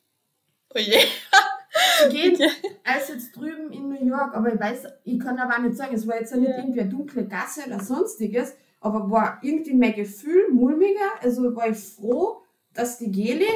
oh 0.74 0.78
je. 0.78 0.98
zu 2.02 2.08
gehen, 2.10 2.34
okay. 2.34 2.50
als 2.84 3.08
jetzt 3.08 3.34
drüben 3.34 3.72
in 3.72 3.88
New 3.88 4.04
York. 4.04 4.34
Aber 4.34 4.52
ich 4.52 4.60
weiß, 4.60 4.84
ich 5.04 5.18
kann 5.18 5.38
aber 5.38 5.54
auch 5.54 5.62
nicht 5.62 5.76
sagen, 5.76 5.94
es 5.94 6.06
war 6.06 6.18
jetzt 6.18 6.32
ja 6.32 6.36
nicht 6.36 6.50
irgendwie 6.50 6.80
eine 6.80 6.90
dunkle 6.90 7.26
Gasse 7.26 7.62
oder 7.66 7.80
sonstiges, 7.80 8.54
aber 8.80 9.10
war 9.10 9.38
irgendwie 9.42 9.74
mein 9.74 9.94
Gefühl 9.94 10.50
mulmiger. 10.52 11.22
Also 11.22 11.54
war 11.56 11.68
ich 11.68 11.78
froh, 11.78 12.42
dass 12.74 12.98
die 12.98 13.10
Geli 13.10 13.48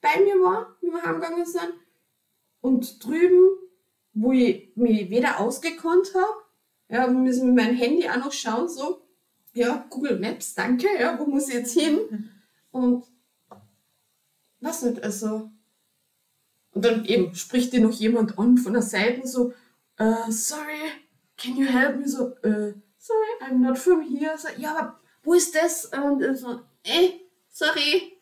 bei 0.00 0.20
mir 0.24 0.34
war, 0.42 0.74
wie 0.80 0.88
wir 0.88 1.02
heimgegangen 1.02 1.46
sind. 1.46 1.74
Und 2.60 3.04
drüben, 3.04 3.50
wo 4.14 4.32
ich 4.32 4.72
mich 4.76 5.10
weder 5.10 5.40
ausgekannt 5.40 6.12
habe, 6.14 6.44
ja, 6.88 7.06
müssen 7.08 7.54
mit 7.54 7.64
meinem 7.64 7.76
Handy 7.76 8.08
auch 8.08 8.16
noch 8.16 8.32
schauen, 8.32 8.68
so, 8.68 9.02
ja, 9.52 9.84
Google 9.90 10.18
Maps, 10.18 10.54
danke, 10.54 10.88
ja, 10.98 11.18
wo 11.18 11.26
muss 11.26 11.48
ich 11.48 11.54
jetzt 11.54 11.78
hin? 11.78 12.30
Und 12.70 13.04
was 14.60 14.82
nicht, 14.82 15.02
also. 15.02 15.50
Und 16.72 16.84
dann 16.84 17.04
eben 17.04 17.34
spricht 17.34 17.72
dir 17.72 17.80
noch 17.80 17.92
jemand 17.92 18.38
an 18.38 18.58
von 18.58 18.72
der 18.72 18.82
Seite 18.82 19.26
so, 19.26 19.52
uh, 20.00 20.30
sorry, 20.30 20.90
can 21.36 21.56
you 21.56 21.66
help 21.66 21.98
me? 21.98 22.08
So, 22.08 22.34
uh, 22.44 22.72
sorry, 22.98 23.30
I'm 23.42 23.58
not 23.58 23.78
from 23.78 24.02
here. 24.02 24.36
So, 24.36 24.48
ja, 24.56 24.76
aber 24.76 25.00
wo 25.22 25.34
ist 25.34 25.54
das? 25.54 25.86
Und 25.86 26.36
so, 26.36 26.60
ey, 26.82 27.20
sorry, 27.48 28.18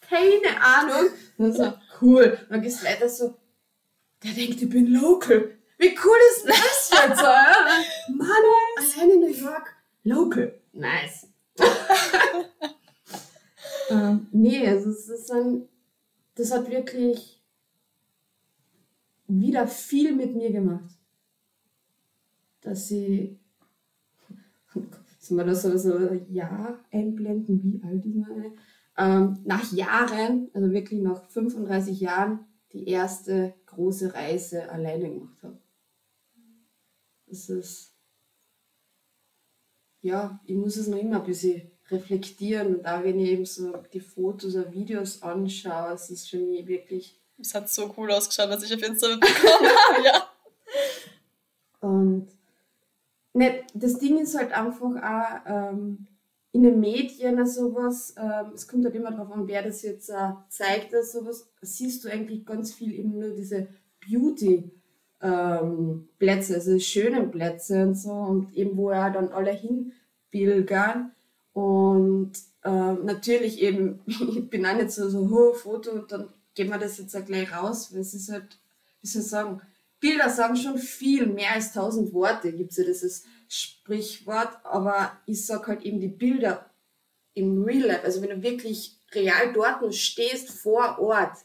keine 0.00 0.62
Ahnung. 0.62 1.10
Und 1.38 1.54
so, 1.54 1.72
cool. 2.00 2.38
Und 2.42 2.50
dann 2.50 2.62
gehst 2.62 2.82
du 2.82 2.86
weiter 2.86 3.08
so, 3.08 3.36
der 4.22 4.32
denkt, 4.32 4.62
ich 4.62 4.68
bin 4.68 4.86
local. 4.92 5.56
Wie 5.78 5.96
cool 6.04 6.18
ist 6.32 6.48
das 6.48 6.90
jetzt? 6.90 7.22
ja? 7.22 7.54
Mann, 8.16 8.28
allein 8.76 9.10
in 9.10 9.20
New 9.20 9.28
York, 9.28 9.76
local. 10.04 10.60
Nice. 10.72 11.28
ähm, 13.90 14.26
nee, 14.32 14.66
also 14.66 14.90
es 14.90 15.08
ist 15.08 15.30
ein, 15.30 15.68
das 16.34 16.52
hat 16.52 16.70
wirklich 16.70 17.42
wieder 19.26 19.66
viel 19.66 20.14
mit 20.14 20.34
mir 20.34 20.50
gemacht. 20.50 20.94
Dass 22.60 22.88
sie 22.88 23.38
Sollen 25.18 25.38
wir 25.38 25.44
das 25.44 25.62
so, 25.62 25.76
so 25.76 26.12
Jahr 26.28 26.78
einblenden, 26.90 27.62
wie 27.62 27.82
alt 27.82 28.04
ist 28.04 28.16
man? 28.16 28.52
Ähm, 28.96 29.38
nach 29.44 29.72
Jahren, 29.72 30.48
also 30.54 30.72
wirklich 30.72 31.00
nach 31.00 31.28
35 31.28 32.00
Jahren, 32.00 32.40
die 32.72 32.88
erste 32.88 33.54
große 33.78 34.12
Reise 34.12 34.68
alleine 34.70 35.08
gemacht 35.08 35.40
habe. 35.40 35.56
Das 37.26 37.48
ist, 37.48 37.94
ja, 40.00 40.40
ich 40.44 40.56
muss 40.56 40.76
es 40.76 40.88
noch 40.88 40.98
immer 40.98 41.20
ein 41.20 41.26
bisschen 41.26 41.70
reflektieren 41.88 42.76
und 42.76 42.86
auch 42.86 43.04
wenn 43.04 43.20
ich 43.20 43.30
eben 43.30 43.46
so 43.46 43.76
die 43.92 44.00
Fotos 44.00 44.56
oder 44.56 44.72
Videos 44.72 45.22
anschaue, 45.22 45.92
es 45.92 46.10
ist 46.10 46.28
für 46.28 46.38
mich 46.38 46.66
wirklich. 46.66 47.20
Es 47.38 47.54
hat 47.54 47.70
so 47.70 47.94
cool 47.96 48.10
ausgeschaut, 48.10 48.50
was 48.50 48.64
ich 48.64 48.74
auf 48.74 48.82
Instagram 48.82 49.20
bekommen 49.20 49.70
habe, 49.92 50.04
ja. 50.04 50.32
Und 51.80 52.28
nicht, 53.32 53.64
das 53.74 53.98
Ding 53.98 54.18
ist 54.18 54.36
halt 54.36 54.52
einfach 54.52 54.80
auch 54.80 55.40
ähm, 55.46 56.08
in 56.52 56.62
den 56.62 56.80
Medien 56.80 57.44
sowas, 57.46 58.14
ähm, 58.16 58.52
es 58.54 58.66
kommt 58.66 58.84
halt 58.84 58.94
immer 58.94 59.10
darauf 59.10 59.30
an, 59.30 59.46
wer 59.46 59.62
das 59.62 59.82
jetzt 59.82 60.08
äh, 60.08 60.32
zeigt, 60.48 60.92
dass 60.92 61.12
sowas, 61.12 61.50
siehst 61.60 62.04
du 62.04 62.08
eigentlich 62.08 62.46
ganz 62.46 62.72
viel 62.72 62.92
eben 62.92 63.18
nur 63.18 63.30
diese 63.30 63.68
Beauty. 64.00 64.70
Ähm, 65.20 66.08
Plätze, 66.18 66.54
also 66.54 66.78
schöne 66.78 67.26
Plätze 67.26 67.82
und 67.82 67.96
so 67.96 68.12
und 68.12 68.54
eben 68.54 68.76
wo 68.76 68.92
ja 68.92 69.10
dann 69.10 69.30
alle 69.30 69.50
hinpilgern 69.50 71.10
und 71.52 72.34
ähm, 72.64 73.04
natürlich 73.04 73.60
eben, 73.60 74.00
ich 74.06 74.48
bin 74.48 74.64
auch 74.64 74.76
nicht 74.76 74.92
so, 74.92 75.08
so, 75.08 75.28
oh, 75.28 75.54
Foto, 75.54 75.98
dann 75.98 76.28
gehen 76.54 76.68
wir 76.68 76.78
das 76.78 76.98
jetzt 76.98 77.16
auch 77.16 77.24
gleich 77.24 77.52
raus, 77.52 77.92
weil 77.92 78.00
es 78.00 78.14
ist 78.14 78.30
halt, 78.30 78.60
wie 79.00 79.08
soll 79.08 79.22
ich 79.22 79.28
sagen, 79.28 79.60
Bilder 80.00 80.30
sagen 80.30 80.54
schon 80.54 80.78
viel, 80.78 81.26
mehr 81.26 81.52
als 81.54 81.72
tausend 81.72 82.12
Worte 82.12 82.52
gibt 82.52 82.70
es 82.70 82.76
ja 82.76 82.84
dieses 82.84 83.24
Sprichwort, 83.48 84.50
aber 84.64 85.12
ich 85.26 85.46
sag 85.46 85.66
halt 85.66 85.82
eben 85.82 86.00
die 86.00 86.08
Bilder 86.08 86.70
im 87.34 87.62
Real 87.64 87.86
Life, 87.86 88.04
also 88.04 88.22
wenn 88.22 88.30
du 88.30 88.42
wirklich 88.42 88.98
real 89.12 89.52
dort 89.52 89.94
stehst 89.94 90.50
vor 90.50 90.98
Ort, 90.98 91.36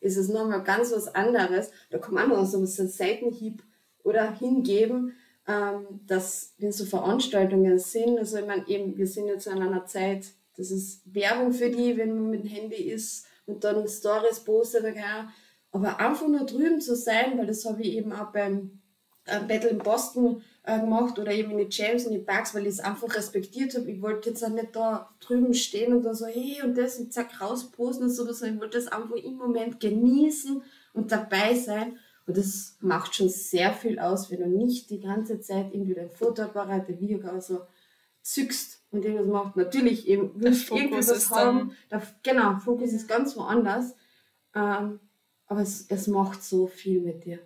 ist 0.00 0.16
es 0.16 0.28
nochmal 0.28 0.64
ganz 0.64 0.92
was 0.92 1.14
anderes. 1.14 1.70
Da 1.90 1.98
kann 1.98 2.14
man 2.14 2.32
auch 2.32 2.44
so 2.44 2.58
einen 2.58 2.66
Seitenhieb 2.66 3.62
oder 4.02 4.32
hingeben, 4.32 5.14
ähm, 5.46 6.00
dass 6.06 6.54
wenn 6.58 6.72
so 6.72 6.84
Veranstaltungen 6.84 7.78
sind, 7.78 8.18
also 8.18 8.38
ich 8.38 8.46
meine 8.46 8.66
eben, 8.68 8.96
wir 8.96 9.06
sind 9.06 9.28
jetzt 9.28 9.46
in 9.46 9.60
einer 9.60 9.86
Zeit, 9.86 10.32
das 10.56 10.70
ist 10.70 11.02
Werbung 11.04 11.52
für 11.52 11.70
die, 11.70 11.96
wenn 11.96 12.14
man 12.14 12.30
mit 12.30 12.44
dem 12.44 12.50
Handy 12.50 12.90
ist 12.90 13.26
und 13.46 13.64
dann 13.64 13.88
Stories 13.88 14.40
postet, 14.40 14.84
aber 15.70 15.98
einfach 15.98 16.28
nur 16.28 16.44
drüben 16.44 16.80
zu 16.80 16.94
sein, 16.94 17.38
weil 17.38 17.46
das 17.46 17.64
habe 17.64 17.82
ich 17.82 17.94
eben 17.94 18.12
auch 18.12 18.32
beim 18.32 18.82
äh, 19.26 19.40
Battle 19.40 19.70
in 19.70 19.78
Boston 19.78 20.42
äh, 20.64 20.78
gemacht 20.78 21.18
oder 21.18 21.32
eben 21.32 21.50
in 21.52 21.68
die 21.68 21.76
James, 21.76 22.04
in 22.04 22.12
die 22.12 22.18
Bugs, 22.18 22.54
weil 22.54 22.62
ich 22.62 22.74
es 22.74 22.80
einfach 22.80 23.14
respektiert 23.14 23.74
habe. 23.74 23.90
Ich 23.90 24.00
wollte 24.00 24.30
jetzt 24.30 24.44
auch 24.44 24.50
nicht 24.50 24.74
da 24.74 25.10
drüben 25.20 25.54
stehen 25.54 25.92
und 25.92 26.04
dann 26.04 26.14
so, 26.14 26.26
hey 26.26 26.60
und 26.62 26.76
das 26.78 26.98
und 26.98 27.12
zack 27.12 27.40
rausposten 27.40 28.06
und 28.06 28.10
so, 28.10 28.24
sondern 28.32 28.54
ich 28.54 28.60
wollte 28.60 28.78
das 28.78 28.88
einfach 28.88 29.16
im 29.16 29.36
Moment 29.36 29.80
genießen 29.80 30.62
und 30.92 31.12
dabei 31.12 31.54
sein. 31.54 31.98
Und 32.26 32.36
das 32.36 32.76
macht 32.80 33.16
schon 33.16 33.28
sehr 33.28 33.72
viel 33.72 33.98
aus, 33.98 34.30
wenn 34.30 34.40
du 34.40 34.46
nicht 34.46 34.90
die 34.90 35.00
ganze 35.00 35.40
Zeit 35.40 35.74
irgendwie 35.74 35.94
dein 35.94 36.10
Fotoapparat, 36.10 36.88
dein 36.88 37.00
Videokamera 37.00 37.40
so 37.40 37.62
zückst 38.22 38.84
und 38.92 39.04
irgendwas 39.04 39.26
macht. 39.26 39.56
Natürlich 39.56 40.06
eben, 40.06 40.30
willst 40.36 40.70
du 40.70 40.76
irgendwas 40.76 41.30
haben. 41.30 41.76
Da, 41.88 42.00
genau, 42.22 42.56
Fokus 42.58 42.92
ist 42.92 43.08
ganz 43.08 43.36
woanders. 43.36 43.96
Ähm, 44.54 45.00
aber 45.46 45.62
es, 45.62 45.86
es 45.88 46.06
macht 46.06 46.44
so 46.44 46.68
viel 46.68 47.00
mit 47.00 47.24
dir. 47.24 47.40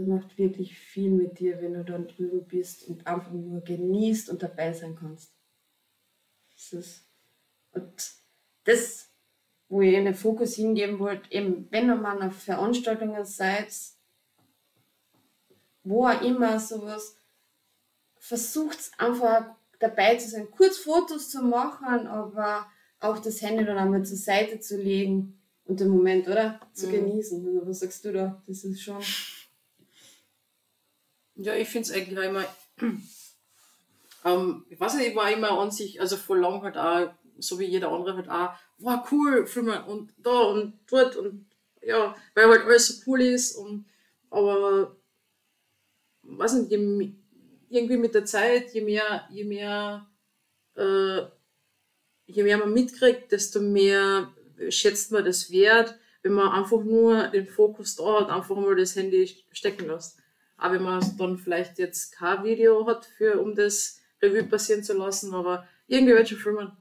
Es 0.00 0.06
macht 0.06 0.38
wirklich 0.38 0.78
viel 0.78 1.10
mit 1.10 1.38
dir, 1.38 1.60
wenn 1.60 1.74
du 1.74 1.84
dann 1.84 2.08
drüben 2.08 2.46
bist 2.46 2.88
und 2.88 3.06
einfach 3.06 3.32
nur 3.32 3.60
genießt 3.60 4.30
und 4.30 4.42
dabei 4.42 4.72
sein 4.72 4.96
kannst. 4.96 5.32
Das 6.54 6.72
ist, 6.72 7.06
und 7.72 8.12
das, 8.64 9.10
wo 9.68 9.82
ich 9.82 9.92
den 9.92 10.14
Fokus 10.14 10.54
hingeben 10.54 10.98
wollte, 10.98 11.30
eben 11.30 11.68
wenn 11.70 11.88
ihr 11.88 11.96
mal 11.96 12.22
auf 12.22 12.34
Veranstaltungen 12.34 13.24
seid, 13.24 13.68
wo 15.82 16.06
auch 16.06 16.22
immer 16.22 16.58
sowas, 16.58 17.16
versucht 18.18 18.92
einfach 18.98 19.54
dabei 19.78 20.16
zu 20.16 20.28
sein, 20.28 20.50
kurz 20.50 20.78
Fotos 20.78 21.30
zu 21.30 21.42
machen, 21.42 22.06
aber 22.06 22.66
auch 23.00 23.18
das 23.18 23.42
Handy 23.42 23.64
dann 23.64 23.78
einmal 23.78 24.04
zur 24.04 24.16
Seite 24.16 24.60
zu 24.60 24.76
legen 24.76 25.40
und 25.64 25.80
den 25.80 25.88
Moment, 25.88 26.26
oder? 26.26 26.60
Zu 26.72 26.88
mhm. 26.88 26.92
genießen. 26.92 27.46
Also, 27.46 27.66
was 27.66 27.80
sagst 27.80 28.04
du 28.04 28.12
da? 28.12 28.42
Das 28.46 28.64
ist 28.64 28.82
schon. 28.82 29.00
Ja, 31.42 31.54
ich 31.54 31.68
finde 31.68 31.88
es 31.88 31.94
eigentlich 31.94 32.18
auch 32.18 32.22
immer. 32.22 32.44
ähm, 34.24 34.64
ich 34.68 34.78
weiß 34.78 34.94
nicht, 34.94 35.08
ich 35.08 35.16
war 35.16 35.30
immer 35.30 35.58
an 35.58 35.70
sich, 35.70 36.00
also 36.00 36.16
voll 36.16 36.40
lang 36.40 36.62
halt 36.62 36.76
auch, 36.76 37.12
so 37.38 37.58
wie 37.58 37.64
jeder 37.64 37.90
andere 37.90 38.16
halt 38.16 38.28
auch, 38.28 38.52
wow, 38.78 39.00
cool, 39.10 39.46
Filme 39.46 39.84
und 39.86 40.12
da 40.18 40.40
und 40.40 40.78
dort 40.86 41.16
und 41.16 41.46
ja, 41.82 42.14
weil 42.34 42.48
halt 42.48 42.64
alles 42.64 42.88
so 42.88 43.02
cool 43.06 43.22
ist 43.22 43.56
und 43.56 43.86
aber 44.28 44.96
weiß 46.22 46.54
nicht, 46.54 46.70
je, 46.70 47.12
irgendwie 47.70 47.96
mit 47.96 48.14
der 48.14 48.24
Zeit, 48.26 48.72
je 48.74 48.82
mehr, 48.82 49.26
je 49.30 49.44
mehr, 49.44 50.06
äh, 50.76 51.22
je 52.26 52.42
mehr 52.42 52.58
man 52.58 52.72
mitkriegt, 52.72 53.32
desto 53.32 53.60
mehr 53.60 54.32
schätzt 54.68 55.10
man 55.12 55.24
das 55.24 55.50
wert. 55.50 55.94
wenn 56.22 56.32
man 56.32 56.50
einfach 56.50 56.82
nur 56.84 57.28
den 57.28 57.46
Fokus 57.46 57.96
da 57.96 58.20
hat, 58.20 58.28
einfach 58.28 58.54
mal 58.54 58.76
das 58.76 58.94
Handy 58.94 59.26
stecken 59.52 59.86
lässt. 59.86 60.19
Aber 60.60 60.74
wenn 60.74 60.82
man 60.82 61.16
dann 61.18 61.38
vielleicht 61.38 61.78
jetzt 61.78 62.12
kein 62.12 62.44
Video 62.44 62.86
hat, 62.86 63.06
für, 63.06 63.40
um 63.40 63.54
das 63.54 64.00
Revue 64.22 64.44
passieren 64.44 64.84
zu 64.84 64.92
lassen, 64.92 65.34
aber 65.34 65.66
irgendwelche 65.86 66.36
filmen. 66.36 66.72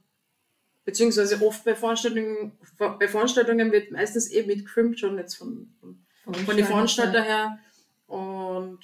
Beziehungsweise 0.84 1.42
oft 1.46 1.64
bei 1.64 1.76
Veranstaltungen, 1.76 2.58
bei 2.78 3.08
Veranstaltungen 3.08 3.72
wird 3.72 3.92
meistens 3.92 4.30
eben 4.32 4.48
mit 4.48 4.66
gefilmt, 4.66 5.00
schon 5.00 5.18
jetzt 5.18 5.36
von, 5.36 5.74
von, 5.80 6.36
von 6.36 6.58
den 6.58 6.66
Veranstalter 6.66 7.22
her. 7.22 7.60
Und 8.08 8.80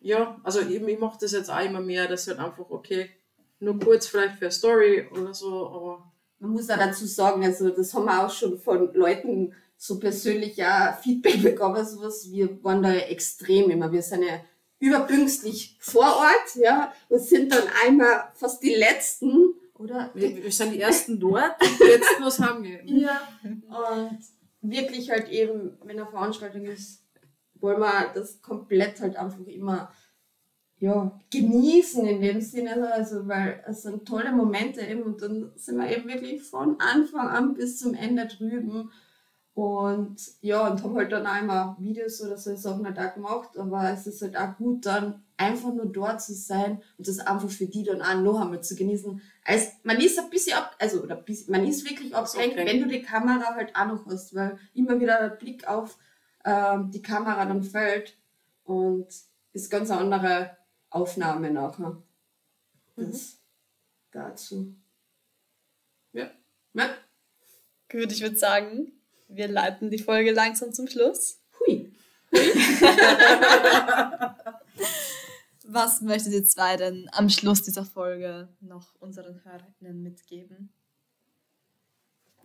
ja, 0.00 0.40
also 0.42 0.60
eben, 0.60 0.88
ich 0.88 0.98
mache 0.98 1.18
das 1.20 1.32
jetzt 1.32 1.50
auch 1.50 1.64
immer 1.64 1.80
mehr, 1.80 2.08
dass 2.08 2.26
halt 2.26 2.38
einfach, 2.38 2.70
okay, 2.70 3.10
nur 3.60 3.78
kurz 3.78 4.06
vielleicht 4.06 4.38
für 4.38 4.46
eine 4.46 4.52
Story 4.52 5.08
oder 5.10 5.34
so, 5.34 5.68
aber. 5.68 6.12
Man 6.42 6.52
muss 6.52 6.70
auch 6.70 6.78
dazu 6.78 7.04
sagen, 7.04 7.44
also 7.44 7.68
das 7.68 7.92
haben 7.92 8.06
wir 8.06 8.24
auch 8.24 8.30
schon 8.30 8.58
von 8.58 8.94
Leuten 8.94 9.54
so 9.82 9.98
persönlich 9.98 10.58
ja 10.58 10.92
Feedback 11.02 11.42
bekommen, 11.42 11.86
sowas, 11.86 12.30
wir 12.30 12.62
waren 12.62 12.82
da 12.82 12.92
extrem 12.92 13.70
immer. 13.70 13.90
Wir 13.90 14.02
sind 14.02 14.22
ja 14.22 14.44
überpünktlich 14.78 15.78
vor 15.80 16.04
Ort, 16.04 16.54
ja, 16.56 16.92
und 17.08 17.20
sind 17.20 17.50
dann 17.50 17.64
einmal 17.82 18.30
fast 18.34 18.62
die 18.62 18.74
Letzten, 18.74 19.54
oder? 19.72 20.10
Wir, 20.12 20.36
wir 20.36 20.52
sind 20.52 20.74
die 20.74 20.82
Ersten 20.82 21.18
dort, 21.18 21.54
die 21.62 21.84
Letzten 21.84 22.22
was 22.22 22.38
haben 22.40 22.62
wir. 22.62 22.84
Ja, 22.84 23.22
und 23.42 24.18
wirklich 24.60 25.10
halt 25.10 25.30
eben, 25.30 25.78
wenn 25.82 25.98
eine 25.98 26.10
Veranstaltung 26.10 26.66
ist, 26.66 27.02
wollen 27.54 27.80
wir 27.80 28.10
das 28.14 28.42
komplett 28.42 29.00
halt 29.00 29.16
einfach 29.16 29.40
immer 29.46 29.90
ja, 30.76 31.18
genießen 31.30 32.06
in 32.06 32.20
dem 32.20 32.42
Sinne, 32.42 32.92
also 32.92 33.26
weil 33.26 33.64
es 33.66 33.82
sind 33.82 34.06
tolle 34.06 34.32
Momente 34.32 34.82
eben 34.82 35.04
und 35.04 35.22
dann 35.22 35.52
sind 35.56 35.78
wir 35.78 35.90
eben 35.90 36.06
wirklich 36.06 36.42
von 36.42 36.78
Anfang 36.80 37.28
an 37.28 37.54
bis 37.54 37.78
zum 37.78 37.94
Ende 37.94 38.26
drüben 38.26 38.90
und 39.60 40.16
ja, 40.40 40.68
und 40.68 40.82
haben 40.82 40.96
halt 40.96 41.12
dann 41.12 41.26
auch 41.26 41.38
immer 41.38 41.76
Videos 41.78 42.22
oder 42.22 42.38
so 42.38 42.56
Sachen 42.56 42.86
halt 42.86 42.98
auch 42.98 43.12
gemacht, 43.12 43.58
aber 43.58 43.90
es 43.90 44.06
ist 44.06 44.22
halt 44.22 44.34
auch 44.34 44.56
gut 44.56 44.86
dann 44.86 45.22
einfach 45.36 45.74
nur 45.74 45.84
dort 45.84 46.22
zu 46.22 46.32
sein 46.32 46.80
und 46.96 47.06
das 47.06 47.18
einfach 47.18 47.50
für 47.50 47.66
die 47.66 47.82
dann 47.82 48.00
auch 48.00 48.14
noch 48.22 48.40
einmal 48.40 48.62
zu 48.62 48.74
genießen. 48.74 49.20
Also 49.44 49.66
man 49.82 49.98
ist 49.98 50.18
ein 50.18 50.30
bisschen 50.30 50.56
ab, 50.56 50.74
also 50.78 51.02
oder 51.02 51.16
bisschen, 51.16 51.52
man 51.52 51.66
ist 51.66 51.84
wirklich 51.84 52.14
abhängig, 52.14 52.52
okay. 52.52 52.66
wenn 52.66 52.80
du 52.80 52.88
die 52.88 53.02
Kamera 53.02 53.54
halt 53.54 53.76
auch 53.76 53.84
noch 53.84 54.06
hast, 54.06 54.34
weil 54.34 54.58
immer 54.72 54.98
wieder 54.98 55.20
der 55.20 55.36
Blick 55.36 55.68
auf 55.68 55.98
ähm, 56.46 56.90
die 56.90 57.02
Kamera 57.02 57.44
dann 57.44 57.62
fällt 57.62 58.16
und 58.64 59.08
ist 59.52 59.70
ganz 59.70 59.90
eine 59.90 60.00
andere 60.00 60.56
Aufnahme 60.88 61.50
nachher. 61.50 62.02
Das 62.96 63.04
mhm. 63.04 63.38
dazu. 64.10 64.74
Ja. 66.14 66.30
ja. 66.72 66.88
Gut, 67.90 68.10
ich 68.10 68.22
würde 68.22 68.36
sagen, 68.36 68.92
wir 69.30 69.48
leiten 69.48 69.90
die 69.90 69.98
Folge 69.98 70.32
langsam 70.32 70.72
zum 70.72 70.88
Schluss. 70.88 71.40
Hui. 71.58 71.92
Was 75.64 76.00
möchtet 76.00 76.32
ihr 76.32 76.44
zwei 76.44 76.76
denn 76.76 77.08
am 77.12 77.28
Schluss 77.28 77.62
dieser 77.62 77.84
Folge 77.84 78.48
noch 78.60 78.94
unseren 79.00 79.42
Hörerinnen 79.44 80.02
mitgeben? 80.02 80.72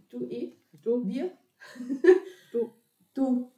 Du, 0.10 0.28
ich? 0.30 0.54
Du? 0.72 1.08
Wir? 1.08 1.32
du? 2.52 2.74
Du? 3.14 3.52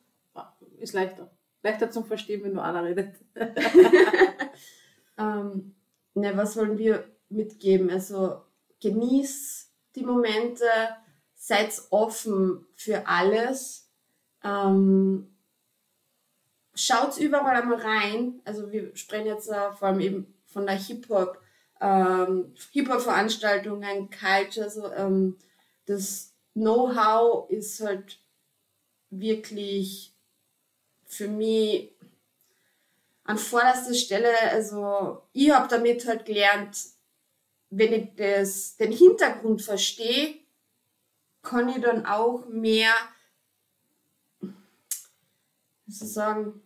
Ist 0.78 0.94
leichter. 0.94 1.30
Leichter 1.64 1.92
zum 1.92 2.06
Verstehen, 2.06 2.44
wenn 2.44 2.54
nur 2.54 2.64
einer 2.64 2.86
redet. 2.86 3.16
ähm, 5.18 5.76
ne, 6.14 6.38
was 6.38 6.56
wollen 6.56 6.78
wir 6.78 7.04
mitgeben? 7.30 7.90
Also 7.90 8.42
genieß 8.80 9.70
die 9.96 10.04
Momente, 10.04 10.66
seid 11.48 11.82
offen 11.92 12.66
für 12.76 13.08
alles. 13.08 13.90
Ähm, 14.44 15.34
schaut 16.76 17.18
überall 17.18 17.56
einmal 17.56 17.80
rein. 17.80 18.42
Also 18.44 18.70
wir 18.70 18.94
sprechen 18.98 19.28
jetzt 19.28 19.50
uh, 19.50 19.72
vor 19.72 19.88
allem 19.88 20.02
eben 20.02 20.34
von 20.46 20.66
der 20.66 20.76
Hip-Hop, 20.76 21.40
ähm, 21.80 22.54
Hip-Hop-Veranstaltungen, 22.74 24.10
Culture, 24.10 24.66
also 24.66 24.92
ähm, 24.92 25.38
das 25.86 26.34
Know-how 26.54 27.50
ist 27.50 27.80
halt 27.80 28.20
wirklich 29.10 30.14
für 31.06 31.30
mich 31.30 31.94
an 33.24 33.38
vorderster 33.38 33.94
Stelle, 33.94 34.34
also 34.52 35.22
ich 35.32 35.50
habe 35.52 35.70
damit 35.70 36.06
halt 36.06 36.26
gelernt, 36.26 36.78
wenn 37.70 37.94
ich 37.94 38.16
das, 38.16 38.76
den 38.76 38.92
Hintergrund 38.92 39.62
verstehe, 39.62 40.36
kann 41.48 41.70
ich 41.70 41.82
dann 41.82 42.06
auch 42.06 42.46
mehr, 42.50 42.92
sozusagen, 45.88 46.62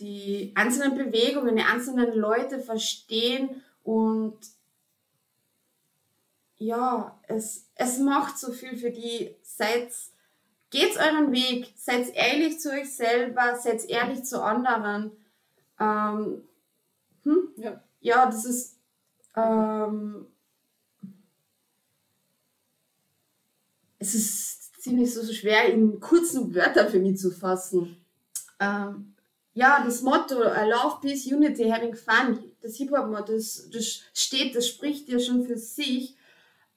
die 0.00 0.52
einzelnen 0.56 0.96
Bewegungen, 0.96 1.54
die 1.54 1.62
einzelnen 1.62 2.14
Leute 2.14 2.58
verstehen 2.58 3.62
und 3.84 4.36
ja, 6.56 7.16
es, 7.28 7.70
es 7.76 7.98
macht 7.98 8.38
so 8.38 8.52
viel 8.52 8.76
für 8.76 8.90
die. 8.90 9.36
Seid, 9.42 9.92
geht's 10.70 10.96
euren 10.96 11.30
Weg, 11.30 11.72
seid 11.76 12.12
ehrlich 12.14 12.58
zu 12.58 12.72
euch 12.72 12.92
selber, 12.96 13.56
seid 13.56 13.84
ehrlich 13.84 14.24
zu 14.24 14.42
anderen. 14.42 15.12
Ähm, 15.78 16.42
hm? 17.22 17.48
ja. 17.56 17.84
ja, 18.00 18.26
das 18.26 18.44
ist 18.44 18.78
ähm, 19.36 20.26
es 24.04 24.14
ist 24.14 24.82
ziemlich 24.82 25.12
so 25.12 25.24
schwer 25.32 25.66
in 25.72 25.98
kurzen 25.98 26.54
Wörtern 26.54 26.90
für 26.90 26.98
mich 26.98 27.18
zu 27.18 27.30
fassen. 27.30 27.96
Ähm, 28.60 29.14
ja, 29.54 29.82
das 29.84 30.02
Motto 30.02 30.42
I 30.42 30.68
love 30.68 31.00
peace, 31.00 31.26
unity, 31.26 31.70
having 31.70 31.94
fun, 31.94 32.38
das 32.60 32.76
Hip-Hop-Motto, 32.76 33.32
das, 33.32 33.68
das 33.72 34.00
steht, 34.12 34.54
das 34.54 34.68
spricht 34.68 35.08
ja 35.08 35.18
schon 35.18 35.44
für 35.44 35.56
sich. 35.56 36.16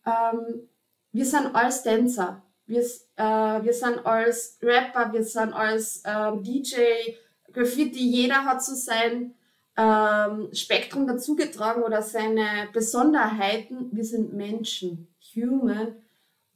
Ähm, 0.05 0.69
wir 1.11 1.25
sind 1.25 1.53
alles 1.55 1.84
Tänzer, 1.84 2.43
wir, 2.65 2.82
äh, 2.82 3.63
wir 3.63 3.73
sind 3.73 4.05
alles 4.05 4.57
Rapper, 4.61 5.11
wir 5.11 5.23
sind 5.23 5.53
alles 5.53 6.01
ähm, 6.05 6.43
DJ, 6.43 6.75
Graffiti, 7.51 8.07
jeder 8.07 8.45
hat 8.45 8.63
so 8.63 8.75
sein 8.75 9.34
ähm, 9.75 10.49
Spektrum 10.53 11.07
dazugetragen 11.07 11.84
oder 11.84 12.01
seine 12.01 12.67
Besonderheiten. 12.73 13.89
Wir 13.91 14.03
sind 14.03 14.34
Menschen, 14.34 15.07
human. 15.36 15.95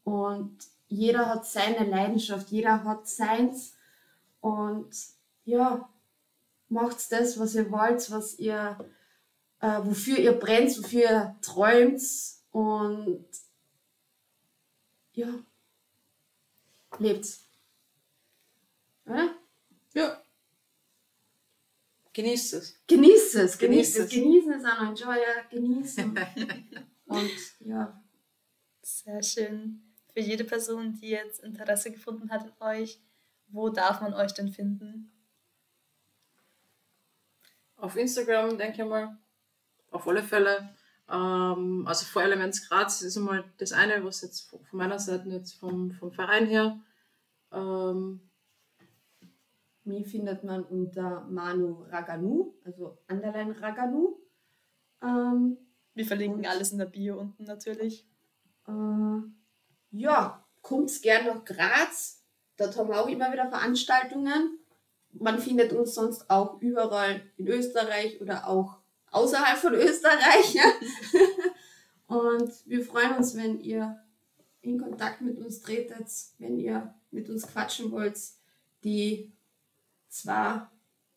Und 0.04 0.58
jeder 0.88 1.30
hat 1.30 1.46
seine 1.46 1.90
Leidenschaft, 1.90 2.50
jeder 2.50 2.84
hat 2.84 3.08
seins. 3.08 3.76
Und 4.42 4.90
ja, 5.46 5.90
macht 6.68 7.12
das, 7.12 7.40
was 7.40 7.56
ihr 7.56 7.72
wollt, 7.72 8.12
was 8.12 8.38
ihr, 8.40 8.78
äh, 9.60 9.80
wofür 9.84 10.18
ihr 10.18 10.34
brennt, 10.34 10.78
wofür 10.78 11.02
ihr 11.02 11.36
träumt. 11.42 12.02
Und 12.52 13.26
ja, 15.14 15.28
lebt. 17.00 17.40
Oder? 19.06 19.36
Ja. 19.94 20.22
Genießt 22.14 22.54
es. 22.56 22.76
Genießt 22.88 23.36
es, 23.36 23.58
genießt, 23.58 24.00
es. 24.00 24.10
Genießen 24.10 24.52
es 24.52 24.66
auch 24.66 24.82
noch. 24.82 24.90
Enjoy, 24.90 25.18
genießen. 25.50 26.20
Und 27.06 27.32
ja. 27.62 28.04
Sehr 28.82 29.24
schön 29.24 29.91
für 30.14 30.20
jede 30.20 30.44
Person, 30.44 30.94
die 31.02 31.10
jetzt 31.10 31.44
Interesse 31.44 31.92
gefunden 31.92 32.32
hat 32.32 32.44
in 32.44 32.52
euch, 32.60 33.00
wo 33.48 33.70
darf 33.70 34.02
man 34.02 34.14
euch 34.14 34.34
denn 34.34 34.50
finden? 34.50 35.12
Auf 37.78 37.98
Instagram, 37.98 38.58
denke 38.58 38.84
ich 38.84 38.88
mal. 38.88 39.18
Auf 39.90 40.08
alle 40.08 40.24
Fälle. 40.24 40.70
Ähm, 41.10 41.86
also 41.88 42.06
vor 42.06 42.24
Elements 42.24 42.70
Graz 42.70 43.02
ist 43.02 43.18
einmal 43.18 43.44
das 43.58 43.74
eine, 43.74 44.04
was 44.06 44.22
jetzt 44.22 44.50
von 44.50 44.60
meiner 44.72 45.00
Seite 45.00 45.30
jetzt 45.30 45.54
vom, 45.54 45.92
vom 45.92 46.12
Verein 46.12 46.46
her. 46.46 46.80
Ähm, 47.52 48.22
Mich 49.84 50.08
findet 50.08 50.44
man 50.44 50.64
unter 50.64 51.22
Manu 51.22 51.84
Raganu, 51.90 52.54
also 52.64 52.98
Underline 53.10 53.60
Raganu. 53.60 54.16
Ähm, 55.02 55.58
Wir 55.94 56.06
verlinken 56.06 56.46
alles 56.46 56.72
in 56.72 56.78
der 56.78 56.86
Bio 56.86 57.20
unten 57.20 57.44
natürlich. 57.44 58.08
Äh, 58.68 58.72
ja, 59.92 60.44
kommt 60.62 61.02
gern 61.02 61.28
nach 61.28 61.46
Graz. 61.46 62.24
Dort 62.58 62.78
haben 62.78 62.90
wir 62.90 63.02
auch 63.02 63.08
immer 63.08 63.32
wieder 63.32 63.50
Veranstaltungen. 63.50 64.60
Man 65.14 65.40
findet 65.40 65.74
uns 65.74 65.96
sonst 65.96 66.30
auch 66.30 66.62
überall 66.62 67.22
in 67.38 67.48
Österreich 67.48 68.22
oder 68.22 68.48
auch 68.48 68.78
außerhalb 69.12 69.58
von 69.58 69.74
Österreich. 69.74 70.58
Und 72.08 72.52
wir 72.66 72.84
freuen 72.84 73.16
uns, 73.16 73.36
wenn 73.36 73.60
ihr 73.60 74.02
in 74.62 74.80
Kontakt 74.80 75.22
mit 75.22 75.40
uns 75.40 75.62
tretet, 75.62 76.08
wenn 76.38 76.58
ihr 76.60 76.94
mit 77.10 77.30
uns 77.30 77.48
quatschen 77.48 77.92
wollt. 77.92 78.18
Die 78.84 79.32
zwei 80.08 80.62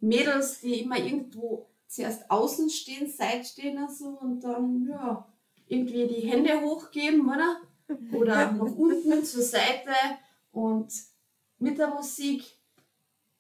Mädels, 0.01 0.61
die 0.61 0.83
immer 0.83 0.99
irgendwo 0.99 1.69
zuerst 1.87 2.31
außen 2.31 2.69
stehen, 2.71 3.09
Seit 3.09 3.47
stehen 3.47 3.79
also 3.79 4.19
und 4.21 4.41
dann 4.41 4.87
ja, 4.89 5.27
irgendwie 5.67 6.07
die 6.07 6.29
Hände 6.29 6.61
hochgeben, 6.61 7.29
oder? 7.29 7.61
Oder 8.13 8.53
nach 8.53 8.61
unten 8.61 9.25
zur 9.25 9.43
Seite 9.43 9.93
und 10.53 10.93
mit 11.59 11.79
der 11.79 11.89
Musik, 11.89 12.45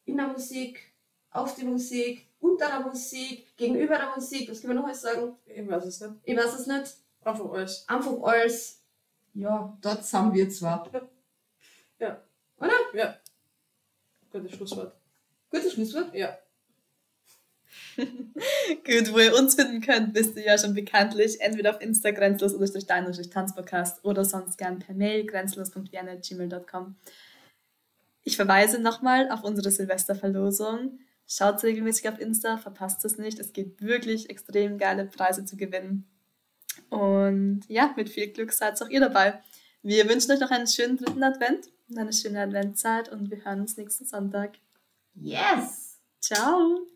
in 0.05 0.17
der 0.17 0.29
Musik, 0.29 0.95
auf 1.31 1.55
die 1.55 1.65
Musik, 1.65 2.29
unter 2.41 2.69
der 2.69 2.81
Musik, 2.81 3.57
gegenüber 3.57 3.97
der 3.97 4.15
Musik. 4.15 4.51
Was 4.51 4.61
können 4.61 4.75
wir 4.75 4.81
noch 4.81 4.87
alles 4.87 5.01
sagen? 5.01 5.37
Ich 5.47 5.67
weiß 5.67 5.85
es 5.85 6.01
nicht. 6.01 6.15
Ich 6.25 6.37
weiß 6.37 6.55
es 6.55 6.67
nicht. 6.67 6.95
Einfach 7.23 7.51
alles. 7.51 7.89
Einfach 7.89 8.23
alles. 8.23 8.83
Ja, 9.35 9.77
dort 9.81 10.05
sind 10.05 10.35
wir 10.35 10.49
zwar. 10.51 10.89
Ja. 11.99 12.23
Oder? 12.59 12.73
Ja. 12.93 13.17
Gutes 14.31 14.53
Schlusswort. 14.53 14.95
Gutes 15.51 15.73
Schlusswort. 15.73 16.15
Ja. 16.15 16.39
Gut, 17.97 19.13
wo 19.13 19.19
ihr 19.19 19.35
uns 19.37 19.55
finden 19.55 19.81
könnt, 19.81 20.15
wisst 20.15 20.37
ihr 20.37 20.45
ja 20.45 20.59
schon 20.59 20.75
bekanntlich. 20.75 21.41
Entweder 21.41 21.71
auf 21.71 21.81
Insta 21.81 22.11
grenzlos 22.11 22.55
oder 22.55 22.67
durch 22.67 22.87
dein 22.87 23.05
durch 23.05 23.31
Tanzpodcast 23.31 24.05
oder 24.05 24.25
sonst 24.25 24.59
gern 24.59 24.79
per 24.79 24.95
Mail 24.95 25.27
grenzlos.gmail.com. 25.27 26.97
Ich 28.23 28.37
verweise 28.37 28.81
nochmal 28.81 29.31
auf 29.31 29.45
unsere 29.45 29.71
Silvesterverlosung. 29.71 30.99
Schaut 31.27 31.63
regelmäßig 31.63 32.09
auf 32.09 32.19
Insta, 32.19 32.59
verpasst 32.59 33.05
es 33.05 33.19
nicht. 33.19 33.39
Es 33.39 33.53
gibt 33.53 33.83
wirklich 33.83 34.31
extrem 34.31 34.79
geile 34.79 35.07
Preise 35.07 35.45
zu 35.45 35.57
gewinnen. 35.57 36.07
Und 36.91 37.63
ja, 37.69 37.93
mit 37.97 38.09
viel 38.09 38.29
Glück 38.29 38.53
seid 38.53 38.81
auch 38.83 38.89
ihr 38.89 39.01
dabei. 39.01 39.43
Wir 39.83 40.09
wünschen 40.09 40.33
euch 40.33 40.41
noch 40.41 40.51
einen 40.51 40.67
schönen 40.67 40.97
dritten 40.97 41.23
Advent 41.23 41.69
und 41.89 41.99
eine 41.99 42.13
schöne 42.13 42.41
Adventzeit 42.41 43.11
und 43.11 43.31
wir 43.31 43.45
hören 43.45 43.61
uns 43.61 43.77
nächsten 43.77 44.07
Sonntag. 44.07 44.59
Yes! 45.15 46.01
Ciao! 46.21 46.87